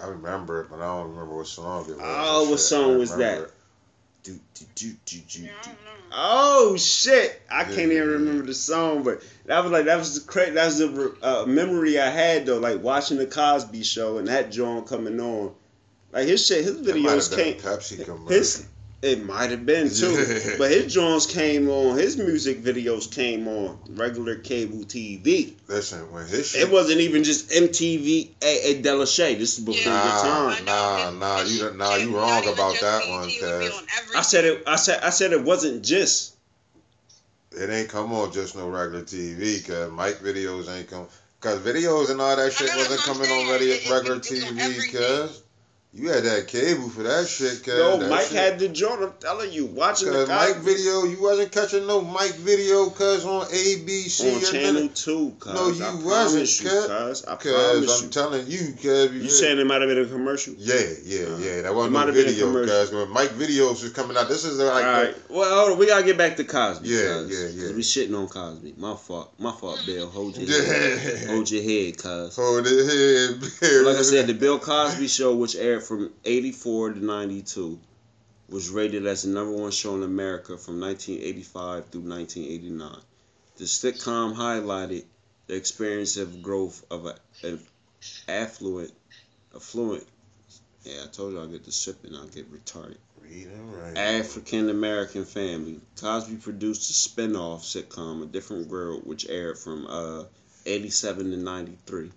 [0.00, 2.00] I remember it, but I don't remember what song it was.
[2.02, 3.50] Oh, what song was that?
[4.28, 4.40] It.
[4.54, 5.70] Do, do, do, do, do, do.
[6.12, 7.40] Oh shit!
[7.50, 10.66] I can't even remember the song, but that was like that was the cra- that
[10.66, 14.84] was the uh, memory I had though, like watching the Cosby Show and that John
[14.84, 15.54] coming on.
[16.12, 17.54] Like his shit, his That might have videos came.
[17.56, 18.28] Pepsi commercial.
[18.28, 18.66] His
[19.02, 20.14] it might have been too,
[20.58, 21.96] but his Johns came on.
[21.98, 25.52] His music videos came on regular cable TV.
[25.68, 28.30] Listen, when his shit It wasn't even just MTV.
[28.42, 29.38] A, a Delisha.
[29.38, 30.14] This is before Yeah.
[30.14, 30.22] your
[30.56, 30.64] time.
[30.64, 33.74] nah, his- nah, you shit- nah, you wrong about that BET, one, it cuz.
[33.78, 33.84] on
[34.16, 34.62] I said it.
[34.66, 35.00] I said.
[35.02, 36.34] I said it wasn't just.
[37.52, 41.06] it ain't come on just no regular TV, cause Mike videos ain't come.
[41.40, 43.60] Cause videos and all that shit wasn't that's what I'm coming on saying.
[43.60, 45.28] regu- It- it- regular it was on TV, everything.
[45.96, 46.04] Cuz.
[46.04, 47.74] You had that cable for that shit, cuz.
[47.74, 49.02] Yo, that Mike shit- had the joint.
[49.02, 53.46] I'm telling you, watching the Mike video, you wasn't catching no Mike video, cuz on
[53.46, 55.34] ABC on channel two.
[55.40, 56.86] Cause No, you I wasn't, you, cuz.
[56.86, 57.24] cuz.
[57.24, 58.10] I promise I'm you.
[58.10, 59.12] telling you, cuz.
[59.12, 60.54] You saying it might have been a commercial?
[60.58, 61.62] Yeah, yeah, Uh, yeah.
[61.62, 62.92] That wasn't no have been a video, cuz.
[62.92, 65.78] When Mike videos was coming out, this is like All the- Well, hold on.
[65.78, 66.88] We gotta get back to Cosby.
[66.88, 67.66] Yeah, cuz, yeah, yeah.
[67.68, 68.74] 'cause We shitting on Cosby.
[68.76, 69.32] My fault.
[69.38, 70.08] My fault, Bill.
[70.08, 71.28] Hold your head.
[71.28, 72.36] Hold your head, cuz.
[72.36, 72.90] Hold it
[73.60, 73.82] here.
[73.82, 77.78] Like I said, the Bill Cosby Show, which aired from '84 to '92,
[78.48, 83.00] was rated as the number one show in America from 1985 through 1989.
[83.56, 85.04] The sitcom highlighted
[85.46, 87.60] the experience of growth of a, an
[88.28, 88.92] affluent,
[89.54, 90.06] affluent.
[90.84, 92.98] Yeah, I told you I'll get the sipping, I'll get retarded.
[93.18, 93.96] Write.
[93.96, 95.80] African American family.
[96.00, 100.24] Cosby produced a spin-off sitcom, A Different World, which aired from uh,
[100.64, 102.10] 87 to 93.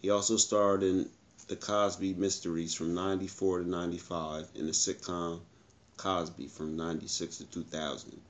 [0.00, 1.08] He also starred in
[1.52, 5.40] The Cosby Mysteries from 94 to 95 and the sitcom
[5.98, 8.22] Cosby from 96 to 2000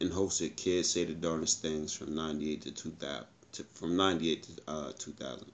[0.00, 4.50] and hosted Kids Say the Darndest Things from 98 to 2000 to, from 98 to
[4.66, 5.52] uh, 2000.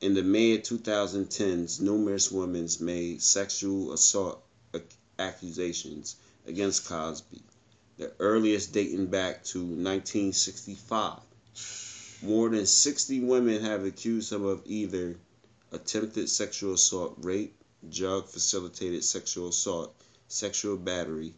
[0.00, 4.42] In the mid 2010s, numerous women made sexual assault
[5.18, 6.16] accusations
[6.46, 7.42] against Cosby,
[7.98, 11.20] the earliest dating back to 1965.
[12.22, 15.18] More than 60 women have accused him of either
[15.74, 17.54] attempted sexual assault, rape,
[17.90, 19.94] drug facilitated sexual assault,
[20.28, 21.34] sexual battery,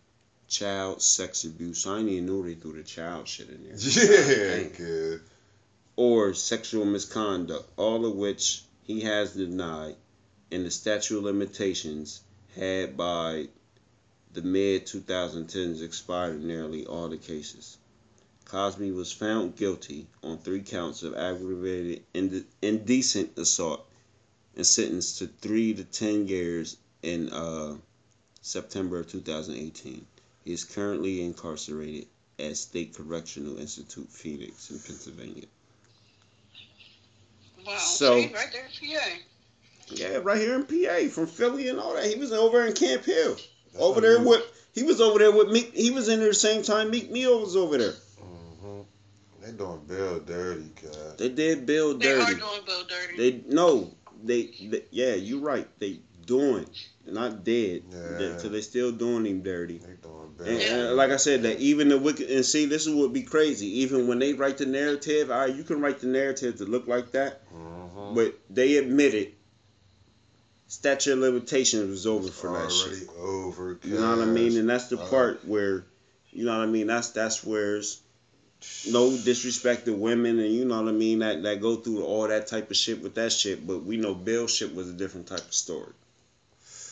[0.47, 1.87] child sex abuse.
[1.87, 3.77] I didn't even know they threw the child shit in there.
[4.63, 5.21] Yeah, kid.
[5.97, 9.97] Or sexual misconduct, all of which he has denied,
[10.53, 12.21] and the statute of limitations
[12.55, 13.49] had by
[14.35, 17.79] the mid 2010s expired in nearly all the cases.
[18.45, 23.86] Cosby was found guilty on three counts of aggravated inde- indecent assault
[24.57, 27.74] and sentenced to three to ten years in uh,
[28.43, 30.05] September of 2018.
[30.45, 32.07] He is currently incarcerated
[32.39, 35.45] at State Correctional Institute, Phoenix, in Pennsylvania.
[37.66, 37.77] Wow.
[37.78, 39.09] So- see, right there, PA.
[39.89, 42.05] Yeah, right here in PA, from Philly and all that.
[42.07, 43.37] He was over in Camp Hill,
[43.78, 44.43] over there with.
[44.74, 45.73] He was over there with Meek.
[45.74, 47.95] He was in there the same time Meek Mill was over there.
[48.20, 48.81] hmm
[49.41, 51.15] They doing Bill dirty, cuz.
[51.19, 52.16] They did Bill dirty.
[52.16, 53.16] They are doing Bill dirty.
[53.16, 53.95] They no,
[54.25, 55.69] they, they yeah, you're right.
[55.79, 56.67] They doing,
[57.07, 58.17] not dead, Yeah.
[58.19, 59.79] because they still doing him dirty.
[59.79, 60.47] They doing Bill.
[60.47, 63.13] And, and like I said, that even the wicked and see, this is what would
[63.13, 63.81] be crazy.
[63.83, 66.87] Even when they write the narrative, all right, you can write the narrative to look
[66.89, 69.33] like that, hmm but they admitted
[70.69, 73.09] statute of limitations was over for that shit.
[73.19, 73.79] Over.
[73.85, 74.57] You know what I mean?
[74.57, 75.85] And that's the Uh, part where,
[76.31, 76.87] you know what I mean.
[76.89, 78.01] That's that's where it's
[78.89, 81.21] no disrespect to women, and you know what I mean.
[81.21, 83.67] That that go through all that type of shit with that shit.
[83.67, 85.93] But we know Bill shit was a different type of story.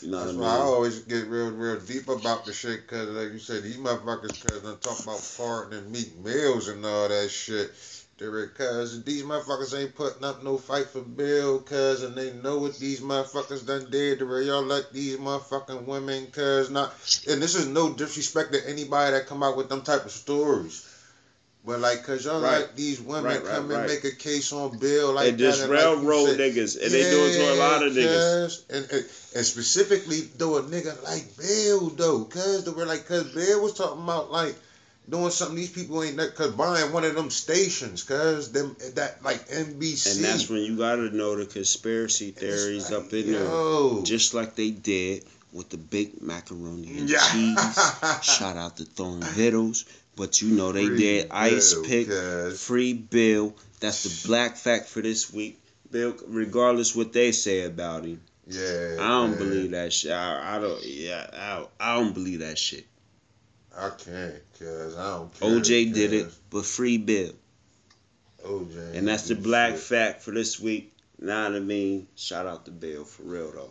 [0.02, 2.86] You know That's what why I I always get real, real deep about the shit,
[2.86, 6.84] cause like you said, these motherfuckers, cause they talk about farting and meat meals and
[6.84, 7.70] all that shit.
[8.18, 12.58] They're cause these motherfuckers ain't putting up no fight for Bill, cause and they know
[12.58, 14.18] what these motherfuckers done did.
[14.18, 16.92] To where y'all let these motherfucking women, cause not,
[17.28, 20.88] and this is no disrespect to anybody that come out with them type of stories.
[21.66, 22.58] But like, cause y'all Right.
[22.60, 23.78] let these women Right, come right.
[23.78, 26.82] and make a case on Bill like and just that, and like railroad said- niggas,
[26.82, 28.60] and they do it to a lot of niggas.
[28.68, 29.04] And, and
[29.34, 33.72] and specifically though a nigga like Bill though, cause they were like, cause Bill was
[33.72, 34.54] talking about like
[35.08, 39.22] doing something these people ain't that, cause buying one of them stations, cause them that
[39.24, 40.16] like NBC.
[40.16, 43.94] And that's when you gotta know the conspiracy theories like, up in yo.
[43.94, 45.24] there, just like they did
[45.54, 47.20] with the big macaroni and Yeah.
[47.32, 47.78] cheese.
[48.22, 49.84] Shout out to Thorn Vittles,
[50.16, 52.06] but you know they Free did Ice Bill, Pick.
[52.08, 52.64] cuz.
[52.66, 53.54] Free Bill.
[53.80, 55.60] That's the black fact for this week.
[55.90, 59.38] Bill, regardless what they say about him, Yeah, I don't man.
[59.38, 60.10] believe that shit.
[60.12, 60.82] I, I don't.
[60.84, 62.86] Yeah, I, don't- I don't believe that shit.
[63.76, 65.50] I can't, cause I don't care.
[65.50, 67.32] OJ did it, but free Bill,
[68.44, 69.80] OJ, and that's the black shit.
[69.80, 70.92] fact for this week.
[71.18, 72.06] Know what I mean?
[72.16, 73.70] Shout out to Bill for real though.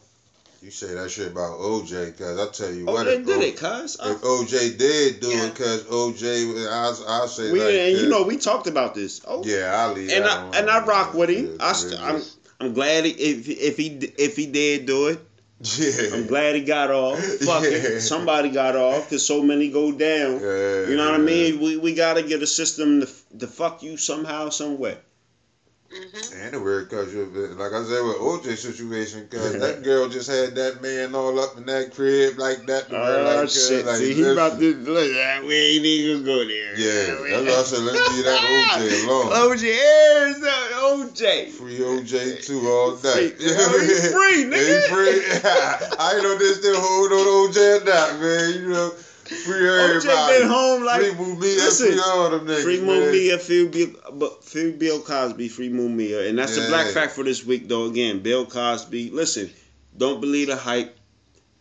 [0.64, 3.58] You say that shit about OJ, cause I tell you Oh, what, they did it,
[3.58, 3.98] cuz.
[4.00, 5.48] Uh, if OJ did do Yeah.
[5.48, 9.20] it, cause OJ, I I say We, like, and you know we talked about this.
[9.28, 10.10] Oh, yeah, I leave.
[10.12, 11.58] and that I and I rock with him.
[11.60, 12.22] I st- I'm
[12.62, 13.88] I'm glad he, if if he
[14.18, 15.20] if he did do it.
[15.78, 17.20] yeah, I'm glad he got off.
[17.42, 17.70] Fuck Yeah.
[17.72, 20.40] it, somebody got off because so many go down.
[20.40, 21.60] Yeah, You know what I mean?
[21.60, 23.10] We we gotta get a system to
[23.40, 24.78] to fuck you somehow, some
[25.94, 26.00] way.
[26.10, 27.26] hmm And the weird cause you,
[27.58, 31.58] like I said with OJ situation, cause that girl just had that man all up
[31.58, 32.90] in that crib like that.
[32.90, 33.86] to where, Oh like, cuz, shit!
[33.86, 35.12] like, See, he about to look.
[35.12, 36.76] that We ain't even gonna go there.
[36.76, 39.32] Yeah, uh, that's why I said let's leave that OJ alone.
[39.32, 41.50] OJ, here's the OJ.
[41.52, 43.30] Free OJ too all day.
[43.30, 43.46] Free.
[43.50, 44.82] Oh, he free, nigga.
[44.82, 45.22] He free.
[46.00, 48.54] I ain't know they still hold on OJ or not, man.
[48.62, 48.94] You know,
[49.34, 50.08] free everybody.
[50.08, 52.64] OJ been home like free Mumia, listen, free all them niggas.
[52.64, 52.80] Free.
[52.80, 57.24] Mumia, free Bill, but free Bill Cosby, free Mumia, and that's the black fact for
[57.24, 57.86] this week though.
[57.86, 59.10] Again, Bill Cosby.
[59.12, 59.50] Listen,
[59.96, 60.98] don't believe the hype.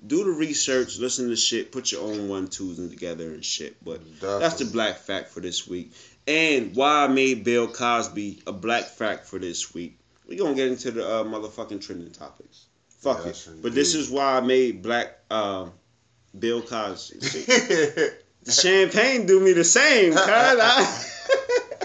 [0.04, 3.76] Do the research, listen to shit, put your own one twos together and shit.
[3.84, 5.92] But that's the black fact for this week.
[6.26, 9.98] And why I made Bill Cosby a black fact for this week.
[10.26, 12.66] We gonna get into the uh, motherfucking trending topics.
[13.00, 13.48] Fuck it.
[13.60, 15.66] But this is why I made black uh,
[16.38, 17.18] Bill Cosby.
[18.44, 20.20] The champagne do me the same, cuz.
[20.26, 21.08] I-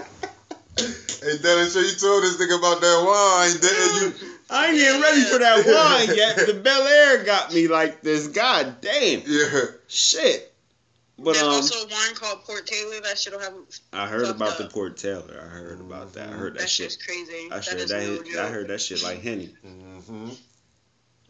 [1.20, 4.28] Hey, Dennis, so you told this nigga about that wine, didn't you?
[4.50, 6.36] I ain't even ready for that wine yet.
[6.36, 8.28] The Belaire got me like this.
[8.28, 9.22] God damn.
[9.26, 9.48] Yeah.
[9.88, 10.52] Shit.
[11.18, 13.52] But There's um also a wine called Port Taylor that shit'll have
[13.92, 14.68] I heard fucked about the.
[14.68, 15.40] Port Taylor.
[15.44, 16.28] I heard about that.
[16.28, 16.92] I heard that that shit.
[16.92, 17.48] shit's crazy.
[17.50, 19.50] I that heard is that no hit- I heard that shit like Henny.
[19.66, 20.28] Mm-hmm.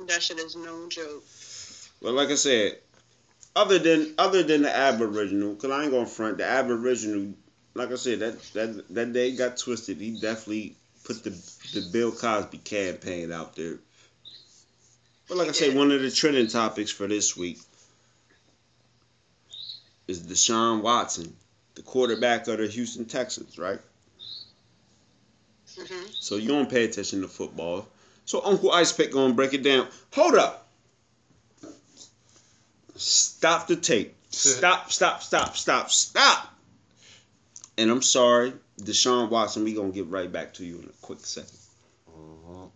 [0.06, 1.24] That shit is no joke.
[2.02, 2.78] But like I said,
[3.58, 7.34] other than other than the Aboriginal, cause I ain't gonna front the Aboriginal.
[7.74, 9.98] Like I said, that that that day got twisted.
[9.98, 11.30] He definitely put the
[11.74, 13.78] the Bill Cosby campaign out there.
[15.28, 17.58] But like I said, one of the trending topics for this week.
[20.06, 21.36] is Deshaun Watson,
[21.74, 23.80] the quarterback of the Houston Texans, right?
[25.78, 27.86] hmm So you don't pay attention to football.
[28.24, 29.88] So Uncle Ice Pick gonna break it down.
[30.14, 30.67] Hold up.
[32.98, 34.14] Stop the tape.
[34.30, 36.54] Stop, stop, stop, stop, stop.
[37.78, 41.20] And I'm sorry, Deshaun Watson, we gonna get right back to you in a quick
[41.24, 41.58] second.
[42.10, 42.70] Mhm.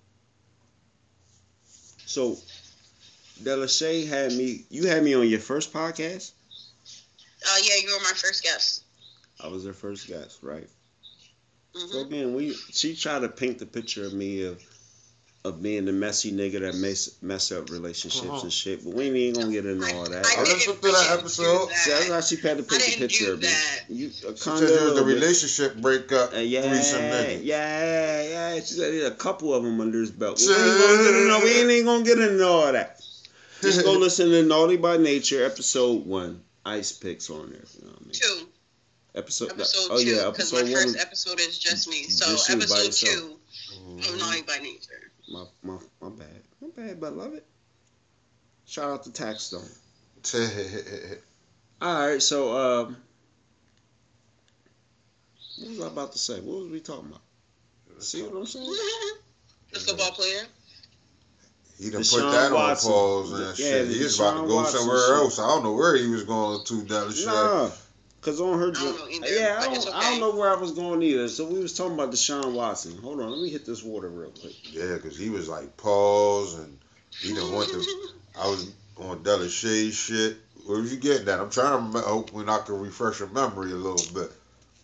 [2.07, 2.39] So
[3.43, 6.33] Delisha had me you had me on your first podcast?
[6.87, 8.85] Uh, yeah, you were my first guest.
[9.41, 10.69] I was her first guest, right?
[11.75, 11.93] Mm-hmm.
[11.93, 14.63] So again, we she tried to paint the picture of me of
[15.45, 18.41] of being the messy nigga that mess mess up relationships Uh-huh.
[18.43, 18.85] and shit.
[18.85, 20.25] But we ain't gonna get into all that.
[20.25, 21.69] I I listened to that episode.
[21.69, 21.75] that.
[21.77, 23.47] See, that's how she had to paint the didn't picture of me.
[23.49, 23.81] that.
[23.89, 28.55] You uh, She said you was the relationship breakup uh, yeah, threesome yeah, yeah.
[28.61, 30.39] She said there's a couple of them under his belt.
[30.41, 33.01] We ain't gonna get into, we ain't gonna get into all that.
[33.63, 36.43] Just go listen to Naughty by Nature episode one.
[36.65, 37.63] Ice picks on there.
[37.81, 38.13] You know what I mean?
[38.13, 38.47] Two.
[39.17, 39.51] Episode.
[39.51, 40.07] Episode oh two.
[40.07, 40.83] yeah, Because episode my one.
[40.85, 42.05] first episode is just me.
[42.05, 43.15] So Just episode yourself.
[43.21, 45.11] two of Naughty by Nature.
[45.29, 46.43] My my my bad.
[46.61, 47.47] My bad, but love it.
[48.67, 49.69] Shout out to Taxstone.
[51.83, 52.97] All right, so um,
[55.59, 56.41] what was I about to say?
[56.41, 57.23] What was we talking about?
[57.99, 58.67] See what I'm saying?
[59.73, 60.45] the football player.
[61.81, 62.93] He done Deshaun put that Watson.
[62.93, 63.89] on pause and Yeah, shit.
[63.89, 65.15] the He was about to go Watson somewhere shit.
[65.17, 65.39] else.
[65.41, 67.82] I don't know where he was going to, Dallas shit.
[68.23, 70.51] Nah, cause on her, I don't know either, yeah, I don't, I don't know where
[70.51, 71.29] I was going either.
[71.29, 72.97] So we was talking about Deshaun Watson.
[72.99, 74.55] Hold on, let me hit this water real quick.
[74.73, 76.79] Yeah, because he was like pause and
[77.21, 77.85] he didn't want to.
[78.41, 80.37] I was on Dallas Shade shit.
[80.67, 81.41] Where was you getting that?
[81.41, 84.31] I'm trying to remember, hope when I can refresh your memory a little bit.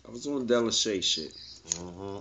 [0.05, 1.33] I was on Delisha shit.
[1.69, 2.17] Mm-hmm.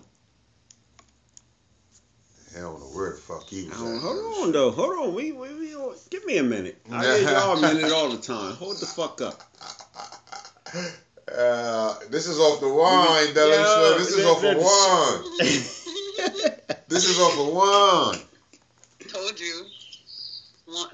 [2.56, 4.00] I don't know where the fuck he I was at.
[4.00, 5.14] hold on though, hold on.
[5.14, 5.74] We, we, we
[6.10, 6.80] give me a minute.
[6.92, 8.54] I give y'all a minute all the time.
[8.54, 9.42] Hold the fuck up.
[11.36, 13.58] Uh, this is off the wine, Dallas.
[13.58, 15.22] Yo, This is off the that- wine.
[16.88, 18.18] This is off of wine.
[19.08, 19.66] Told you.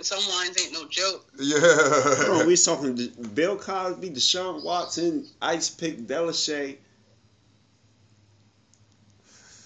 [0.02, 1.24] Some wines ain't no joke.
[1.38, 2.46] Hold on, Yeah.
[2.46, 6.76] we talking to Bill Cosby, Deshaun Watson, Ice Pick, Delisha.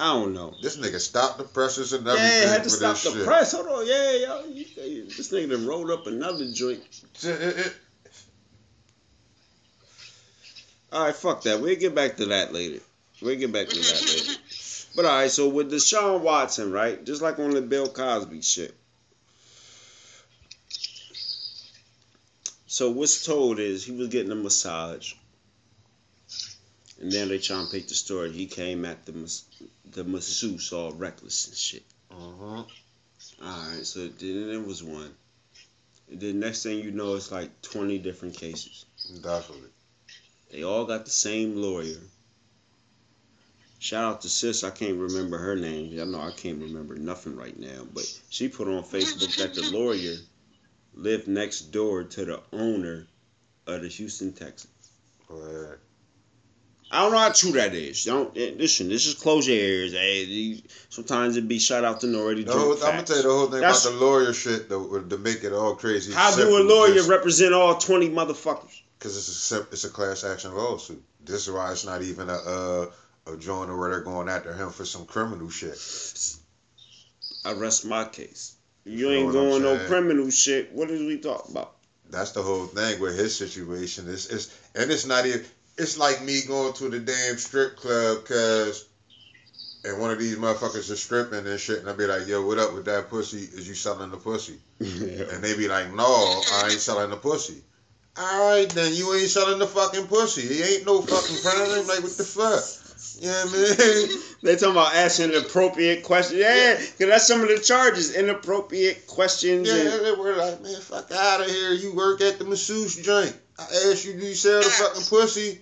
[0.00, 0.54] I don't know.
[0.62, 3.26] This nigga stopped the presses and Yeah, everything had to for stop this the shit.
[3.26, 3.52] press.
[3.52, 6.82] Hold on, yeah, yo, this nigga done rolled up another joint.
[10.93, 11.60] All right, fuck that.
[11.60, 12.81] We'll get back to that later.
[13.20, 14.40] We'll get back to that later.
[14.97, 18.74] But all right, so with Deshaun Watson, right, just like on the Bill Cosby shit.
[22.66, 25.12] So what's told is he was getting a massage,
[27.01, 28.32] and then they try and paint the story.
[28.32, 29.44] He came at the mas-
[29.90, 31.82] the masseuse all reckless and shit.
[32.10, 32.66] Mhm.
[32.66, 32.66] All
[33.40, 35.15] right, so then there was one.
[36.10, 38.85] And then next thing you know, it's like twenty different cases.
[39.23, 39.70] Definitely.
[40.50, 41.98] They all got the same lawyer.
[43.80, 46.00] Shout out to sis, I can't remember her name.
[46.00, 49.70] I know I can't remember nothing right now, but she put on Facebook that the
[49.70, 50.16] lawyer
[50.94, 53.06] lived next door to the owner
[53.66, 54.72] of the Houston Texans.
[56.90, 58.04] I don't know how true that is.
[58.04, 58.88] Don't eh, listen.
[58.88, 59.92] This is close your ears.
[59.92, 63.28] Hey, sometimes it be shout out to already the whole, I'm gonna tell you the
[63.28, 66.12] whole thing That's- about the lawyer shit to, to make it all crazy.
[66.12, 68.80] How do a lawyer represent all twenty motherfuckers?
[68.98, 71.02] Because it's a it's a class action lawsuit.
[71.24, 72.86] This is why it's not even a uh,
[73.32, 75.78] a joint where they're going after him for some criminal shit.
[77.44, 78.56] I rest my case.
[78.84, 80.72] You You ain't going no criminal shit.
[80.72, 81.74] What is we talking about?
[82.10, 84.08] That's the whole thing with his situation.
[84.08, 85.44] Is it's and it's not even.
[85.76, 88.86] It's like me going to the damn strip club because.
[89.84, 92.58] And one of these motherfuckers is stripping and shit, and I be like, "Yo, what
[92.58, 93.38] up with that pussy?
[93.38, 97.62] Is you selling the pussy?" And they be like, "No, I ain't selling the pussy."
[98.18, 100.42] All right, then you ain't selling the fucking pussy.
[100.42, 101.86] He ain't no fucking crime.
[101.86, 102.64] Like what the fuck?
[103.20, 104.22] You know what I mean?
[104.42, 106.40] They talking about asking inappropriate questions.
[106.40, 108.14] Yeah, because that's some of the charges.
[108.14, 109.68] Inappropriate questions.
[109.68, 111.72] Yeah, and, they were like, man, fuck out of here.
[111.72, 113.36] You work at the masseuse joint.
[113.58, 114.88] I asked you, do you sell the ah.
[114.88, 115.60] fucking pussy?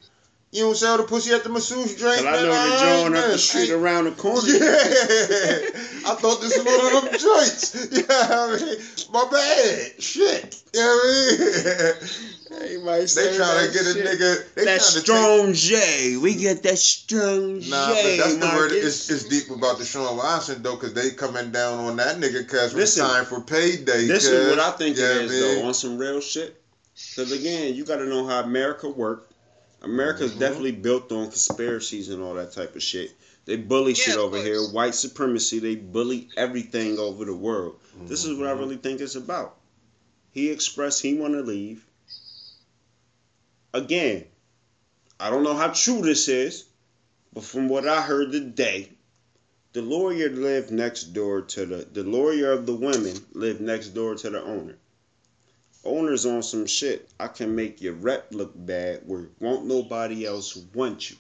[0.56, 3.30] You don't sell the pussy at the masseuse joint, but I know the joint up
[3.32, 4.48] the street I- around the corner.
[4.48, 7.74] Yeah, I thought this was one of them joints.
[7.92, 8.78] Yeah, I mean,
[9.12, 10.02] my bad.
[10.02, 10.62] Shit.
[10.72, 11.92] You know what I
[12.56, 12.68] mean?
[12.68, 14.54] Hey, might say They trying to get a nigga.
[14.54, 16.16] They That trying to take- strong J.
[16.16, 18.72] We get that strong Nah, but that's the word.
[18.72, 22.72] It's, it's deep about Deshaun Watson though, because they coming down on that nigga because
[22.72, 24.06] we Listen, signed for payday.
[24.06, 25.40] This is what I think yeah, it is, man.
[25.62, 26.58] though, on some real shit.
[26.94, 29.25] Because again, you got to know how America work.
[29.86, 30.38] America's Mhm.
[30.40, 33.12] definitely built on conspiracies and all that type of shit.
[33.44, 34.60] They bully Yeah, shit over here.
[34.70, 35.60] White supremacy.
[35.60, 37.78] They bully everything over the world.
[38.06, 38.58] This is what I Mhm.
[38.58, 39.56] really think it's about.
[40.32, 41.84] He expressed he want to leave.
[43.74, 44.24] again,
[45.20, 46.64] I don't know how true this is,
[47.34, 48.88] but from what I heard today,
[49.74, 54.14] the lawyer lived next door to the the lawyer of the women lived next door
[54.14, 54.78] to the owner.
[55.86, 57.08] Owner's on some shit.
[57.18, 61.16] I can make your rep look bad where won't nobody else want you.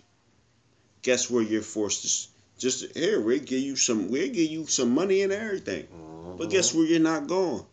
[1.02, 4.94] Guess where you're forced to just here we'll give you some we'll give you some
[4.94, 5.86] money and everything.
[5.90, 6.50] But mm-hmm.
[6.50, 7.64] guess where you're not going.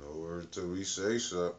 [0.00, 1.54] Nowhere till we say so.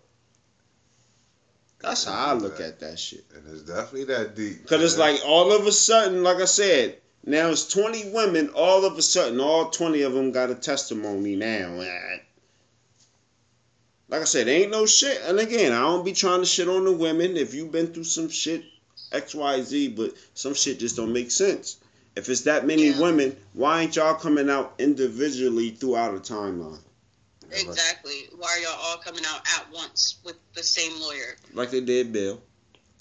[1.82, 3.26] That's how I look at that shit.
[3.36, 4.68] And it's definitely that deep.
[4.68, 8.50] Cause it's like all of a sudden, like I said, now it's twenty women.
[8.50, 11.80] All of a sudden, all twenty of them got a testimony now.
[14.08, 15.22] Like I said, ain't no shit.
[15.24, 17.38] And again, I don't be trying to shit on the women.
[17.38, 18.64] If you've been through some shit,
[19.12, 21.78] X, Y, Z, but some shit just don't make sense.
[22.16, 23.00] If it's that many Yeah.
[23.00, 26.80] women, why ain't y'all coming out individually throughout a timeline
[27.52, 28.28] Exactly.
[28.38, 31.38] Why are y'all all coming out at once with the same lawyer?
[31.54, 32.42] like they did Bill?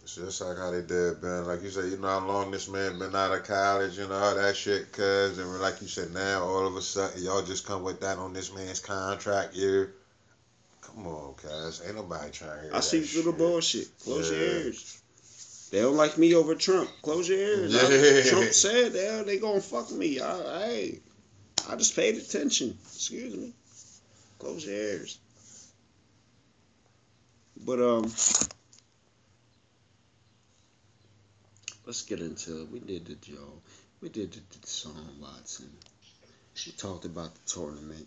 [0.03, 1.47] It's just like how they did, Ben.
[1.47, 4.35] Like you said, you know how long this man been out of college and all
[4.35, 5.39] that shit, cuz.
[5.39, 8.35] And like you said, now all of a sudden, y'all just come with that on
[8.35, 9.95] this man's contract year.
[10.95, 11.83] Come on, cuz.
[11.85, 13.89] Ain't nobody trying to hear I see through the bullshit.
[14.01, 15.01] Close your ears.
[15.71, 16.89] They don't like me over Trump.
[17.03, 17.75] Close your ears.
[17.75, 20.21] I- Trump said they they gonna fuck me.
[20.21, 21.01] I, hey,
[21.69, 22.79] I just paid attention.
[22.85, 23.53] Excuse me.
[24.39, 25.19] Close your ears.
[27.65, 28.03] But um,
[31.87, 32.71] let's get into it.
[32.71, 33.61] We did the Joe.
[34.01, 35.71] We did the, the Deshaun Watson.
[36.67, 38.07] We talked about the tournament.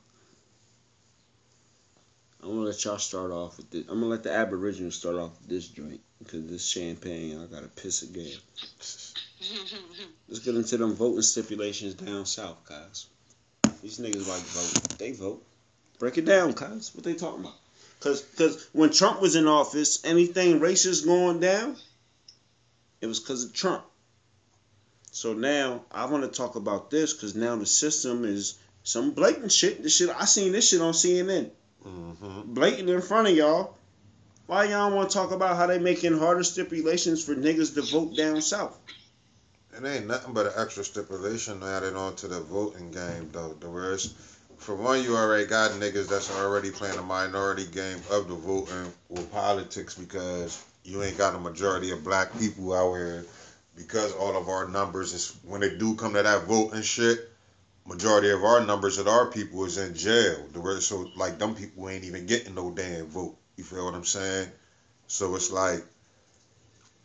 [2.47, 3.83] I'm gonna let y'all start off with this.
[3.89, 7.41] I'm gonna let the Aboriginals start off with this drink because this champagne.
[7.41, 8.37] I gotta piss again.
[10.29, 13.07] Let's get into them voting stipulations down south, guys.
[13.83, 14.97] These niggas like vote.
[14.97, 15.45] They vote.
[15.99, 16.95] Break it down, guys.
[16.95, 17.55] What they talking about?
[17.99, 21.75] Cause, cause when Trump was in office, anything racist going down,
[23.01, 23.83] it was cause of Trump.
[25.11, 29.51] So now I want to talk about this because now the system is some blatant
[29.51, 29.83] shit.
[29.83, 31.51] This shit I seen this shit on CNN
[31.87, 32.53] Mm-hmm.
[32.53, 33.75] blatant in front of y'all.
[34.47, 38.15] Why y'all want to talk about how they making harder stipulations for niggas to vote
[38.15, 38.77] down south?
[39.73, 43.53] It ain't nothing but an extra stipulation added on to the voting game, though.
[43.59, 44.15] The worst,
[44.57, 48.91] for one, you already got niggas that's already playing a minority game of the voting
[49.09, 53.25] with politics because you ain't got a majority of black people out here.
[53.75, 57.29] Because all of our numbers is when they do come to that voting shit,
[57.87, 60.45] majority of our numbers of our people is in jail.
[60.53, 63.37] The worst, so like them people ain't even getting no damn vote.
[63.55, 64.49] You feel what I'm saying?
[65.07, 65.83] So it's like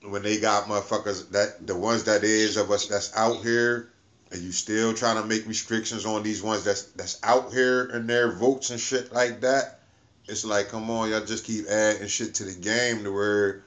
[0.03, 3.89] when they got motherfuckers that the ones that is of us that's out here
[4.33, 8.09] and you still trying to make restrictions on these ones that's that's out here and
[8.09, 9.79] their votes and shit like that
[10.27, 13.63] it's like come on y'all just keep adding shit to the game to where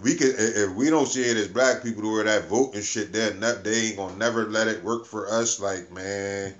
[0.00, 2.84] we could if we don't see it as black people to where that vote and
[2.84, 5.60] shit there they ain't gonna never let it work for us.
[5.60, 6.54] Like man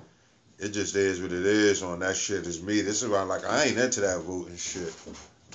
[0.58, 2.82] it just is what it is on that shit is me.
[2.82, 4.94] This is why like i ain't into that voting shit.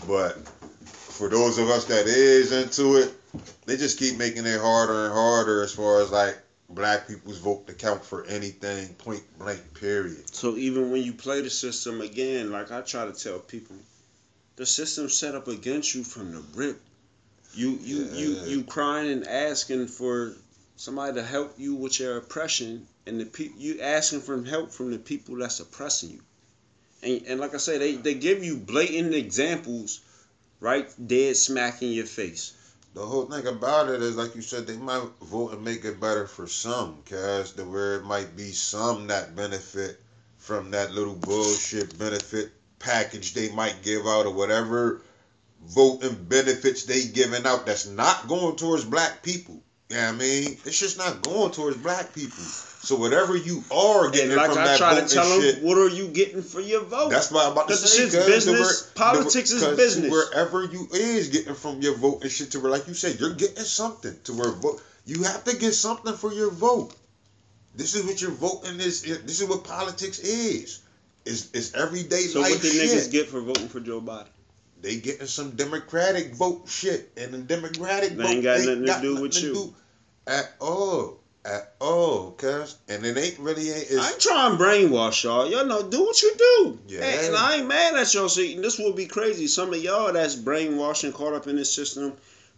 [0.07, 0.47] But
[0.85, 3.13] for those of us that is into it
[3.65, 6.37] they just keep making it harder and harder as far as like
[6.69, 10.33] black people's vote to count for anything point blank period.
[10.33, 13.75] So even when you play the system again, like I try to tell people,
[14.55, 16.81] the system set up against you from the rip.
[17.57, 20.33] You you you you crying and asking for
[20.75, 24.91] somebody to help you with your oppression, and the pe- you asking for help from
[24.91, 26.21] the people that's oppressing you.
[27.01, 30.01] And and like I say, they they give you blatant examples,
[30.59, 32.53] right, dead smack in your face.
[32.93, 35.99] the whole thing about it is like you said they might vote and make it
[35.99, 39.99] better for some cause the where it might be some that benefit
[40.37, 45.01] from that little bullshit benefit package they might give out or whatever
[45.67, 50.17] voting benefits they giving out that's not going towards black people you know what I
[50.17, 50.57] mean?
[50.65, 52.43] It's just not going towards black people.
[52.43, 55.63] So whatever you are getting And like from I that try to tell them, shit,
[55.63, 57.09] what are you getting for your vote?
[57.09, 58.03] That's what I'm about to say.
[58.03, 58.81] shit's 'cause the business.
[58.95, 60.11] Politics is business.
[60.11, 63.33] Wherever you is getting from your vote and shit to where, like you said, you're
[63.33, 64.81] getting something to where vote.
[65.05, 66.93] You have to get something for your vote.
[67.73, 69.03] This is what your voting is.
[69.03, 70.79] This is what politics is.
[71.25, 72.89] It's, it's everyday so life So what the shit.
[72.89, 74.27] niggas get for voting for Joe Biden?
[74.81, 78.85] They getting some democratic vote shit, and the democratic They vote ain't got nothing to
[78.85, 79.53] got do nothing with to you.
[79.53, 79.75] do
[80.27, 82.77] at all, at all, cuz.
[82.87, 83.91] And it ain't really ain't.
[83.91, 85.49] I ain't trying to brainwash y'all.
[85.49, 86.79] Y'all know, do what you do.
[86.87, 87.03] Yeah.
[87.03, 88.29] And, and I ain't mad at y'all.
[88.29, 89.47] See, this will be crazy.
[89.47, 92.13] Some of y'all that's brainwashing, caught up in this system.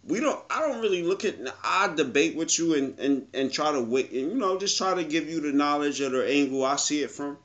[0.06, 0.40] We don't.
[0.50, 1.36] I don't really look at.
[1.64, 4.96] I debate with you and and and try to wait and you know just try
[4.96, 7.38] to give you the knowledge or the angle I see it from.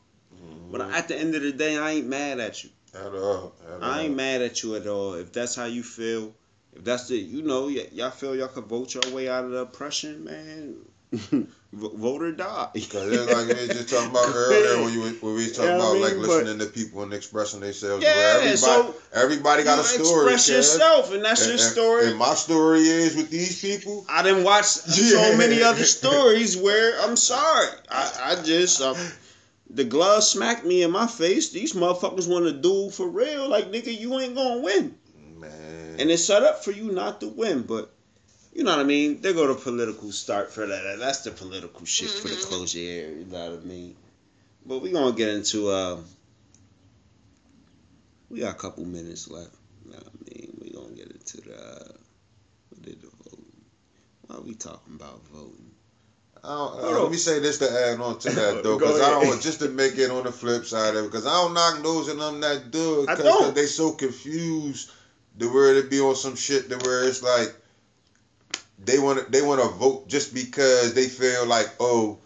[0.70, 0.94] But mm-hmm.
[0.94, 2.70] at the end of the day, I ain't mad at you.
[2.94, 3.54] At all.
[3.76, 3.82] At.
[3.82, 5.14] I ain't mad at you at all.
[5.14, 6.32] If that's how you feel,
[6.76, 9.50] If that's the, you know, y- y'all feel y'all could vote your way out of
[9.50, 10.74] the oppression, man.
[11.12, 12.70] v- vote or die.
[12.74, 15.76] Cause it's like we just talking about earlier when you when we talking Yeah, I
[15.76, 18.02] about mean, like but- listening to people and expressing themselves.
[18.02, 20.32] Yeah, everybody, so everybody got a story.
[20.34, 22.08] Express yourself, and that's And- your story.
[22.08, 24.04] And my story is with these people.
[24.08, 27.68] I didn't watch so many other stories where I'm sorry.
[27.88, 28.94] I, I just uh,
[29.74, 31.51] the glove smacked me in my face.
[31.51, 33.48] These motherfuckers want to do for real.
[33.48, 34.96] Like nigga, you ain't gonna win.
[35.38, 35.96] Man.
[35.98, 37.92] And it's set up for you not to win, but
[38.52, 39.20] you know what I mean.
[39.20, 40.98] They go to political start for that.
[40.98, 42.42] That's the political shit for the Mhm.
[42.42, 43.18] closure area.
[43.18, 43.96] You know what I mean.
[44.64, 45.68] But we gonna get into.
[45.68, 45.98] Uh,
[48.30, 49.55] we got a couple minutes left.
[49.84, 50.59] You know what I mean.
[50.60, 51.56] We gonna get into the.
[51.56, 51.92] Uh,
[52.68, 53.64] what did the voting?
[54.26, 55.73] Why are we talking about voting?
[56.44, 59.10] I don't, uh, let me say this to add on to that though, because I
[59.10, 61.54] don't want just to make it on the flip side of it, because I don't
[61.54, 64.90] knock those and them that do because they so confused
[65.36, 67.54] the where it be on some shit to where it's like
[68.84, 72.18] they want to they want to vote just because they feel like oh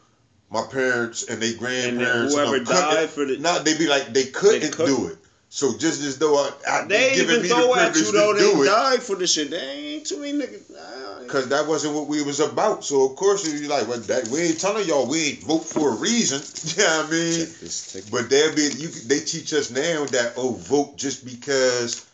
[0.50, 3.38] my parents and they And grandparents and whoever died for the.
[3.38, 4.86] Not they be like they couldn't couldn't.
[4.86, 5.18] do it.
[5.50, 8.32] So just as though I, I They giving even me throw the at you though.
[8.34, 8.66] to do They it.
[8.66, 9.50] died for the shit.
[9.50, 10.70] They ain't too many niggas.
[10.70, 12.84] Nah, Cause that wasn't what we was about.
[12.84, 15.92] So of course you like, well, that we ain't telling y'all we ain't vote for
[15.92, 16.40] a reason.
[16.76, 17.40] you know I mean?
[17.40, 18.10] Check this ticket.
[18.10, 18.88] But they'll be you.
[18.88, 22.04] They teach us now that oh, vote just because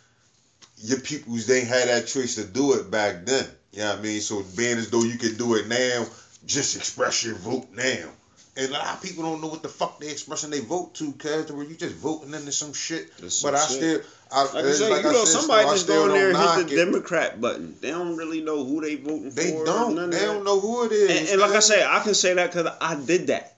[0.78, 3.46] your peoples they had that choice to do it back then.
[3.72, 4.20] You know I mean?
[4.20, 6.06] So being as though you can do it now,
[6.46, 8.10] just express your vote now.
[8.56, 11.12] And a lot of people don't know what the fuck they expressing they vote to,
[11.14, 13.10] cause where you just voting into some shit.
[13.18, 14.04] That's But some I shit.
[14.04, 16.38] still, I, Like said, like you I know, said, somebody just go in there and
[16.38, 16.84] hit the it.
[16.84, 17.74] Democrat button.
[17.80, 19.36] They don't really know who they voting for.
[19.36, 20.10] They don't.
[20.10, 21.20] They don't know who it is.
[21.20, 23.56] And, and like I say, I can say that because I did that.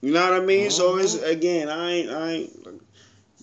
[0.00, 0.70] You know what I mean?
[0.70, 1.00] So mm-hmm.
[1.00, 2.66] it's again, I ain't, I ain't.
[2.66, 2.80] like,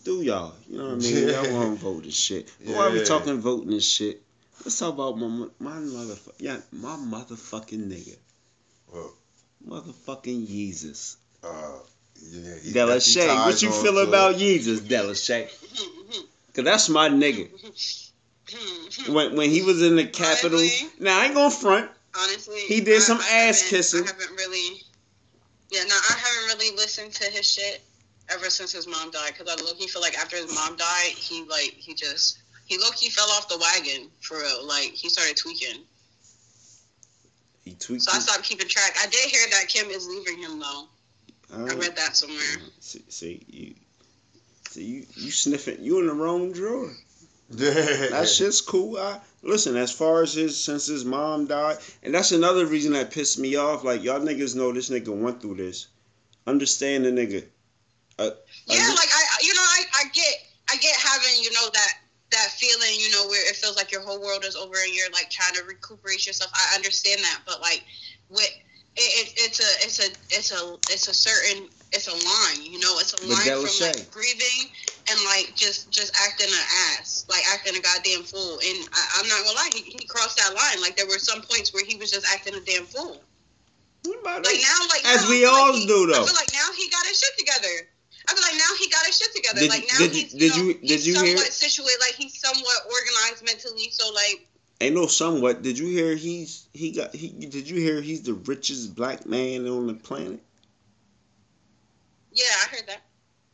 [0.03, 0.53] Do y'all?
[0.67, 1.27] You know what I mean?
[1.29, 1.41] Yeah.
[1.43, 2.51] Y'all want to vote and shit.
[2.65, 4.21] But Why are we talking voting and shit?
[4.65, 6.33] Let's talk about my my motherfucker.
[6.39, 8.17] Yeah, my motherfucking nigga.
[8.87, 9.11] What?
[9.67, 11.17] Motherfucking Yeezus.
[11.43, 11.79] Uh,
[12.21, 13.45] yeah, he Delisha.
[13.45, 15.47] What you feel about Yeezus, Delisha?
[16.53, 17.49] Cause that's my nigga.
[19.07, 20.59] When when he was in the Capitol.
[20.59, 20.89] Honestly?
[20.99, 21.91] Now I ain't gonna front.
[22.17, 24.03] Honestly, He did I- some I ass kissing.
[24.03, 24.81] I haven't really.
[25.71, 27.81] Yeah, no, I haven't really listened to his shit
[28.29, 29.37] ever since his mom died.
[29.37, 32.77] Cause I look, he feel like after his mom died, he like he just he
[32.77, 34.65] low he fell off the wagon for real.
[34.67, 35.83] Like he started tweaking.
[37.69, 38.01] He tweaked.
[38.03, 38.95] So I stopped keeping track.
[38.99, 40.87] I did hear that Kim is leaving him though.
[41.53, 42.39] I read that somewhere.
[42.79, 43.75] See, see you,
[44.69, 45.77] see you, you sniffing.
[45.83, 46.91] You in the wrong drawer.
[47.51, 48.07] Yeah.
[48.09, 48.97] That shit's cool.
[48.97, 49.75] I listen.
[49.77, 53.55] As far as his since his mom died, and that's another reason that pissed me
[53.55, 53.83] off.
[53.83, 55.87] Like y'all niggas know this nigga went through this.
[56.47, 57.45] Understand the nigga.
[58.17, 58.31] Uh,
[58.65, 60.33] Yeah, uh, like I, I- you know, I, I get,
[60.71, 61.93] I get having, you know, that
[62.31, 65.09] that feeling, you know, where it feels like your whole world is over and you're
[65.11, 66.51] like trying to recuperate yourself.
[66.53, 67.83] I understand that, but like,
[68.29, 68.49] with
[68.95, 72.79] it, it, it's a, it's a, it's a, it's a certain, it's a line, you
[72.79, 74.69] know, it's a line from like grieving
[75.09, 76.65] and like just, just acting an
[76.99, 78.59] ass, like acting a goddamn fool.
[78.61, 80.81] And I, I'm not gonna lie, he, he crossed that line.
[80.81, 83.23] Like there were some points where he was just acting a damn fool.
[84.03, 84.61] what about Like it?
[84.61, 86.25] now, like As now, we all like he- do, I though.
[86.25, 87.89] feel like now he got his shit together.
[88.29, 89.59] I feel like now he got his shit together.
[89.61, 92.15] Did- like now did he's, did know, you- he's did you hear- somewhat situated, like
[92.15, 93.89] he's somewhat organized mentally.
[93.91, 94.45] So like,
[94.81, 95.61] Ain't no somewhat.
[95.61, 97.29] Did you hear he's he got he?
[97.29, 100.39] Did you hear he's the richest black man on the planet?
[102.31, 103.01] yeah, I heard that.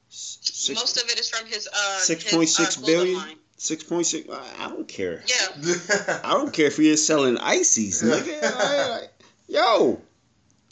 [0.10, 3.18] Six Most of it is from his uh six his, point uh, six clothing billion.
[3.18, 3.36] line.
[3.58, 4.30] Six point six.
[4.30, 5.24] I I don't care.
[5.26, 8.44] Yeah, I don't care if he is selling ices, nigga.
[8.44, 9.08] I- I-
[9.48, 10.02] Yo,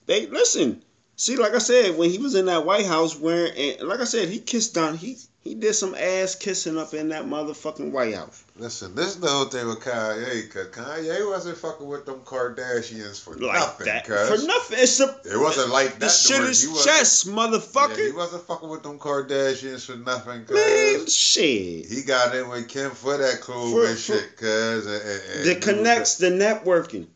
[0.07, 0.81] they listen.
[1.15, 4.05] See, like I said, when he was in that White House, wearing, and like I
[4.05, 4.97] said, he kissed down.
[4.97, 8.43] He he did some ass kissing up in that motherfucking White House.
[8.57, 13.19] Listen, this is the whole thing with Kanye, cause Kanye wasn't fucking with them Kardashians
[13.21, 14.29] for Like nothing, that cuz.
[14.41, 14.77] for nothing.
[14.79, 15.99] It's a It wasn't like that.
[15.99, 18.05] this to shit is chess, Yeah, motherfucker.
[18.07, 20.55] he wasn't fucking with them Kardashians for nothing, cuz.
[20.55, 21.87] Man, shit.
[21.87, 24.85] He got in with Kim for that clothes For- and for- shit, cuz.
[24.87, 27.07] And, and, and The connects, the networking,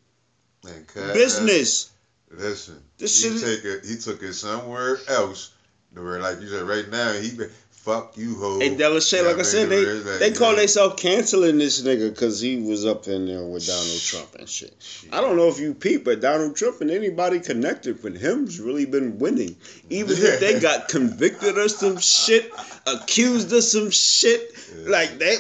[0.94, 1.90] business.
[2.32, 3.86] Listen, This he shit take it.
[3.86, 5.54] He took it somewhere else.
[5.96, 7.32] To where, like you said, right now he
[7.72, 8.60] fuck you, ho.
[8.60, 10.60] Hey, Delisha, Yeah, like I said, they like, they call yeah.
[10.60, 14.76] themselves canceling this nigga because he was up in there with Donald Trump and shit.
[15.14, 18.86] I don't know if you peep, but Donald Trump and anybody connected with him's really
[18.86, 19.56] been winning.
[19.90, 22.52] Even if they got convicted of some shit,
[22.86, 24.52] accused of some shit,
[24.84, 24.90] Yeah.
[24.90, 25.38] like they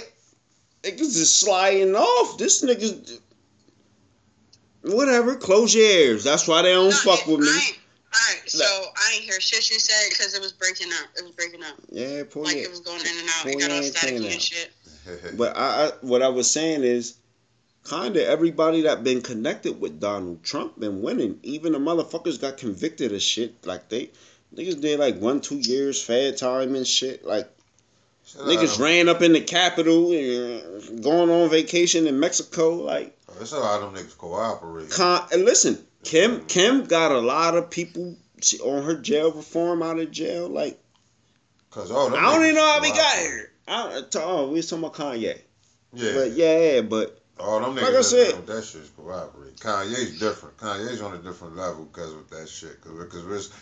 [0.83, 2.37] niggas just sliding off.
[2.37, 3.19] This nigga,
[4.87, 6.23] whatever, close your ears.
[6.23, 7.47] That's why they don't No, fuck it- with me.
[7.49, 11.07] Alright, so I ain't hear shit you said because it was breaking up.
[11.17, 11.75] It was breaking up.
[11.91, 13.43] Yeah, pull Like your it was going in and out.
[13.43, 14.31] pull It got all antenna staticky out.
[14.33, 14.69] and shit.
[15.37, 17.15] But I, I what I was saying is
[17.87, 21.39] kinda everybody that been connected with Donald Trump been winning.
[21.43, 23.53] Even the motherfuckers got convicted of shit.
[23.65, 24.09] Like they
[24.55, 27.25] niggas did like one, two years fed time and shit.
[27.25, 27.49] Like
[28.25, 32.71] Shit, I niggas don't- ran up in the Capitol and going on vacation in Mexico.
[32.75, 34.89] Like That's a lot of them niggas cooperate.
[34.91, 39.81] con and listen, Kim Kim got a lot of people she, on her jail reform
[39.83, 40.47] out of jail.
[40.47, 40.79] Like
[41.69, 43.51] Cause oh, all I don't even know how we got here.
[43.67, 45.39] I oh, we was talking about Kanye.
[45.93, 46.13] Yeah.
[46.13, 49.57] But yeah, but All them niggas Like I said- that shit's cooperate.
[49.57, 50.57] Kanye's different.
[50.57, 52.79] Kanye's on a different level because of that shit.
[52.81, 53.55] Cause, because it's,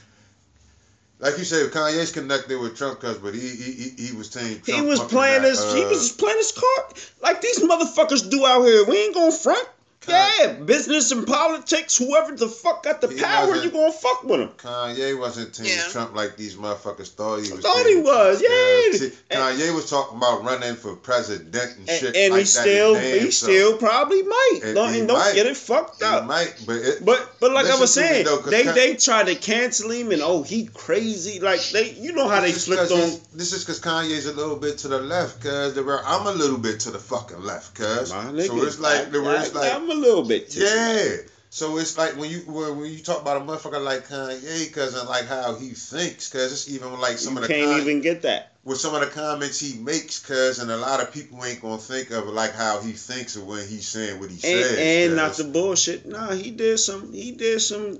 [1.20, 4.62] like you said, Kanye's connected with Trump, cause but he he he, he was team.
[4.66, 8.30] he Trump was playing his he uh, was just playing his card like these motherfuckers
[8.30, 8.86] do out here.
[8.86, 9.68] We ain't gonna front.
[10.08, 14.40] Yeah, business and politics, whoever the fuck got the He power, you gonna fuck with
[14.42, 14.50] him.
[14.58, 15.88] Kanye wasn't team Yeah.
[15.90, 17.62] Trump like these motherfuckers thought he was.
[17.62, 18.92] Thought he was, yeah.
[18.92, 19.00] cuz.
[19.00, 22.48] See, Kanye was talking about running for president and, And, shit and like he that.
[22.48, 23.52] still his damn he self.
[23.52, 24.60] still probably might.
[24.64, 25.34] And don't he and don't might.
[25.36, 26.26] get it fucked He up.
[26.26, 29.28] might, but it, But but like I was saying, though, 'cause they Ka- they tried
[29.28, 32.66] to cancel him and oh he crazy like they you know how they This is
[32.66, 35.82] flipped 'cause on This is because Kanye's a little bit to the left, cause the
[36.06, 39.54] I'm a little bit to the fucking left, cause so it's like the where it's
[39.54, 40.66] like I'm a little bit tipsy.
[40.76, 41.16] yeah.
[41.50, 44.94] So it's like when you when when you talk about a motherfucker like Kanye, cause
[45.08, 48.24] like how he thinks, cause it's even like some You of the can't even get
[48.24, 48.52] that.
[48.66, 51.78] with some of the comments he makes, cause and a lot of people ain't gonna
[51.78, 54.78] think of it like how he thinks of when he's saying what he And, says.
[54.78, 56.06] and not the bullshit.
[56.06, 57.14] Nah, he did some.
[57.14, 58.00] He did some.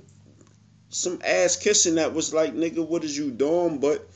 [0.88, 3.78] Some ass kissing that was like, nigga, what is you doing?
[3.78, 4.06] But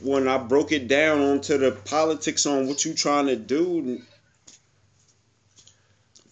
[0.00, 4.00] when I broke it down onto the politics on what you trying to do,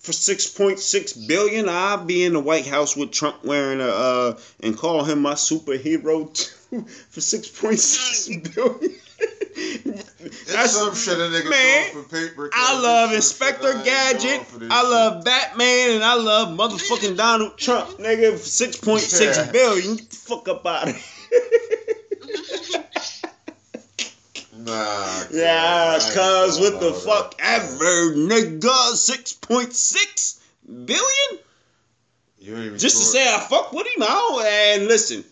[0.04, 3.86] for six point six billion, I'll be in the White House with Trump wearing a
[3.88, 8.96] uh, and call him my superhero too for six point six billion.
[9.16, 12.50] It's some shit a nigga man, for paper.
[12.52, 14.20] I love shit Inspector Gadget.
[14.22, 14.90] doing for this I shit.
[14.90, 18.32] love Batman, and I love motherfucking Donald Trump, nigga.
[18.32, 19.96] For six point six billion.
[19.96, 21.40] Fuck up out of here.
[24.64, 25.24] Nah.
[25.30, 27.60] yeah, doing what the fuck that.
[27.60, 28.94] ever, nigga.
[28.94, 31.44] Six point six billion.
[32.38, 34.02] You ain't even Just to say I fuck with him.
[34.02, 34.46] I don't.
[34.46, 35.24] And listen,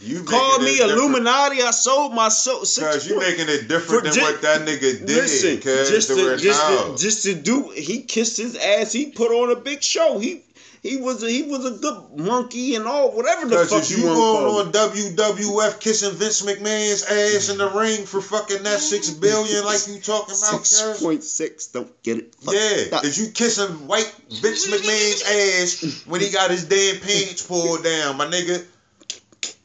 [0.00, 1.62] You call making me Illuminati.
[1.62, 2.60] I sold my soul.
[2.60, 5.08] Cause you making it different than ju- what that nigga did.
[5.08, 8.92] Listen, just to, just to, just to do, he kissed his ass.
[8.92, 10.18] He put on a big show.
[10.18, 10.42] He
[10.84, 14.04] he was a, he was a good monkey and all whatever the fuck you you
[14.06, 19.08] want going on WWF kissing Vince McMahon's ass in the ring for fucking that six
[19.10, 21.66] billion like you talking about, Six point six.
[21.68, 22.34] Don't get it.
[22.34, 23.04] fucked Yeah, up.
[23.04, 28.18] is you kissing white Vince McMahon's ass when he got his damn pants pulled down,
[28.18, 28.64] my nigga?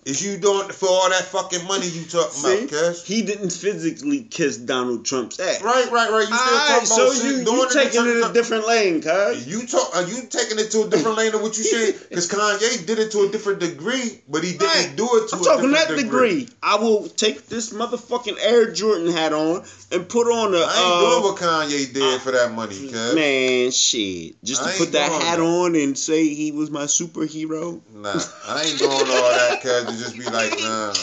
[0.05, 3.05] Is you doing for all that fucking money you talking See, about, cuz?
[3.05, 5.61] he didn't physically kiss Donald Trump's ass.
[5.61, 6.27] Right, right, right.
[6.29, 9.01] You still talking so about shit, you you it taking in it a different lane,
[9.01, 9.45] cuz.
[9.47, 9.95] You talk?
[9.95, 11.95] Are you taking it to a different lane than what you said?
[12.09, 14.93] Because Kanye did it to a different degree, but he didn't Right.
[14.95, 16.47] do it to I'm a talking different that degree.
[16.63, 20.57] I will take this motherfucking Air Jordan hat on and put on a.
[20.57, 23.15] I ain't uh, doing what Kanye did for that money, cuz.
[23.15, 24.43] Man, shit.
[24.43, 25.43] Just to put that hat that.
[25.43, 27.81] on and say he was my superhero.
[27.93, 30.93] Nah, I ain't doing all that, cuz to just be like, nah,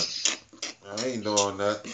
[0.97, 1.87] I ain't doing that.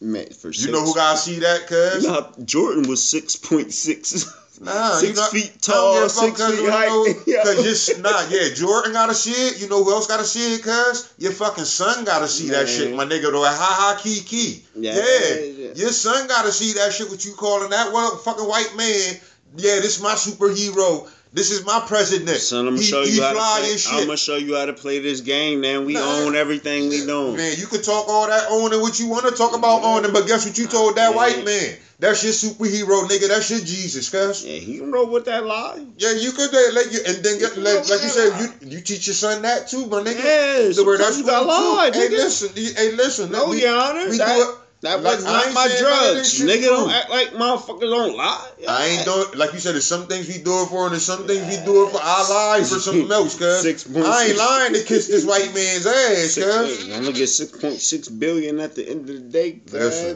[0.00, 2.44] Man, for You know who gotta see that, cuz?
[2.44, 4.32] Jordan was six point six.
[4.60, 7.04] Nah, Six you know, feet tall, six cuz, feet you know,
[7.44, 9.58] Cause you sh- nah, yeah, Jordan gotta see it.
[9.58, 11.04] You know who else gotta see it, cuz?
[11.18, 13.30] Your fucking son gotta see that shit, my nigga.
[13.30, 14.64] Though, ha ha kiki.
[14.74, 15.68] Yeah, Yeah, yeah.
[15.74, 17.08] your son gotta see that shit.
[17.08, 19.16] What you calling that one fucking white man?
[19.56, 21.06] Yeah, this my superhero.
[21.32, 22.38] This is my president.
[22.38, 23.76] Son, I'm gonna show you how to play.
[23.76, 23.92] shit.
[23.92, 25.60] I'm gonna show you how to play this game.
[25.60, 26.20] Man, we Nah.
[26.20, 27.36] own everything we doing.
[27.36, 29.88] Man, you can talk all that owning what you want to talk about Yeah.
[29.88, 31.76] owning, but guess what you told that white man?
[32.00, 33.28] That's your superhero, nigga.
[33.28, 34.44] That's your Jesus, cuz.
[34.44, 35.84] Yeah, he know what that lie.
[35.98, 38.80] Yeah, you could uh, let you and then get like, like you said, you you
[38.80, 40.24] teach your son that too, my nigga.
[40.24, 41.76] Yeah, word sometimes that's you got cool, too.
[41.76, 43.30] lie, Hey, listen, hey, listen.
[43.32, 44.08] No, your honor.
[44.08, 44.54] we that, do it.
[44.80, 46.40] That like, was not my saying none of drugs.
[46.40, 48.50] Nigga, don't act like motherfuckers don't lie.
[48.68, 49.74] I ain't doing like you said.
[49.74, 51.98] There's some things we do it for, and there's some things we do it for.
[52.00, 53.64] I lie for something else, cuz.
[53.96, 56.84] I ain't lying to kiss this white man's ass, cuz.
[56.92, 59.60] I'm gonna get six point six billion at the end of the day,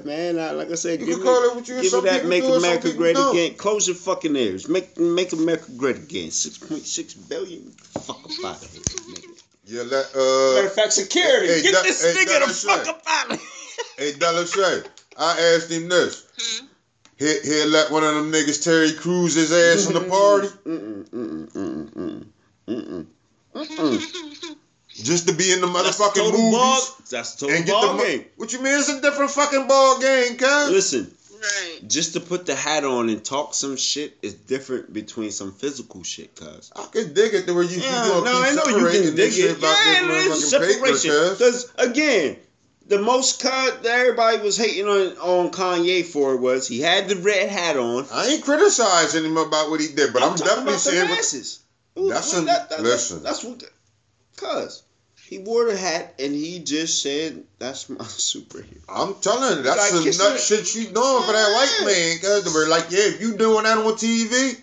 [0.04, 0.38] man.
[0.38, 2.26] I, like I said, You give me, call it what you give me that.
[2.26, 3.34] Make it, America great don't.
[3.34, 3.54] again.
[3.54, 4.68] Close your fucking ears.
[4.68, 6.30] Make make America great again.
[6.30, 7.70] Six point six billion.
[8.02, 9.42] Fuck up out of here, nigga.
[9.66, 10.54] Yeah, let uh.
[10.54, 13.40] Matter of fact, security, Hey, get that- this hey, nigga the fuck up out of
[13.40, 13.48] here.
[13.98, 14.86] Hey, Delisha,
[15.16, 16.24] I asked him this.
[16.38, 16.66] Hmm?
[17.18, 21.04] He he let one of them niggas Terry Crews his ass in the party Mm-mm,
[21.10, 22.26] mm-mm, mm-mm,
[22.66, 23.06] mm-mm,
[23.54, 24.56] mm-mm.
[24.94, 26.80] just to be in the That's motherfucking total movies ball.
[27.10, 28.24] That's the and get ball mo- game.
[28.36, 28.78] What you mean?
[28.78, 30.70] It's a different fucking ball game, cuz.
[30.70, 31.80] Listen, Right.
[31.88, 36.04] Just to put the hat on and talk some shit is different between some physical
[36.04, 36.70] shit, cuz.
[36.76, 38.74] I can dig it the way you Yeah, you gonna no, keep I know you
[38.74, 39.58] separating can dig it.
[39.58, 41.30] about Yeah, this there's a motherfucking paper, separation.
[41.32, 42.36] Because again,
[42.88, 47.16] the most cut that everybody was hating on on Kanye for was he had the
[47.16, 48.06] red hat on.
[48.12, 51.60] I ain't criticizing him about what he did, but I'm, talking definitely saying what, masses.
[51.96, 53.22] That's Well, a- listen.
[53.22, 53.62] That's what.
[54.36, 54.82] Cuz
[55.28, 59.92] he wore the hat and he just said, "That's my superhero." I'm telling you, that's
[59.92, 62.18] Like, some nut shit you doing for that white man.
[62.18, 64.60] Cause they're like, yeah, if you doing that on TV,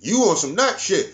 [0.00, 1.06] you on some nut shit.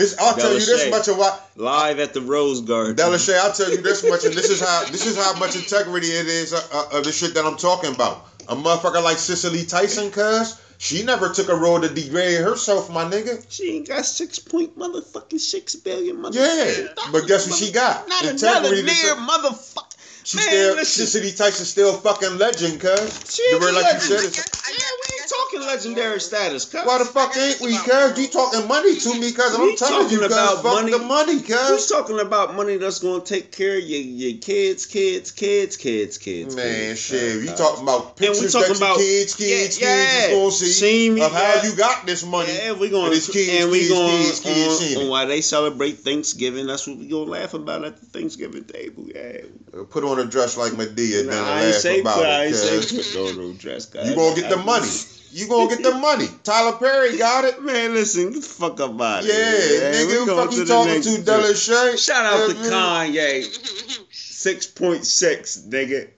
[0.00, 0.90] It's, I'll tell you this Delisha.
[0.90, 2.96] much of what Live at the Rose Garden.
[2.96, 6.06] Delisha, I'll tell you this much, and this is how this is how much integrity
[6.06, 8.26] it is uh, uh, of the shit that I'm talking about.
[8.48, 13.04] A motherfucker like Cicely Tyson, cuz she never took a road to degrade herself, my
[13.04, 13.44] nigga.
[13.50, 16.96] She ain't got six point motherfucking six billion motherfucking.
[16.96, 18.08] Yeah, but guess what she got?
[18.08, 19.84] Not Integrity another near motherfucker.
[20.24, 21.06] She Man, still listen.
[21.06, 23.34] Cicely Tyson still fucking legend, cuz.
[23.34, 25.90] She The is word a like you said I is guess- I Yeah, guess- we
[25.90, 26.80] I ain't guess talking legendary status, cuz.
[26.86, 28.18] Why the fuck ain't we, cuz?
[28.18, 29.54] You talking money to me, cuz?
[29.54, 30.92] I'm telling you, talking about fuck money.
[30.92, 31.86] the money, cuz.
[31.88, 36.56] talking about money that's gonna take care of your, your kids, kids, kids, kids, kids?
[36.56, 39.78] Man, kids, shit, you talking about And we pictures talking that your about- kids, kids,
[39.80, 40.30] Yeah, kids yeah.
[40.34, 41.64] gonna see See me, of how yeah.
[41.66, 42.52] you got this money.
[42.52, 45.24] Yeah, we gonna And it's kids, and we kids, going kids, kids on, on why
[45.26, 46.66] they celebrate Thanksgiving.
[46.66, 49.06] That's what we gonna laugh about at the Thanksgiving table.
[49.14, 49.42] Yeah,
[49.78, 52.96] uh, Put on a dress like Madea, Nah, then laugh about I it, ain't say
[52.96, 53.86] put no no dress.
[53.86, 54.08] guys.
[54.08, 54.88] You gonna get the money.
[55.32, 56.26] You gonna get the money.
[56.42, 57.62] Tyler Perry got it.
[57.62, 59.80] Man, listen, get the fuck up out Yeah, here.
[59.80, 59.94] man.
[59.94, 61.24] nigga, who fuck you talking to, shit.
[61.24, 62.04] Delisha?
[62.04, 64.08] Shout out to Kanye.
[64.12, 66.08] Six point six, nigga.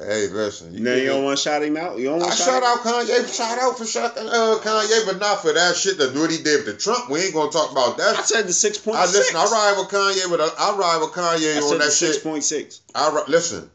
[0.00, 0.82] Hey, listen.
[0.82, 1.98] now you don't want to shout him out.
[1.98, 3.36] You don't want I to shout out Kanye.
[3.36, 6.64] Shout out for shouting uh, Kanye, but not for that shit that what he did
[6.64, 7.10] to Trump.
[7.10, 8.16] We ain't gonna talk about that.
[8.18, 9.36] I said the six I listen.
[9.36, 11.90] I ride with Kanye, but I, I ride with Kanye I on said the that
[11.92, 12.22] six shit.
[12.24, 12.80] point six.
[12.94, 13.70] I listen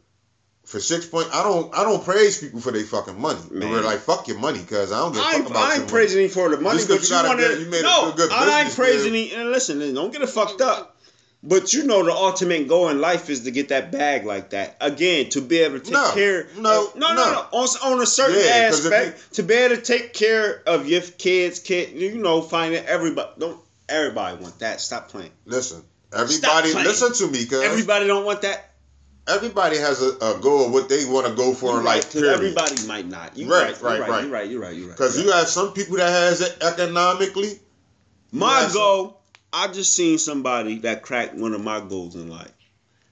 [0.68, 1.28] for six point.
[1.32, 1.74] I don't.
[1.74, 3.40] I don't praise people for their fucking money.
[3.50, 3.70] Man.
[3.70, 5.88] We're like fuck your money, cause I don't give a I fuck about I ain't
[5.88, 7.82] praising him for the money, Just but you you a want good- you made a
[7.82, 9.40] no, good- good I ain't praising him.
[9.40, 10.94] And listen, don't get it fucked up.
[11.40, 14.76] But you know the ultimate goal in life is to get that bag like that.
[14.80, 16.48] Again, to be able to take No, care.
[16.58, 17.32] no, no, no, no.
[17.32, 17.46] no.
[17.52, 21.60] On, on a certain Yeah, aspect, to be able to take care of your kids,
[21.60, 23.30] kid, you know, finding everybody.
[23.38, 24.80] Don't everybody want that?
[24.80, 25.30] Stop playing.
[25.46, 25.82] Listen,
[26.12, 26.86] everybody, playing.
[26.88, 28.67] listen to me, cause Everybody don't want that.
[29.28, 32.12] Everybody has a, a goal of what they want to go for in right, life.
[32.12, 32.34] Period.
[32.34, 33.36] everybody might not.
[33.36, 34.22] You Right, right, right, you're right.
[34.22, 34.50] You're right.
[34.50, 34.76] You're right.
[34.76, 34.96] You're right.
[34.96, 37.60] Because you have some people that has it economically.
[38.32, 39.20] My goal,
[39.52, 42.52] I just seen somebody that cracked one of my goals in life.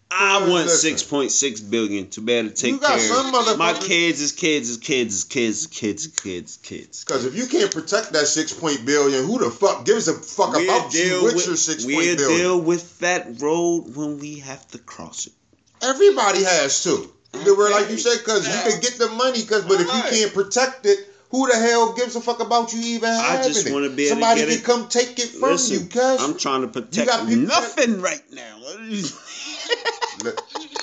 [0.08, 3.72] I want six point six billion to be able to take care some of my
[3.72, 7.04] kids, is kids, is kids, is kids, is kids, is kids, kids.
[7.04, 10.52] Because if you can't protect that six point billion, who the fuck gives a fuck
[10.52, 12.38] We'll about you with, with, your six we'll point billion?
[12.38, 15.32] deal with that road when we have to cross it.
[15.82, 17.10] Everybody has to.
[17.44, 20.02] They were like you said, because you can get the money, because but if you
[20.18, 20.98] can't protect it,
[21.30, 23.72] who the hell gives a fuck about you even I having just it?
[23.72, 26.22] wanna be able to Somebody can it- come take it from Listen, you, cuz.
[26.22, 28.56] I'm trying to protect that- nothing right now.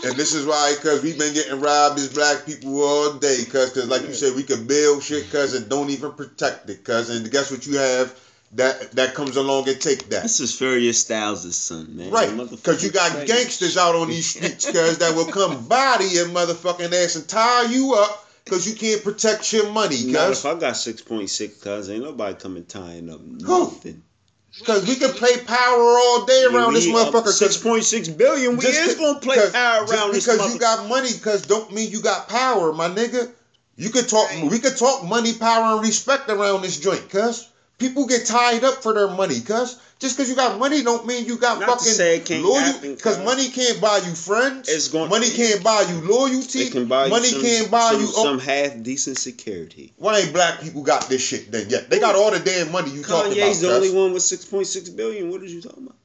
[0.05, 3.71] And this is why, cause we've been getting robbed as black people all day, cause,
[3.71, 7.09] cause like you said, we can build shit, cause and don't even protect it, cause
[7.09, 8.13] and guess what you have
[8.55, 10.23] that that comes along and take that.
[10.23, 12.11] this is Furious Styles' son, man.
[12.11, 13.27] Right, because you got crazy.
[13.27, 17.63] gangsters out on these streets, cuz that will come body your motherfucking ass and tie
[17.65, 20.39] you up because you can't protect your money, Not cuz.
[20.39, 24.03] if I got six point six, cuz ain't nobody coming tying up nothing.
[24.59, 27.29] Because we can play power all day around this motherfucker.
[27.29, 28.55] Six 'cause point six billion.
[28.57, 30.53] We is gonna play power just around this because motherfucker.
[30.53, 33.31] you got money, because don't mean you got power, my nigga.
[33.77, 34.29] You could talk.
[34.29, 34.43] Right.
[34.51, 37.47] We could talk money, power, and respect around this joint, cuz.
[37.79, 39.79] People get tied up for their money, cuz.
[39.99, 42.43] Just because you got money don't mean you got Not to fucking say it can't
[42.43, 42.95] loyalty.
[42.95, 44.69] Because money can't buy you friends.
[44.69, 46.59] It's gon- money can't buy you loyalty.
[46.59, 48.07] It can buy you money some, can't buy some, you.
[48.07, 49.93] some half decent security.
[49.97, 51.89] Why ain't black people got this shit then yet?
[51.89, 53.47] They got all the damn money you talking about.
[53.47, 53.75] Kanye's the cuz.
[53.75, 55.29] only one with six point six billion.
[55.31, 55.97] What are you talking about?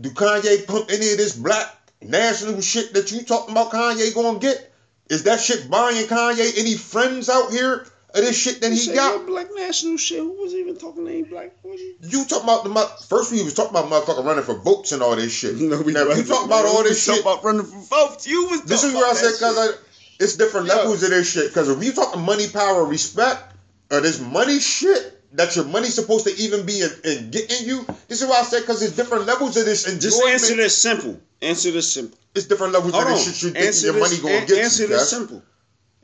[0.00, 4.38] Do Kanye pump any of this black national shit that you talking about Kanye gonna
[4.38, 4.72] get?
[5.08, 7.86] Is that shit buying Kanye any friends out here
[8.16, 9.26] of this shit that he got?
[9.26, 10.18] black national shit.
[10.18, 11.52] Who was even talking to any black?
[11.62, 12.24] What you?
[12.26, 15.32] Talking about the first we was talking about motherfucker running for votes and all this
[15.32, 15.56] shit.
[15.56, 16.74] No, we now, you talking about man.
[16.74, 17.20] all this shit.
[17.20, 18.26] about running for votes.
[18.26, 18.62] You was.
[18.62, 19.80] This is where I said because shit.
[20.20, 21.48] it's different levels of this shit.
[21.48, 23.54] Because if you talking money, power, respect,
[23.90, 27.84] or this money shit that your money's supposed to even be in, in getting you,
[28.08, 30.02] this is why I said because there's different levels of this enjoyment.
[30.02, 31.20] Just answer this simple.
[31.42, 32.18] Answer this simple.
[32.34, 33.14] It's different levels Hold of on.
[33.16, 34.88] this shit you think Answer your this, money gonna an- get answer you.
[34.88, 35.10] this cuz.
[35.10, 35.42] simple.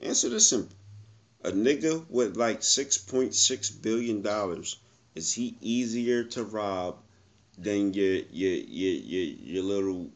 [0.02, 0.76] Answer this simple.
[1.44, 4.76] A nigga with like six point six billion dollars
[5.14, 6.98] is he easier to rob
[7.58, 10.10] than your your your your, your little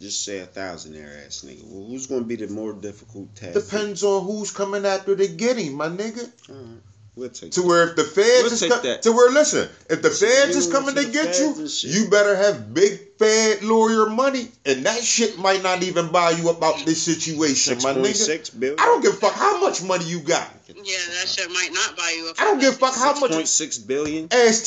[0.00, 1.62] Just say a thousandaire ass nigga.
[1.64, 3.54] Well, who's gonna be the more difficult task?
[3.54, 6.28] Depends on who's coming after to get him, my nigga.
[6.50, 6.82] Alright,
[7.16, 7.66] we'll take To that.
[7.66, 9.02] where if the feds We'll is take co- that.
[9.02, 11.54] to where listen, if the feds is you coming to to get you,
[11.90, 16.50] you better have big fed lawyer money, and that shit might not even buy you
[16.50, 18.14] about this situation, Six my point nigga.
[18.16, 18.78] six billion.
[18.78, 20.48] I don't give a fuck how much money you got.
[20.68, 23.20] Yeah, that shit might not buy you a I don't give a fuck how Six
[23.22, 23.30] much.
[23.32, 24.28] point six billion.
[24.30, 24.66] Ask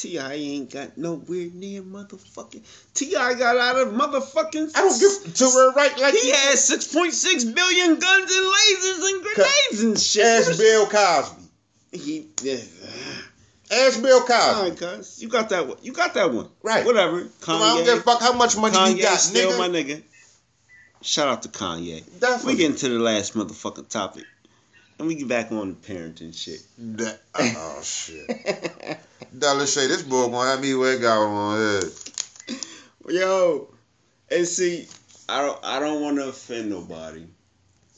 [0.00, 0.18] Ti.
[0.18, 2.62] Ain't got nowhere near motherfucking.
[2.94, 4.74] Ti got out of motherfucking.
[4.74, 8.46] I don't give to her right like He had six point six billion guns and
[8.46, 10.24] lasers and grenades and shit.
[10.24, 11.42] Ask Bill Cosby.
[11.92, 12.26] He.
[12.42, 12.56] Yeah.
[13.70, 14.32] Ask Bill Cosby.
[14.32, 15.76] All right, cuz you got that one.
[15.82, 16.48] You got that one.
[16.62, 16.86] Right.
[16.86, 17.24] Whatever.
[17.42, 17.60] Kanye.
[17.60, 19.58] I don't give a fuck how much money Kanye you got, still nigga.
[19.58, 20.02] my nigga.
[21.02, 22.04] Shout out to Kanye.
[22.20, 22.54] Definitely.
[22.54, 24.24] We getting to the last motherfucking topic,
[24.98, 26.62] and we get back on the parenting shit.
[26.78, 28.98] That- oh shit.
[29.38, 31.92] Dollar say this boy gonna have me wake out on head.
[33.08, 33.72] Yo,
[34.30, 34.86] and see,
[35.28, 37.24] I don't, I don't want to offend nobody.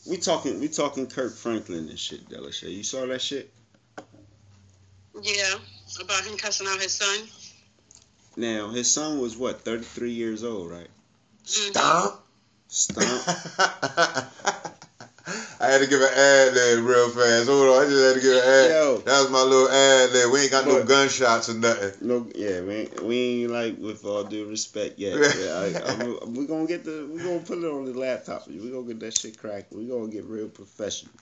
[0.08, 2.70] We talking, we talking Kirk Franklin and shit, Delisha.
[2.70, 3.52] You saw that shit?
[5.22, 5.54] Yeah,
[6.00, 7.28] about him cussing out his son.
[8.36, 10.88] Now his son was what, thirty three years old, right?
[11.44, 12.18] Mm-hmm.
[12.68, 13.16] Stomp.
[13.58, 14.66] Stomp.
[15.62, 17.48] I had to give an ad lib real fast.
[17.48, 18.70] Hold on, I just had to give an ad.
[18.70, 18.98] Yo.
[18.98, 20.32] That was my little ad lib.
[20.32, 21.92] We ain't got no gunshots or nothing.
[22.00, 25.14] no, yeah, we ain't, we ain't like with all due respect yet.
[25.14, 28.48] Yeah, I, we gonna get the, we gonna put it on the laptop.
[28.48, 29.72] We gonna get that shit cracked.
[29.72, 31.12] We gonna get real professional.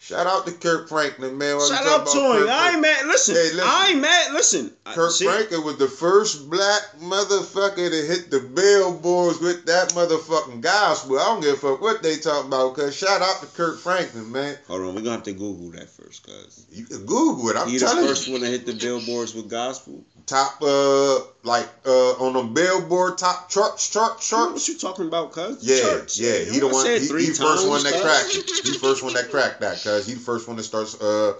[0.00, 1.56] Shout out to Kirk Franklin, man.
[1.56, 2.38] While Shout out to him.
[2.38, 3.06] Kirk I ain't mad.
[3.06, 3.60] Listen, Hey, listen.
[3.64, 4.32] I ain't mad.
[4.32, 9.66] Listen, I- Kirk see, Franklin was the first black motherfucker to hit the billboards with
[9.66, 11.18] that motherfucking gospel.
[11.18, 14.30] I don't give a fuck what they talking about, cause shout out to Kirk Franklin,
[14.30, 14.56] man.
[14.68, 17.56] Hold on, we're gonna have to Google that first, cause You can Google it.
[17.56, 18.34] I'm he the first you.
[18.34, 20.04] one to hit the billboards with gospel.
[20.26, 21.18] Top uh
[21.48, 25.58] like uh on them billboard top charts, charts, What you talking about, cuz?
[25.62, 26.18] Yeah, Church.
[26.18, 26.86] yeah, You he the one.
[26.86, 28.02] He, he first one that cuz?
[28.02, 28.66] cracked it.
[28.66, 31.34] He first one that cracked that, cause he the first one that starts uh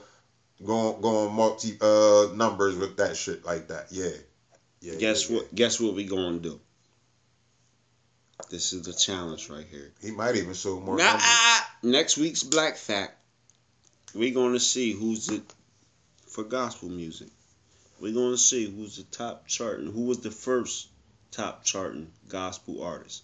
[0.65, 3.87] going going multi uh numbers with that shit like that.
[3.91, 4.09] Yeah,
[4.81, 4.95] yeah.
[4.95, 5.55] Guess yeah, what?
[5.55, 6.59] Guess what we gonna do?
[8.51, 9.93] This is the challenge right here.
[10.01, 10.97] He might even sold more.
[10.97, 13.15] Nah, ah, next week's Black Fact,
[14.15, 15.43] we gonna see who's it
[16.27, 17.29] for gospel music.
[18.01, 20.89] We gonna see who's the top charting, who was the first
[21.31, 23.23] top charting gospel artist.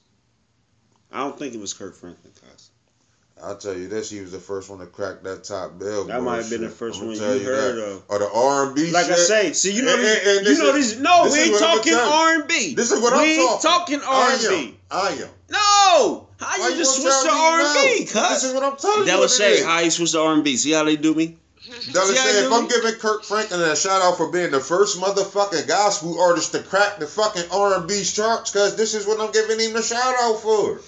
[1.13, 2.71] I don't think it was Kirk Franklin, cuz.
[3.43, 6.05] I'll tell you this: he was the first one to crack that top bill.
[6.05, 7.85] That might have been the first one tell you heard that.
[7.85, 8.03] of.
[8.09, 8.91] Or the R and B.
[8.93, 11.01] Like I say, see, you know, And- these, and- and you this know is- these.
[11.01, 11.95] No, this we ain't talking.
[11.95, 12.75] R and B.
[12.75, 13.99] This is what we I'm ain't talking.
[13.99, 14.77] talking R and I B.
[14.91, 15.29] I am.
[15.51, 18.09] No, how Why you just switch to R and B?
[18.15, 18.29] no?
[18.31, 19.05] This is what I'm telling you.
[19.07, 20.57] Della what it Shay, how you switch to R and B?
[20.57, 21.37] See how they do me?
[21.93, 25.01] Della See how if I'm giving Kirk Franklin a shout out for being the first
[25.01, 29.19] motherfucking gospel artist to crack the fucking R and B charts, cause this is what
[29.19, 30.81] I'm giving him the shout out for.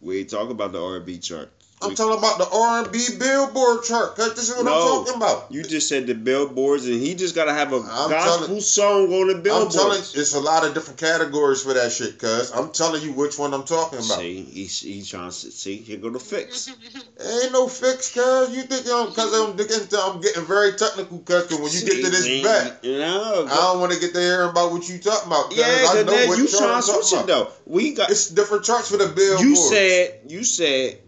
[0.00, 1.52] We ain't talking about the R and B chart.
[1.82, 4.72] I'm talking about the R and B Billboard chart, cause this is what No.
[5.00, 5.46] I'm talking about.
[5.50, 9.12] You just said the billboards, and he just gotta have a I'm gospel telling- song
[9.12, 9.66] on the billboard.
[9.66, 13.12] I'm telling it's a lot of different categories for that shit, cuz I'm telling you
[13.12, 14.18] which one I'm talking about.
[14.18, 15.76] See, he's he trying to see.
[15.76, 16.68] Here go the fix.
[17.20, 21.50] Ain't no fix, cuz you think I'm cuz I'm getting I'm getting very technical, cause
[21.50, 24.20] when you get to this See, back, you know, I don't want to get to
[24.20, 25.50] hearing about what you talking about.
[25.50, 27.48] Cuz yeah, I know what you trying to switch it though.
[27.66, 29.46] We got It's different charts for the billboard.
[29.46, 30.98] you said you said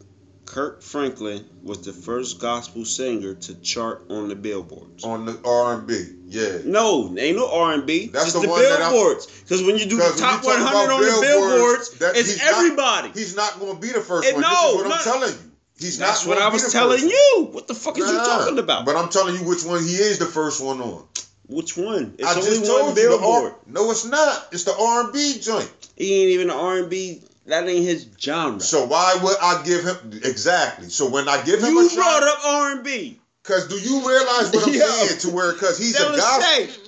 [0.46, 5.02] Kirk Franklin was the first gospel singer to chart on the billboards.
[5.04, 6.58] on the R and B, yeah.
[6.64, 8.06] No, ain't no R and B.
[8.08, 9.26] That's the the, one billboards.
[9.42, 12.54] Because when you do the top 100 about on the billboards, that- it's he's not-
[12.54, 13.10] everybody.
[13.14, 14.42] He's not going to be the first And one.
[14.42, 14.94] no, this is what no.
[14.94, 15.50] I'm telling you.
[15.80, 17.48] He's That's not what I was telling you.
[17.50, 18.14] What the fuck is one.
[18.14, 18.86] you talking about?
[18.86, 21.02] But I'm telling you which one he is the first one on.
[21.48, 22.14] Which one?
[22.16, 23.52] It's I only just one told you the billboard.
[23.52, 23.58] R.
[23.66, 24.48] No, it's not.
[24.52, 25.70] It's the R and B joint.
[25.96, 27.22] He ain't even R and B.
[27.46, 28.60] That ain't his genre.
[28.60, 30.88] So why would I give him exactly?
[30.88, 33.20] So when I give him you a brought up R and B.
[33.42, 34.80] Cause do you realize what I'm Yo.
[34.80, 35.18] saying?
[35.20, 36.42] To where, cause he's a gospel.
[36.42, 36.80] safe.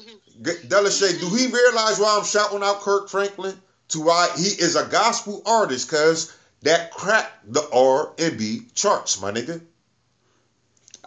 [0.69, 3.61] Delisha, do he realize why I'm shouting out Kirk Franklin?
[3.89, 5.91] To why he is a gospel artist?
[5.91, 9.61] Cause that cracked the R and B charts, my nigga.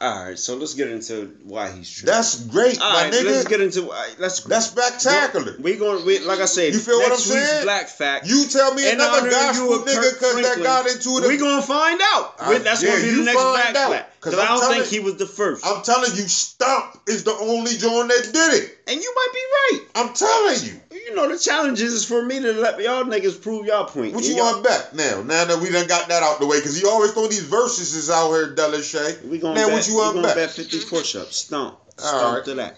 [0.01, 2.05] All right, so let's get into why he's true.
[2.05, 3.13] That's great, all my right.
[3.13, 3.25] nigga.
[3.25, 4.09] Let's get into why.
[4.17, 4.39] Let's.
[4.45, 5.55] That's spectacular.
[5.59, 6.05] We going.
[6.05, 6.73] We, like I said.
[6.73, 7.63] You feel what I'm saying?
[7.63, 8.25] Black fact.
[8.25, 11.27] You tell me in another gospel nigga because that got into it.
[11.27, 12.35] We gonna find out.
[12.39, 14.21] I- That's yeah, gonna be the next Black fact.
[14.21, 15.65] 'cause Because I don't telling- think he was the first.
[15.65, 18.77] I'm telling you, Stomp is the only joint that did it.
[18.87, 19.39] and you might be
[19.79, 19.81] right.
[19.95, 20.79] I'm telling you.
[21.09, 24.13] You know the challenge is for me to let y'all niggas prove y'all point.
[24.13, 25.23] What you y'all- want back now?
[25.23, 27.95] Now that we done got that out the way, because you always throw these verses
[27.95, 29.23] is out here, Delisha.
[29.25, 30.35] We gonna Now bet, what you we want gonna back?
[30.35, 31.35] bet fifty push-ups.
[31.35, 31.79] Stomp.
[31.99, 32.45] All Stomp right.
[32.45, 32.77] to that.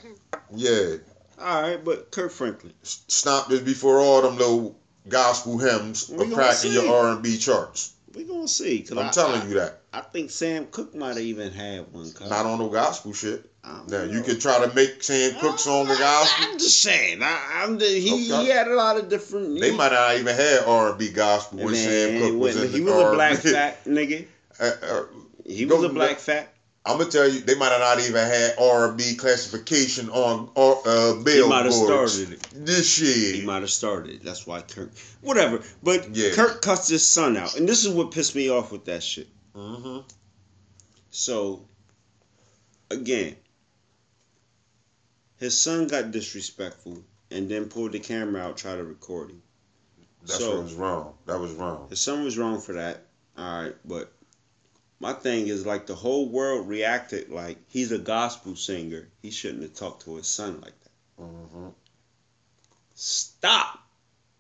[0.56, 0.96] Yeah,
[1.42, 2.72] All right, but Kirk Franklin.
[2.84, 4.80] Stomp this before all them little
[5.10, 6.74] gospel hymns We are cracking see.
[6.74, 7.92] your R and B charts.
[8.16, 8.80] We gonna see.
[8.84, 9.82] Cause I'm I, telling I, you that.
[9.92, 12.10] I think Sam Cooke might have even had one.
[12.14, 13.51] Cause Not on no gospel shit.
[13.64, 14.24] I Now you know.
[14.24, 16.46] can try to make Sam Cooke song a gospel.
[16.52, 17.22] I'm just saying.
[17.22, 18.44] I, I'm the, he, Okay.
[18.44, 19.60] he had a lot of different.
[19.60, 22.80] They might not even had R and B gospel when Sam Cooke was in he
[22.80, 23.08] the was R&B.
[23.08, 24.26] a black fat nigga.
[24.60, 25.04] Uh, uh,
[25.48, 26.54] He was a black fat.
[26.86, 30.50] I'm gonna tell you, they might have not even had R and B classification on
[30.56, 32.48] uh, He might have started it.
[32.54, 33.36] This shit.
[33.36, 34.24] He might have started it.
[34.24, 34.92] That's why Kirk.
[35.22, 35.62] Whatever.
[35.82, 36.32] But Yeah.
[36.34, 39.28] Kirk cuts his son out, and this is what pissed me off with that shit.
[39.56, 40.00] hmm
[41.12, 41.66] So,
[42.90, 43.36] again,
[45.42, 49.42] his son got disrespectful and then pulled the camera out, tried to record him.
[50.22, 51.18] That's So- what was wrong.
[51.26, 51.88] That was wrong.
[51.90, 53.06] His son was wrong for that.
[53.38, 54.12] All right, but
[55.00, 59.08] my thing is like the whole world reacted like he's a gospel singer.
[59.22, 61.24] He shouldn't have talked to his son like that.
[61.24, 61.68] hmm
[62.94, 63.80] Stop.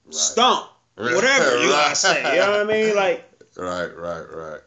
[0.06, 0.14] Right.
[0.16, 0.70] Stomp.
[0.96, 2.36] Whatever you gotta say.
[2.36, 2.96] You know what I mean?
[2.96, 4.62] Like Right, right, right,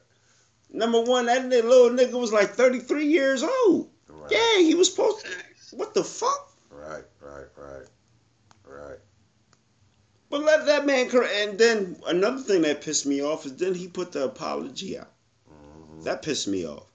[0.70, 3.89] number one, that little nigga was like 33 years old.
[4.09, 4.31] right.
[4.31, 5.31] Yeah, he was supposed to.
[5.76, 6.52] What the fuck?
[6.70, 7.86] Right, right, right,
[8.66, 8.98] right.
[10.30, 11.09] But let that man.
[11.14, 15.10] And then another thing that pissed me off is then he put the apology out.
[15.51, 16.05] Mhm.
[16.05, 16.86] That pissed me off.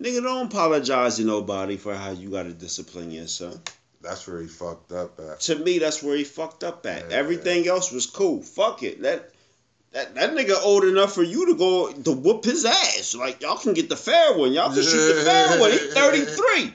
[0.00, 3.60] Nigga, don't apologize to nobody for how you gotta discipline your son.
[4.02, 5.40] That's where he fucked up at.
[5.40, 7.10] To me, that's where he fucked up at.
[7.10, 7.16] Yeah.
[7.16, 8.42] Everything else was cool.
[8.42, 9.02] Fuck it.
[9.02, 9.30] That
[9.92, 13.14] that that nigga old enough for you to go to whoop his ass.
[13.18, 14.52] Like y'all can get the fair one.
[14.52, 15.70] Y'all can shoot the fair one.
[15.72, 16.74] He thirty three.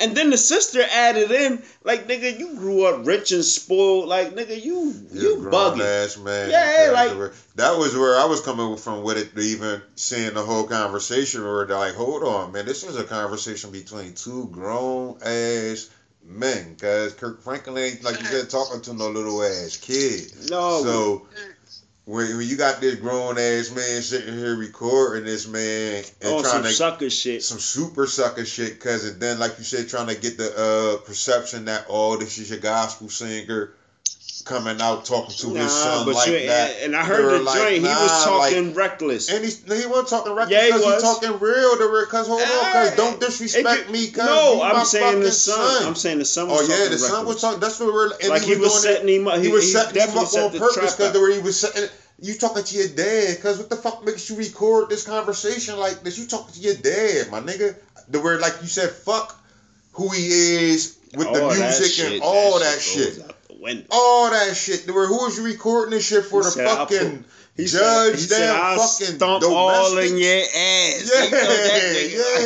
[0.00, 4.08] And then the sister added in, like nigga, you grew up rich and spoiled.
[4.08, 5.80] Like nigga, you You're you bugging.
[6.04, 6.50] ass man.
[6.50, 9.38] Yeah, That was like- where- that was where I was coming from with it.
[9.38, 13.70] Even seeing the whole conversation, where they're like, "Hold on, man, this is a conversation
[13.70, 15.88] between two grown ass
[16.24, 20.32] men." Cause Kirk Franklin ain't like you said talking to no little ass kid.
[20.50, 21.26] No, So
[22.04, 26.42] when, when you got this grown ass man sitting here recording this man and on
[26.42, 27.42] trying some to sucker shit.
[27.42, 31.04] some super sucker shit because it then like you said trying to get the uh
[31.06, 33.74] perception that oh this is your gospel singer
[34.44, 37.58] coming out talking to his son but like you, that and I heard the like,
[37.58, 37.74] joint.
[37.76, 39.30] he was nah, talking reckless.
[39.30, 41.02] and he's, he wasn't talking reckless Yeah, he was.
[41.02, 44.62] talking real to real because hold on because Ah, don't disrespect could- me because no,
[44.62, 45.86] I'm saying the fucking son.
[45.86, 48.28] I'm saying the son was oh yeah the son was talking that's what we're and
[48.28, 49.40] like he was doing it- setting him up.
[49.40, 51.88] he, was setting him up on purpose because where he was setting.
[52.20, 53.42] You talking to your dad?
[53.42, 56.18] Cause what the fuck makes you record this conversation like this?
[56.18, 57.74] You talking to your dad, my nigga.
[58.10, 59.36] The word like you said, fuck
[59.92, 63.34] who he is with the All that music shit, and all that, goes shit.
[63.62, 63.86] The window.
[63.90, 64.86] All that shit.
[64.86, 66.40] The word who was recording this shit for?
[66.40, 67.24] He the said, fucking
[67.56, 71.10] He judge said, damn fucking stomp all in your ass.
[71.14, 71.30] yeah, You
[72.18, 72.38] know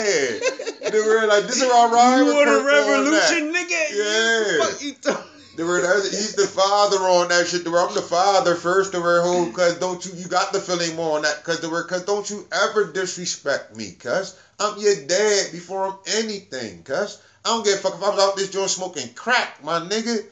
[0.82, 0.90] yeah.
[0.90, 2.18] they were like, this is all right.
[2.18, 3.30] You with want a Kirk on that.
[3.30, 3.82] revolution, nigga?
[3.96, 4.64] Yeah.
[4.64, 5.26] Fuck you
[5.56, 7.64] They were he's the father on that shit.
[7.64, 8.92] They were, I'm the father first.
[8.92, 9.52] They were who?
[9.52, 11.42] Cause don't you you got to feel him more on that?
[11.44, 13.92] Cause they were cause don't you ever disrespect me?
[13.98, 16.82] Cause I'm your dad before I'm anything.
[16.82, 19.80] Cause I don't give a fuck if I was out this joint smoking crack, my
[19.80, 20.26] nigga.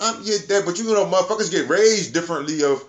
[0.00, 2.84] I'm your dad, but you know motherfuckers get raised differently of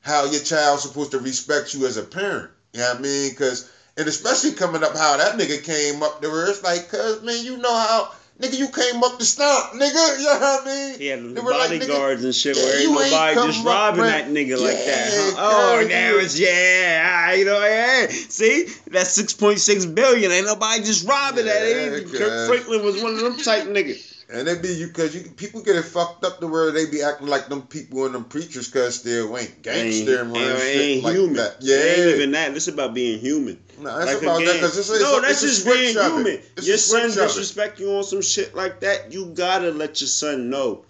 [0.00, 2.50] how your child's supposed to respect you as a parent.
[2.72, 3.34] You know what I mean?
[3.34, 7.22] Cause and especially coming up how that nigga came up there, where it's like, cause
[7.22, 8.12] man, you know how.
[8.40, 10.18] Nigga, you came up to stop, nigga.
[10.18, 10.98] You know what I mean?
[11.00, 14.26] He had They were like, bodyguards and shit yeah, where ain't nobody just robbing that
[14.28, 15.10] nigga like that.
[15.12, 15.34] Huh?
[15.38, 18.06] Oh, cuz now it's yeah, you know, yeah.
[18.08, 20.30] See, that's six point six billion.
[20.30, 21.68] Ain't nobody just robbing that.
[21.68, 24.17] Yeah, Ain't- Kirk Franklin was one of them type niggas.
[24.30, 27.00] And it be you because you people get it fucked up to where they be
[27.02, 30.80] acting like them people and them preachers cause still ain't gangster and ain't, ain't, shit
[30.80, 31.34] ain't like human.
[31.36, 31.56] that.
[31.60, 32.52] It Yeah, ain't even that.
[32.52, 33.58] This about being human.
[33.78, 36.26] no, that's Like, about that because it's, it's, no, a, that's it's just being human.
[36.26, 36.44] It.
[36.66, 39.10] Your son disrespect you on some shit like that.
[39.10, 40.84] You gotta let your son know.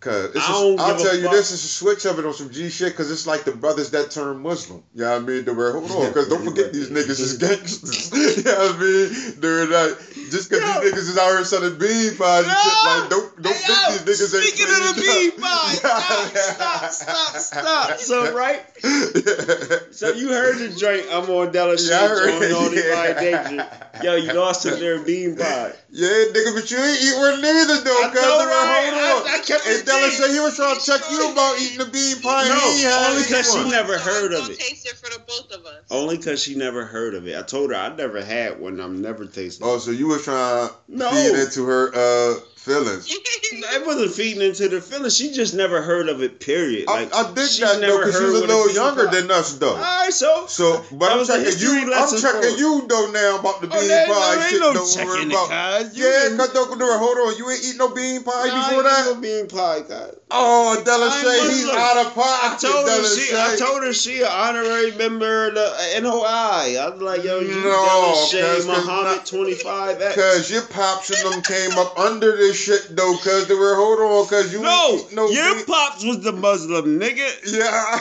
[0.00, 1.32] Cause it's I a- I'll tell you fuck.
[1.32, 3.90] this is a switch of it on some G shit because it's like the brothers
[3.90, 4.84] that turn Muslim.
[4.94, 5.44] You know what I mean?
[5.44, 8.12] They were hold on because don't forget these niggas is gangsters.
[8.36, 9.40] you know what I mean?
[9.40, 9.98] They're not
[10.30, 12.84] just because these niggas is out here selling bean pies and shit.
[12.84, 16.36] Like don't don't Hey, yo, think these niggas ain't Speaking of the bean pie, stop,
[16.36, 17.98] stop, stop, stop.
[17.98, 18.62] So right,
[19.92, 21.06] so you heard the joint.
[21.10, 22.94] I'm on Della shit Yeah, I on it, all these yeah.
[23.14, 24.02] validation.
[24.04, 25.72] Yo, you lost to their bean pie.
[25.90, 28.90] Yeah, nigga, but you ain't eat one neither though, I cuz know, they were right?
[28.92, 29.28] hold on.
[29.32, 30.18] I- I kept and it Della deep.
[30.18, 32.82] said he was trying to check you about eating the bean pie and No, he
[32.82, 34.58] had only eat 'cause she never heard of it.
[34.58, 35.82] Taste it for the both of us.
[35.90, 37.36] Only because she never heard of it.
[37.36, 38.78] I told her I never had one.
[38.80, 39.66] I'm never tasting.
[39.66, 41.10] Oh, so you trying to No.
[41.10, 43.08] feed into her uh feelings.
[43.70, 45.10] I wasn't feeding into the feeling.
[45.10, 46.40] She just never heard of it.
[46.40, 46.86] Period.
[46.86, 49.30] Like I, I dig she's that though, because she was a little younger pie- than
[49.30, 49.74] us though.
[49.74, 51.92] All right, so So, but I'm checking you.
[51.94, 54.52] I'm checking you though now about the oh, bean bean pie no, shit.
[54.52, 55.48] ain't no Don't worry about.
[55.88, 55.96] cuz.
[55.96, 56.68] You Yeah, didn't- cause don't.
[56.80, 59.14] Hold on, you ain't eat no bean pie Nah, I before ain't that.
[59.14, 60.14] no bean pie, cuz.
[60.30, 61.76] Oh, I Delisha, ain't he's Muslim.
[61.80, 63.34] out of I told her she.
[63.34, 66.76] I told her she an honorary member of the uh, NOI.
[66.76, 70.14] I was like, yo, you No, Delisha cuz- cause Muhammad not- twenty five X.
[70.14, 74.00] Cause your pops and them came up under this shit though, cause they were hold
[74.00, 77.28] on, cause you No, no your bean- pops was the Muslim nigga.
[77.52, 77.98] Yeah,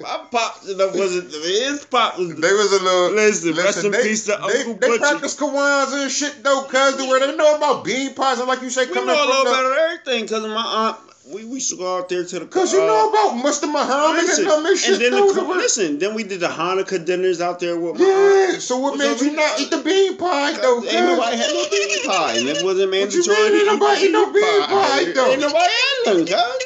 [0.00, 2.34] My pops and wasn't his pop was.
[2.34, 3.10] they was a little.
[3.12, 4.98] Listen, rest in they, peace to they, Uncle They Butchie.
[4.98, 8.62] practice Kwanzaa and shit though, cause the where they know about bean pies and like
[8.62, 10.96] you say, We coming know a little the, bit everything because of my aunt.
[11.28, 12.46] We, we used to go out there to the.
[12.46, 13.66] Cause you uh, know about Mr.
[13.66, 17.58] Muhammad Listen, and them and then the, listen, then we did the Hanukkah dinners out
[17.58, 18.52] there with my aunt.
[18.52, 20.84] Yeah, so what made you not eat the bean pie though?
[20.84, 23.26] Ain't nobody had no bean pie, and it wasn't What you mandatory.
[23.26, 25.30] mean to ain't eat nobody eat no bean pie, though?
[25.32, 26.58] Ain't nobody had none.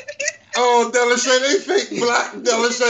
[0.57, 2.85] Oh, Delisha, they fake black Delisha.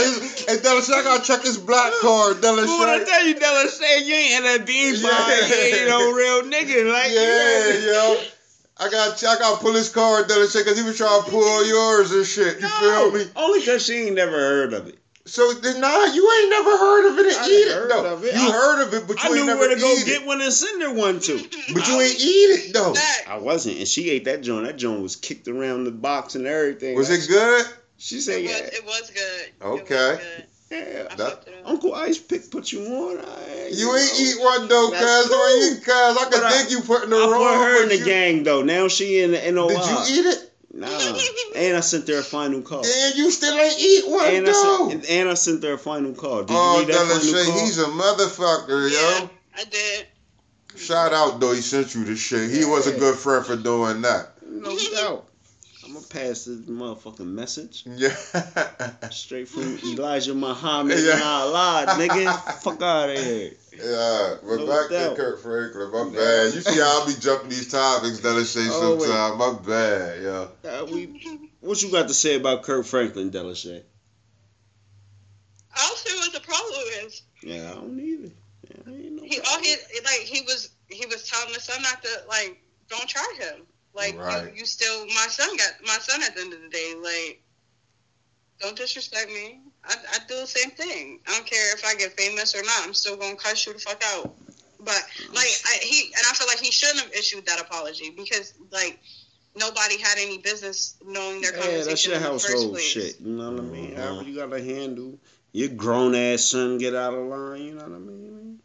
[0.49, 3.63] Hey, Delisha, I gotta check his black card, Fool, I tell you, Della
[4.03, 5.47] you ain't had that bean pie.
[5.47, 6.91] You ain't no real nigga.
[6.91, 8.21] Like, Yeah, yo.
[8.81, 12.11] I got I gotta pull his card, shit, cause he was trying to pull yours
[12.11, 12.59] and shit.
[12.59, 13.25] You feel me?
[13.35, 14.97] Only because she ain't never heard of it.
[15.27, 18.13] So then, nah, you ain't never heard of it and I eat it heard though.
[18.13, 18.33] of it.
[18.33, 20.27] You I- heard of it, but you ain't knew where to go eat get it.
[20.27, 21.37] one and send her one to.
[21.75, 22.95] But you ain't eat it though.
[23.27, 24.65] I wasn't, and she ate that joint.
[24.65, 26.95] That joint was kicked around the box and everything.
[26.95, 27.65] Was Like, it good?
[27.99, 28.57] She It said, was, yeah.
[28.57, 29.45] it was good.
[29.45, 30.45] It Okay.
[30.71, 31.03] Was yeah.
[31.03, 31.69] That- fucked it up.
[31.69, 33.19] Uncle Ice Pick put you on.
[33.19, 34.19] I, You ain't know.
[34.19, 35.29] eat one though, That's cuz.
[35.29, 35.93] You ain't eat, cuz.
[36.17, 37.39] I could But I- think you putting the I wrong.
[37.39, 38.61] put her in the you- gang though.
[38.63, 39.67] Now she in the NOI.
[39.69, 39.77] Did
[40.09, 40.47] you eat it?
[40.73, 40.87] Nah.
[41.55, 42.85] And I sent her a final call.
[42.85, 44.89] And you still ain't eat one And I, though.
[44.89, 46.43] sent, and I sent her a final call.
[46.43, 47.59] Did oh, you read that final Delisha, call?
[47.59, 49.29] he's a motherfucker, Yeah, yo.
[49.57, 50.05] I did.
[50.77, 52.49] Shout out though, he sent you the shit.
[52.49, 54.29] He was a good friend for doing that.
[54.49, 55.25] No doubt.
[56.13, 58.15] I'm pass this motherfucking message Yeah.
[59.09, 61.13] straight from Elijah Muhammad Yeah.
[61.13, 62.61] and Allah, nigga.
[62.61, 63.51] Fuck out of here.
[63.73, 65.15] Yeah, but No back doubt.
[65.15, 66.25] to Kirk Franklin, my Yeah.
[66.25, 66.53] bad.
[66.53, 69.01] You see how I be jumping these topics, Delisha, Oh, wait.
[69.07, 69.37] sometimes.
[69.37, 70.69] My bad, yeah.
[70.69, 73.81] Uh, we, what you got to say about Kirk Franklin, Delisha?
[75.73, 77.21] I don't see what the problem is.
[77.43, 78.31] Yeah, I don't either.
[78.69, 81.81] Yeah, I ain't no He all he like he was he was telling the son
[81.81, 83.65] not to like don't try him.
[83.93, 84.53] Like Right.
[84.53, 86.93] you, you still my son got my son at the end of the day.
[87.01, 87.41] Like
[88.61, 89.59] don't disrespect me.
[89.83, 91.19] I, I do the same thing.
[91.27, 92.83] I don't care if I get famous or not.
[92.83, 94.33] I'm still gonna cuss you the fuck out.
[94.79, 95.03] But
[95.33, 98.99] like I, he and I feel like he shouldn't have issued that apology because like
[99.55, 102.83] nobody had any business knowing their Yeah, that's conversation your in the first household place.
[102.83, 103.19] shit.
[103.19, 103.91] You know what I mean?
[103.91, 103.97] Mhm.
[103.97, 105.19] However you gotta handle
[105.51, 107.61] your grown ass son get out of line.
[107.61, 108.59] You know what I mean?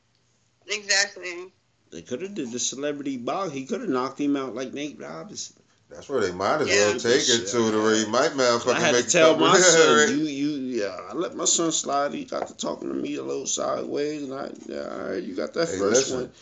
[0.69, 1.53] Exactly.
[1.97, 3.52] They could have did the celebrity box.
[3.52, 5.56] He could have knocked him out like Nate Robinson.
[5.89, 6.89] That's where they might as Yeah.
[6.89, 9.56] well take it to, the where he might motherfucking I had make to tell my
[9.59, 10.94] son, you, you, yeah.
[11.10, 12.12] I let my son slide.
[12.12, 15.35] He got to talking to me a little sideways, and I, yeah, all right, you
[15.35, 16.32] got that Hey, first listen, one.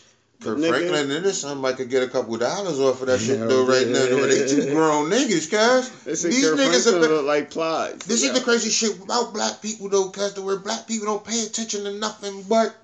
[0.41, 0.59] Kirk.
[0.59, 3.39] Franklin and his son might could get a couple of dollars off of that shit
[3.39, 3.93] though right yeah.
[3.93, 4.27] now.
[4.27, 6.21] They two grown niggas, cuz.
[6.21, 7.99] These Kirk niggas Franklin look like plies.
[7.99, 11.23] This is the crazy shit about black people though, cuz the where black people don't
[11.23, 12.75] pay attention to nothing but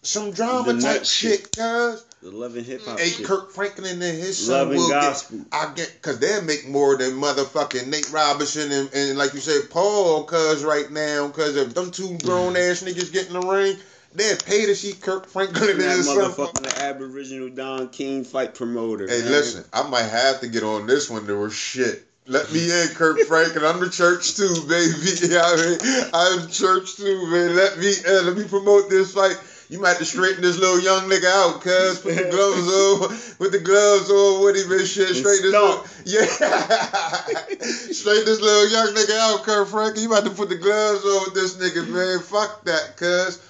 [0.00, 1.56] some drama type shit, shit.
[1.56, 2.04] cuz.
[2.24, 3.26] The love and hip hop Hey, shit.
[3.26, 5.26] Kirk Franklin and his son love and will get.
[5.52, 9.68] I get because they'll make more than motherfucking Nate Robinson and, and like you said,
[9.68, 13.76] Paul, cuz right now, cuz if them two grown ass niggas get in the ring,
[14.14, 16.30] they'll pay to see Kirk Franklin and that his son.
[16.30, 19.06] motherfucker, the Aboriginal Don King fight promoter.
[19.06, 19.30] Hey, man.
[19.30, 21.26] listen, I might have to get on this one.
[21.26, 22.06] There was shit.
[22.26, 23.66] Let me in, Kirk Franklin.
[23.66, 24.94] I'm the church too, baby.
[25.36, 27.54] I mean, I'm the church too, man.
[27.54, 28.26] Let me in.
[28.26, 29.36] Let me promote this fight.
[29.70, 32.00] You might have to straighten this little young nigga out, cuz.
[32.00, 33.36] Put the gloves on.
[33.38, 35.16] Put the gloves on What him and shit.
[35.16, 36.24] Straighten this little, yeah.
[37.92, 40.02] Straighten this little young nigga out, Kirk Franklin.
[40.02, 42.20] You might have to put the gloves on with this nigga, man.
[42.20, 43.40] Fuck that, cuz.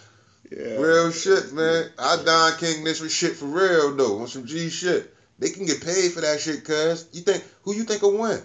[0.51, 0.77] Yeah.
[0.77, 1.91] Real shit, man.
[1.99, 4.19] I Don King this shit for real though.
[4.21, 5.13] On some G shit.
[5.39, 7.07] They can get paid for that shit, cuz.
[7.13, 8.41] You think who you think will win?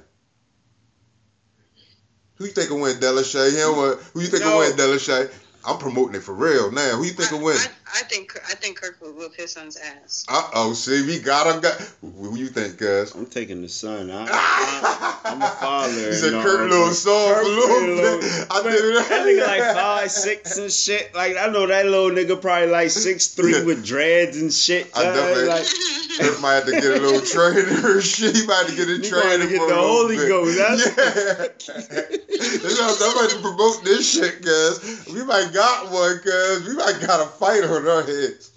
[2.35, 3.51] Who you think will win, Delisha?
[3.51, 5.29] Him or who you think will win, Delisha?
[5.65, 6.98] I'm promoting it for real now.
[6.98, 7.57] Who you think I, will win?
[7.57, 10.25] I, I think I think Kirk will whoop his son's ass.
[10.29, 11.61] Uh oh, see, we got him.
[11.61, 13.15] Got who you think, cuz?
[13.15, 14.11] I'm taking the son.
[14.11, 15.91] I, I, I'm a father.
[16.07, 18.47] He said and Kirk a little but a Kirk little pretty little- bit.
[18.51, 21.13] I but think that nigga like five six and shit.
[21.15, 24.89] Like I know that little nigga probably like six three with dreads and shit.
[24.95, 25.65] I definitely- like,
[26.19, 27.97] Kirk might have to get a little trainer.
[27.97, 28.35] or shit.
[28.35, 29.81] He might have to get a You training might have to get for a the
[29.81, 30.27] little Holy bit.
[30.27, 31.47] Ghost, Yeah.
[31.89, 35.07] That's how I'm about to promote this shit, cuz.
[35.13, 36.67] We might got one, cuz.
[36.67, 38.51] We might got a fight on our heads.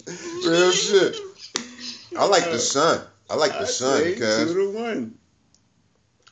[0.45, 1.17] Real shit.
[2.17, 3.01] I like the sun.
[3.29, 4.53] I like the I sun, say two cuz.
[4.53, 5.17] to one.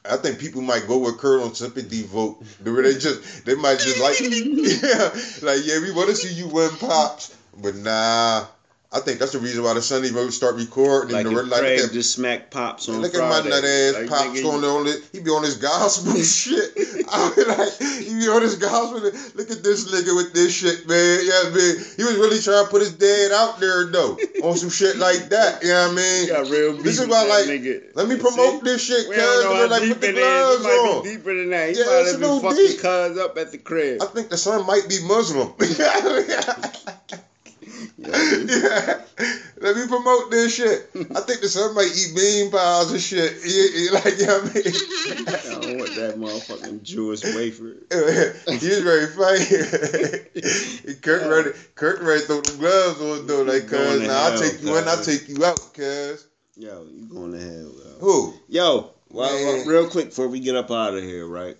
[0.03, 2.43] I think people might go with Kirk on sympathy vote.
[2.59, 6.71] They just, they might just like, yeah, like, yeah, we want to see you win
[6.77, 7.35] pops.
[7.57, 8.47] But nah,
[8.93, 11.13] I think that's the reason why the son even start recording.
[11.15, 13.63] Like and the, like, Craig look at, just smack pops on look at my nut
[13.63, 14.99] ass Like, pops nigga, on, on it.
[15.13, 16.75] He be on his gospel shit.
[17.07, 18.99] I be like, he be on his gospel.
[18.99, 21.19] Look at this nigga with this shit, man.
[21.23, 21.75] Yeah, man.
[21.95, 25.29] He was really trying to put his dad out there though, on some shit like
[25.29, 25.63] that.
[25.63, 26.27] You know what I mean?
[26.27, 27.95] Got real This is why, like, nigga.
[27.95, 28.21] Let me See?
[28.21, 29.45] promote this shit, cuz.
[29.71, 31.03] Like, put the gloves on.
[31.05, 31.71] deeper than that.
[31.71, 34.01] He Yeah, might have been fucking cuz up at the crib.
[34.01, 35.53] I think the son might be Muslim.
[37.97, 39.01] yeah.
[39.59, 40.89] Let me promote this shit.
[40.95, 43.43] I think the son might eat bean pies and shit.
[43.43, 45.27] He, he like, you know what I mean?
[45.27, 47.77] I don't want that motherfucking Jewish wafer.
[47.91, 50.95] he was very funny.
[51.01, 54.39] Kirk ready, Kirk ready to throw the gloves on though, like, cuz, to now I'll
[54.39, 56.27] take you in, I'll take you out, cuz.
[56.57, 57.97] Yo, you going to hell, yo.
[57.99, 58.33] Who?
[58.49, 61.57] Yo, well, well, real quick before we get up out of here, right?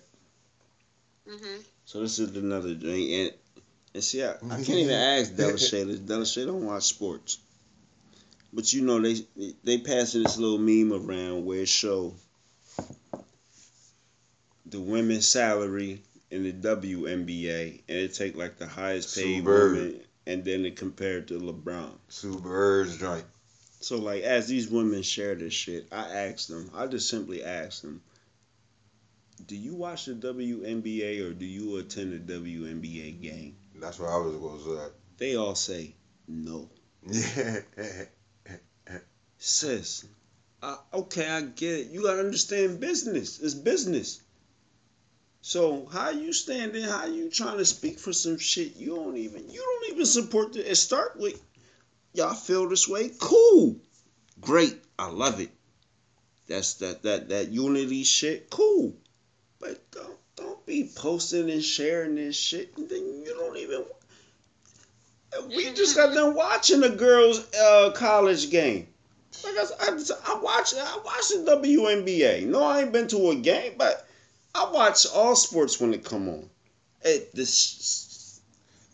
[1.28, 3.32] hmm So this is another drink, and
[3.94, 4.62] and see, I, I mm-hmm.
[4.62, 6.06] can't even ask Delisha.
[6.06, 7.38] Della Shay don't watch sports,
[8.52, 9.16] but you know they
[9.64, 12.14] they passing this little meme around where it show
[14.66, 20.44] the women's salary in the WNBA, and it take like the highest paid woman, and
[20.44, 21.92] then it compared to LeBron.
[22.08, 23.24] Sue Bird's joint.
[23.80, 26.70] So like as these women share this shit, I ask them.
[26.74, 28.00] I just simply ask them,
[29.46, 34.16] "Do you watch the WNBA or do you attend a WNBA game?" That's what I
[34.18, 34.84] was gonna say.
[34.84, 35.96] Uh, they all say
[36.28, 36.70] no.
[39.38, 40.06] Sis,
[40.62, 41.86] I, okay, I get it.
[41.88, 43.40] You gotta understand business.
[43.40, 44.22] It's business.
[45.40, 46.84] So how you standing?
[46.84, 50.52] How you trying to speak for some shit you don't even you don't even support
[50.52, 51.42] the, it start with
[52.12, 53.10] y'all feel this way?
[53.18, 53.80] Cool.
[54.40, 54.78] Great.
[54.96, 55.50] I love it.
[56.46, 58.48] That's that that that unity shit.
[58.48, 58.94] Cool.
[59.58, 63.84] But don't don't be posting and sharing this shit and then you don't even
[65.48, 68.86] we just got done watching a girls' uh, college game.
[69.44, 72.46] Like I, I, I watch I watch the WNBA.
[72.46, 74.06] No, I ain't been to a game, but
[74.54, 76.50] I watch all sports when it come on.
[77.02, 78.11] It, this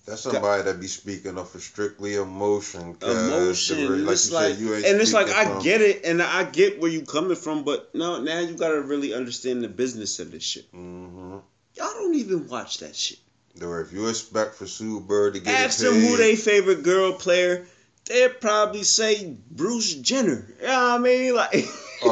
[0.08, 2.96] That's somebody that be speaking of a strictly emotion.
[3.02, 6.22] emotion, like it's you like, said, you ain't and it's like I get it, and
[6.22, 10.18] I get where you coming from, but no, now you gotta really understand the business
[10.18, 10.72] of this shit.
[10.72, 11.42] Mhm.
[11.74, 13.18] Y'all don't even watch that shit.
[13.60, 17.12] Or if you expect for Sue Bird to get Ask them who they favorite girl
[17.12, 17.66] player.
[18.06, 20.46] They'd probably say Bruce Jenner.
[20.60, 21.34] You know what I mean?
[21.34, 21.52] Like,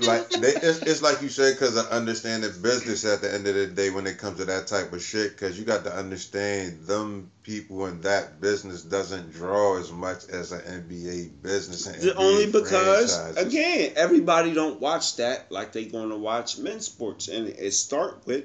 [0.06, 3.46] like they, it's, it's like you said because I understand the business at the end
[3.46, 5.94] of the day when it comes to that type of shit because you got to
[5.94, 12.00] understand them people in that business doesn't draw as much as an NBA business and
[12.00, 13.46] The- NBA only because franchises.
[13.46, 17.28] again everybody don't watch that like they going to watch men's sports.
[17.28, 18.44] And it start with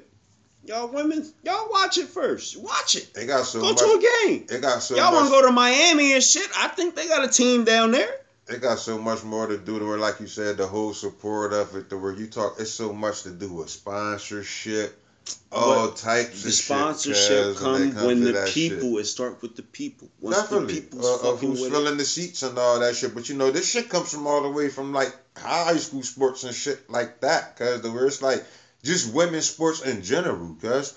[0.64, 2.56] y'all women y'all watch it first.
[2.56, 3.14] Watch it.
[3.14, 4.46] They got so go much to a game.
[4.50, 6.48] it got so y'all want to go to Miami and shit?
[6.56, 9.78] I think they got a team down there it got so much more to do
[9.78, 12.70] to where like you said the whole support of it to where you talk it's
[12.70, 15.02] so much to do with sponsorship
[15.50, 18.72] all types the of sponsorship shit, come comes when the that shit.
[18.78, 20.74] people it start with the people once Definitely.
[20.74, 23.12] the people's Uh, of who's filling the seats and all that shit.
[23.12, 26.44] But you know, this shit comes from all the way from like high school sports
[26.44, 27.56] and shit like that.
[27.56, 28.44] Cause the where it's like
[28.84, 30.56] just women's sports in general.
[30.62, 30.96] Cause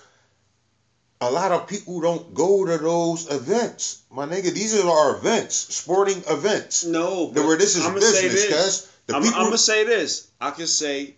[1.22, 4.04] a lot of people don't go to those events.
[4.12, 6.86] My nigga, these are our events, sporting events.
[6.86, 8.50] no The where this is I'ma business, this.
[8.50, 10.30] cause I'm, people I'm gonna say this.
[10.40, 11.16] I can say,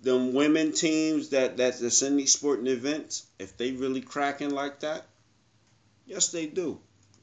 [0.00, 4.80] them women teams that that that's in these sporting events, if they really cracking like
[4.80, 5.06] that,
[6.06, 6.78] yes they do.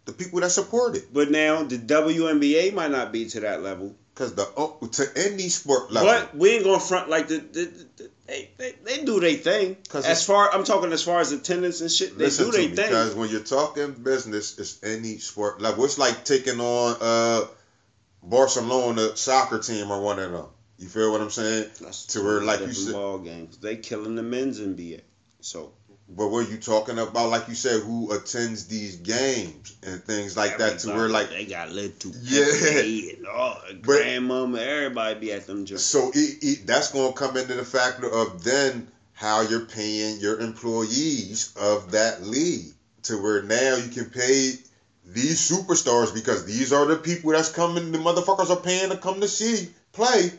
[0.05, 1.13] the people that support it.
[1.13, 3.95] But now the WNBA might not be to that level.
[4.15, 6.07] Cause the oh, to any sport level.
[6.09, 9.33] But we ain't gonna front like the, the, the, the they, they they do their
[9.33, 9.77] thing.
[9.89, 12.75] Cause As far I'm talking as far as attendance and shit, they do their thing.
[12.75, 15.83] because when you're talking business, it's any sport level.
[15.85, 17.47] It's like taking on uh
[18.21, 20.45] Barcelona soccer team or one of them.
[20.77, 21.69] You feel what I'm saying?
[21.81, 23.57] That's to where, like you said- ball games.
[23.57, 25.01] They killing the men's NBA.
[25.41, 25.73] So
[26.09, 30.37] But what are you talking about, like you said, who attends these games and things
[30.37, 32.45] like that, to where like they got little Yeah.
[32.59, 37.63] Pepe and grandmama, everybody be at them so it, it, that's gonna come into the
[37.63, 42.73] factor of then how you're paying your employees of that league
[43.03, 44.53] to where now you can pay
[45.05, 49.19] these superstars because these are the people that's coming the motherfuckers are paying to come
[49.21, 50.31] to see play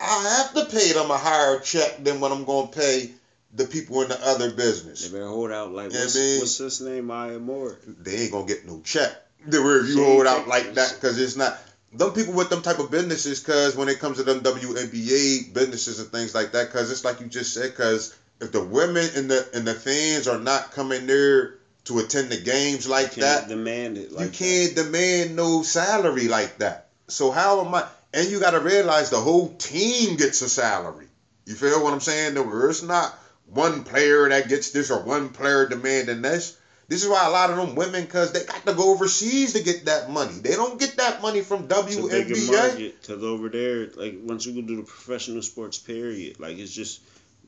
[0.00, 3.10] i have to pay them a higher check than what i'm gonna pay
[3.54, 5.08] the people in the other business.
[5.08, 6.38] They better hold out like what's, man.
[6.40, 7.78] what's his name, Maya Moore.
[7.86, 9.12] they ain't gonna get no check
[9.46, 11.58] the where if you hold out like that because it's not
[11.92, 16.00] them people with them type of businesses because when it comes to them WNBA businesses
[16.00, 19.30] and things like that because it's like you just said because if the women and
[19.30, 21.54] the and the fans are not coming there
[21.84, 23.48] to attend the games like that.
[23.48, 24.12] demand it.
[24.12, 26.88] Like you can't demand no salary like that.
[27.06, 27.86] So how am I?
[28.12, 31.06] And you got to realize the whole team gets a salary.
[31.46, 32.34] You feel what I'm saying?
[32.34, 33.18] Though it's not
[33.50, 36.56] one player that gets this or one player demanding this.
[36.88, 39.62] This is why a lot of them women, cause they got to go overseas to
[39.62, 40.32] get that money.
[40.40, 42.46] They don't get that money from It's a bigger WNBA.
[42.50, 46.72] market because over there, like once you go to the professional sports period, like it's
[46.72, 47.00] just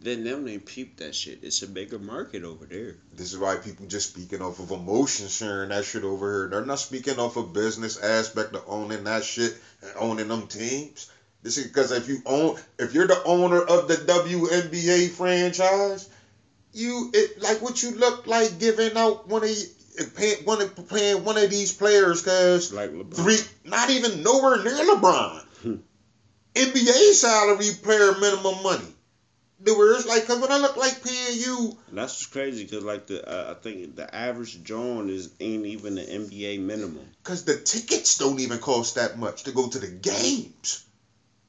[0.02, 1.40] then them they peep that shit.
[1.42, 2.96] It's a bigger market over there.
[3.14, 6.48] This is why people just speaking off of emotion, sharing that shit over here.
[6.48, 11.10] They're not speaking off of business aspect of owning that shit and owning them teams.
[11.42, 16.08] This is because if you own, if you're the owner of the WNBA franchise,
[16.72, 19.50] you it like what you look like giving out one of
[20.16, 23.14] paying one of paying one of these players because Like LeBron.
[23.14, 25.44] three, not even nowhere near LeBron.
[25.62, 25.74] Hmm.
[26.54, 28.94] NBA salary player minimum money.
[29.62, 32.82] The words like, cause when I look like paying you And that's what's crazy because
[32.82, 37.06] like the uh, I think the average John is ain't even the NBA minimum.
[37.24, 40.86] Cause the tickets don't even cost that much to go to the games.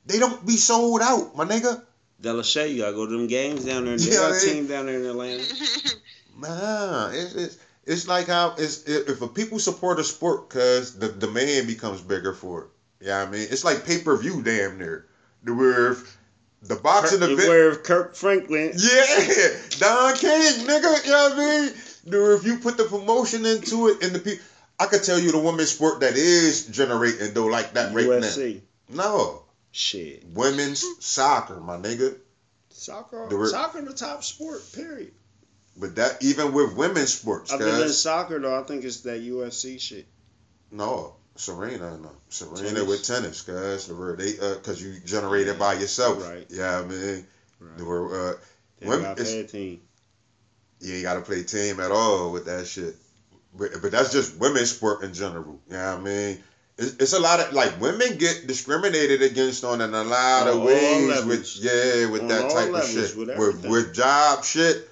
[0.05, 1.83] They don't be sold out, my nigga.
[2.19, 3.97] That'll show you gotta go to them games down there.
[3.97, 5.43] They Yeah, got a team down there in Atlanta.
[6.37, 10.97] Man, it's, it's it's like how it's if if a people support a sport, cause
[10.97, 13.07] the demand becomes bigger for it.
[13.07, 15.07] Yeah, I mean it's like pay per view, damn near.
[15.43, 16.17] The where if
[16.63, 19.49] the boxing event, Where Kirk Franklin, yeah,
[19.79, 21.05] Don King, nigga.
[21.05, 21.73] You know what I mean?
[22.05, 24.43] The if you put the promotion into it and the people,
[24.79, 28.61] I could tell you the women's sport that is generating though like that right UFC,
[28.89, 29.03] now.
[29.03, 29.40] No,
[29.71, 32.15] shit, women's soccer, my nigga.
[32.69, 34.61] soccer, The re- soccer the top sport.
[34.73, 35.11] Period.
[35.77, 39.21] But that even with women's sports, Other than cuz soccer though, I think it's that
[39.21, 40.05] UFC shit.
[40.71, 42.87] no, Serena, no, Serena Tennis.
[42.87, 43.87] with tennis, cuz
[44.17, 46.21] they uh, cause you generate it by yourself.
[46.23, 46.45] Right.
[46.49, 47.25] Yeah, I mean,
[47.59, 47.77] Right.
[47.77, 48.35] they were, uh,
[48.79, 49.81] They Women- got it's- bad team.
[50.79, 52.95] you ain't gotta play team at all with that shit.
[53.53, 55.61] But, but that's just women's sport in general.
[55.67, 56.43] You know I mean?
[56.81, 60.47] It's, it's a lot of like women get discriminated against on in a lot On
[60.49, 61.25] of all ways levels.
[61.25, 64.89] with yeah with On that all type of shit with with with job shit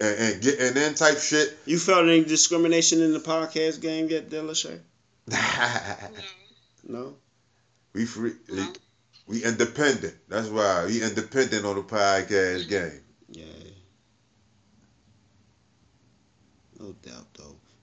[0.00, 1.56] and, and getting in type shit.
[1.64, 4.80] You felt any discrimination in the podcast game yet, Delisha?
[6.82, 7.14] No.
[7.92, 8.32] we free.
[8.48, 8.66] No.
[9.28, 10.14] We independent.
[10.28, 13.00] That's why we independent on the podcast game.
[13.30, 13.44] Yeah.
[16.80, 17.29] No doubt though.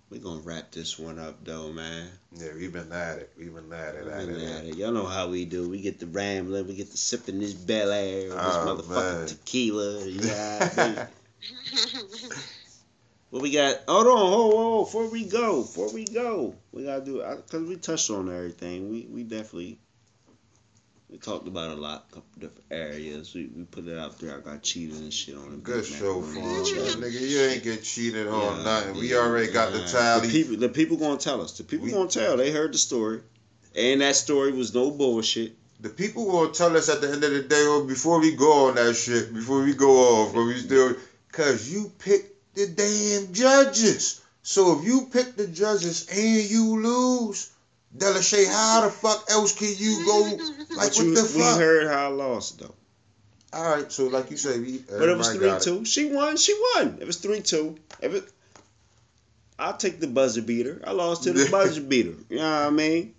[0.10, 2.08] We gonna wrap this one up though, man.
[2.32, 3.32] Yeah, we've been at it.
[3.38, 4.08] We've been at it.
[4.08, 4.76] At Been it, at at it.
[4.78, 5.68] Y'all know how we do.
[5.68, 9.28] We get the rambling, we get the sipping this Belaire, this Oh, motherfucking man.
[9.28, 10.08] tequila.
[10.08, 11.08] Yeah.
[13.32, 13.84] what we got?
[13.88, 14.86] Hold on, hold on.
[14.86, 18.90] Before we go, before we go, we gotta do because we touched on everything.
[18.90, 19.80] We we definitely
[21.10, 23.34] we talked about a lot, couple different areas.
[23.34, 24.38] We, we put it out there.
[24.38, 25.60] I got cheated and shit on.
[25.60, 27.30] Good show for nigga.
[27.30, 28.98] You ain't get cheated on Yeah, nothing.
[28.98, 29.86] We already got the yeah.
[29.86, 30.28] tally.
[30.28, 31.58] The people, the people gonna tell us.
[31.58, 32.36] The people We- gonna tell.
[32.36, 33.22] They heard the story,
[33.76, 35.56] and that story was no bullshit.
[35.80, 38.68] The people gonna tell us at the end of the day, or before we go
[38.68, 39.92] on that shit, before we go
[40.24, 40.96] off, or we still,
[41.32, 44.22] cause you picked the damn judges.
[44.42, 47.52] So if you pick the judges and you lose,
[47.96, 50.38] Delisha, how the fuck else can you go?
[50.78, 51.58] Like But what you, the fuck?
[51.58, 52.76] we heard how I lost though.
[53.54, 54.78] All right, so like you say, we.
[54.78, 55.86] But it was three got two.
[55.86, 56.38] She won.
[56.38, 56.98] She won.
[57.00, 57.78] It was three two.
[58.02, 58.32] If it,
[59.58, 60.82] I'll take the buzzer beater.
[60.86, 62.14] I lost to the buzzer beater.
[62.30, 63.16] You know what I mean?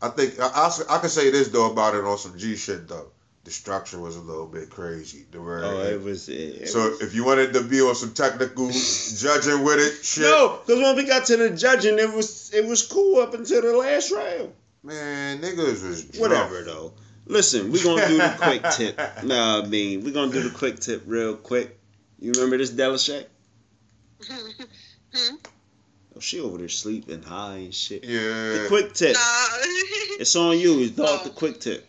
[0.00, 2.86] I think I, I, I can say this though about it on some G shit
[2.86, 3.10] though.
[3.44, 5.24] The structure was a little bit crazy.
[5.32, 5.64] The word.
[5.64, 6.28] Oh, it was.
[6.28, 8.68] It, it so was- if you wanted to be on some technical
[9.16, 12.64] judging with it, shit, no, because when we got to the judging, it was it
[12.64, 14.52] was cool up until the last round.
[14.84, 16.20] man, niggas was drunk.
[16.30, 16.92] Whatever though.
[17.26, 19.00] Listen, we're gonna do the quick tip.
[19.24, 21.76] Nah, I mean, we gonna do the quick tip real quick.
[22.20, 23.24] You remember this Delisha?
[24.28, 25.34] Hmm?
[26.16, 28.04] Oh, she over there sleeping high and shit.
[28.04, 28.18] Yeah.
[28.18, 29.14] The quick tip.
[29.14, 29.20] Nah.
[30.20, 30.80] It's on you.
[30.80, 31.24] It's dog Oh.
[31.24, 31.88] the quick tip.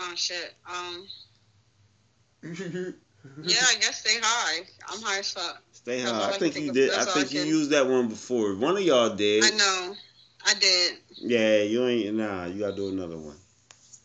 [0.00, 0.54] Oh shit.
[0.66, 1.06] Um.
[3.42, 4.66] Yeah, I guess stay high.
[4.88, 5.62] I'm high as fuck.
[5.72, 6.10] Stay high.
[6.10, 6.94] I I think think you did.
[6.94, 8.54] I think I you used that one before.
[8.54, 9.44] One of y'all did.
[9.44, 9.94] I know.
[10.46, 10.98] I did.
[11.16, 12.16] Yeah, you ain't.
[12.16, 13.36] Nah, you gotta do another one.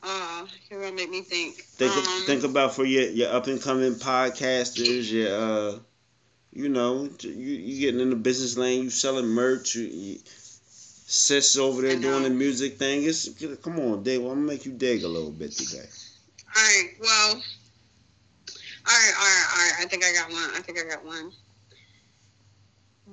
[0.03, 1.55] Uh, you're gonna make me think.
[1.55, 5.09] Think um, think about for your your up and coming podcasters.
[5.09, 5.79] Your uh,
[6.51, 8.83] you know, you you getting in the business lane.
[8.83, 9.75] You selling merch.
[9.75, 10.19] You, you,
[11.05, 13.03] sis over there doing the music thing.
[13.03, 13.29] It's
[13.63, 14.19] come on, dig.
[14.19, 15.87] I'm gonna make you dig a little bit today.
[16.55, 16.89] All right.
[16.99, 17.29] Well.
[18.87, 19.13] All right.
[19.17, 19.45] All right.
[19.51, 19.73] All right.
[19.79, 20.49] I think I got one.
[20.55, 21.31] I think I got one.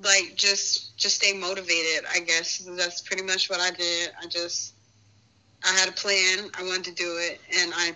[0.02, 2.04] Like just just stay motivated.
[2.12, 4.10] I guess that's pretty much what I did.
[4.20, 4.74] I just
[5.64, 6.50] I had a plan.
[6.58, 7.92] I wanted to do it, and I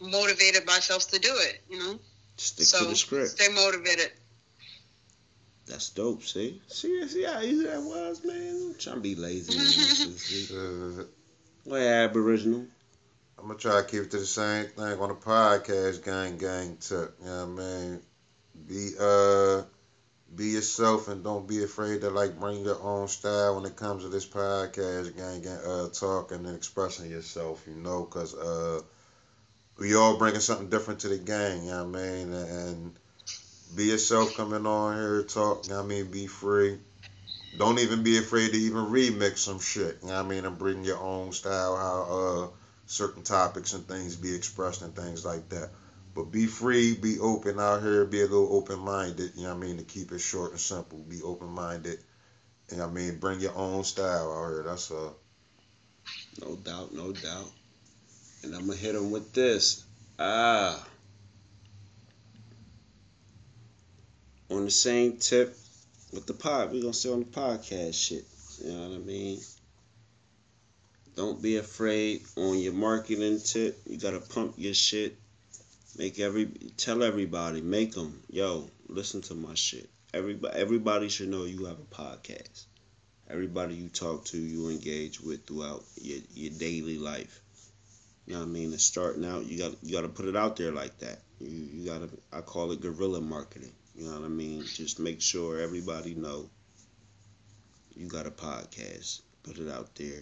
[0.00, 1.60] motivated myself to do it.
[1.70, 1.98] You know.
[2.36, 3.30] Stick so to the script.
[3.30, 4.12] stay motivated.
[5.68, 6.22] That's dope.
[6.22, 8.70] See, see, see how easy that was, man.
[8.72, 9.58] I'm trying to be lazy.
[10.56, 11.04] Uh,
[11.64, 12.66] What Aboriginal?
[13.38, 16.76] I'm gonna try to keep it to the same thing on the podcast, gang, gang
[16.80, 17.14] tip.
[17.20, 18.02] You know what I mean?
[18.66, 19.62] Be uh,
[20.34, 24.02] be yourself and don't be afraid to like bring your own style when it comes
[24.02, 25.58] to this podcast, gang, gang.
[25.58, 28.80] Uh, talking and expressing yourself, you know, cause uh,
[29.78, 31.64] we all bringing something different to the gang.
[31.64, 32.32] You know what I mean?
[32.32, 32.98] And
[33.74, 35.64] be yourself coming on here, talk.
[35.64, 36.10] You know I mean?
[36.10, 36.78] Be free.
[37.56, 39.98] Don't even be afraid to even remix some shit.
[40.02, 40.44] You know I mean?
[40.44, 45.24] And bring your own style, how uh certain topics and things be expressed and things
[45.24, 45.70] like that.
[46.14, 49.64] But be free, be open out here, be a little open minded, you know what
[49.64, 50.98] I mean, to keep it short and simple.
[50.98, 51.98] Be open minded.
[52.70, 53.18] You know what I mean?
[53.18, 54.64] Bring your own style out here.
[54.66, 55.10] That's uh
[56.40, 57.50] No doubt, no doubt.
[58.42, 59.84] And I'm gonna hit him with this.
[60.18, 60.84] Ah.
[64.50, 65.56] On the same tip
[66.12, 68.24] with the pod, we're gonna stay on the podcast shit.
[68.64, 69.40] You know what I mean?
[71.16, 73.78] Don't be afraid on your marketing tip.
[73.86, 75.16] You gotta pump your shit.
[75.98, 76.46] Make every
[76.76, 79.90] tell everybody, make them, yo, listen to my shit.
[80.14, 82.64] Everybody, everybody should know you have a podcast.
[83.28, 87.42] Everybody you talk to, you engage with throughout your, your daily life.
[88.26, 88.72] You know what I mean?
[88.72, 89.44] It's starting out.
[89.44, 91.18] You got you got to put it out there like that.
[91.38, 92.10] You you got to.
[92.32, 93.72] I call it guerrilla marketing.
[93.98, 94.62] You know what I mean?
[94.64, 96.48] Just make sure everybody know
[97.96, 99.22] you got a podcast.
[99.42, 100.20] Put it out there.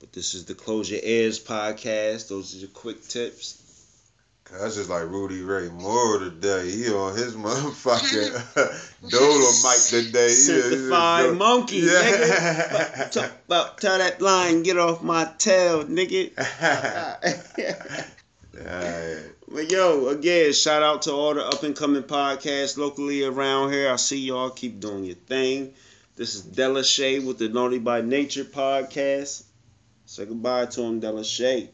[0.00, 2.28] But this is the Close Your Ears podcast.
[2.28, 3.62] Those are your quick tips.
[4.42, 6.68] Cause that's just like Rudy Ray Moore today.
[6.70, 8.30] He on his motherfucking
[9.10, 10.26] Dolo mic today.
[10.26, 11.92] He is- he is Certified go- monkey, Yeah.
[12.02, 13.10] nigga.
[13.12, 16.32] Talk about tell that line, get off my tail, nigga.
[18.58, 19.32] Alright.
[19.48, 23.90] But yo, again, shout out to all the up and coming podcasts locally around here.
[23.90, 25.74] I see y'all keep doing your thing.
[26.16, 29.44] This is Delisha with the Naughty by Nature podcast.
[30.06, 31.68] Say goodbye to him, Delisha.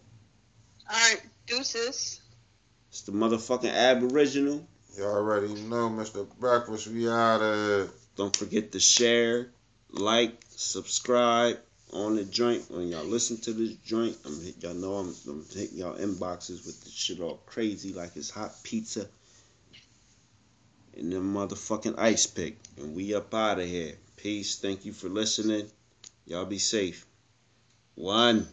[0.90, 2.20] All right, deuces.
[2.88, 4.66] It's the motherfucking Aboriginal.
[4.96, 6.26] You already know, Mr.
[6.38, 9.48] Breakfast, we out of Don't forget to share,
[9.90, 11.58] like, subscribe
[11.92, 12.70] on the joint.
[12.70, 16.66] When y'all listen to this joint, I'm hit, y'all know I'm, I'm hitting y'all inboxes
[16.66, 19.06] with the shit all crazy like it's hot pizza.
[20.96, 22.58] And then motherfucking ice pick.
[22.76, 23.94] And we up out of here.
[24.16, 24.58] Peace.
[24.58, 25.70] Thank you for listening.
[26.26, 27.06] Y'all be safe.
[27.94, 28.46] One.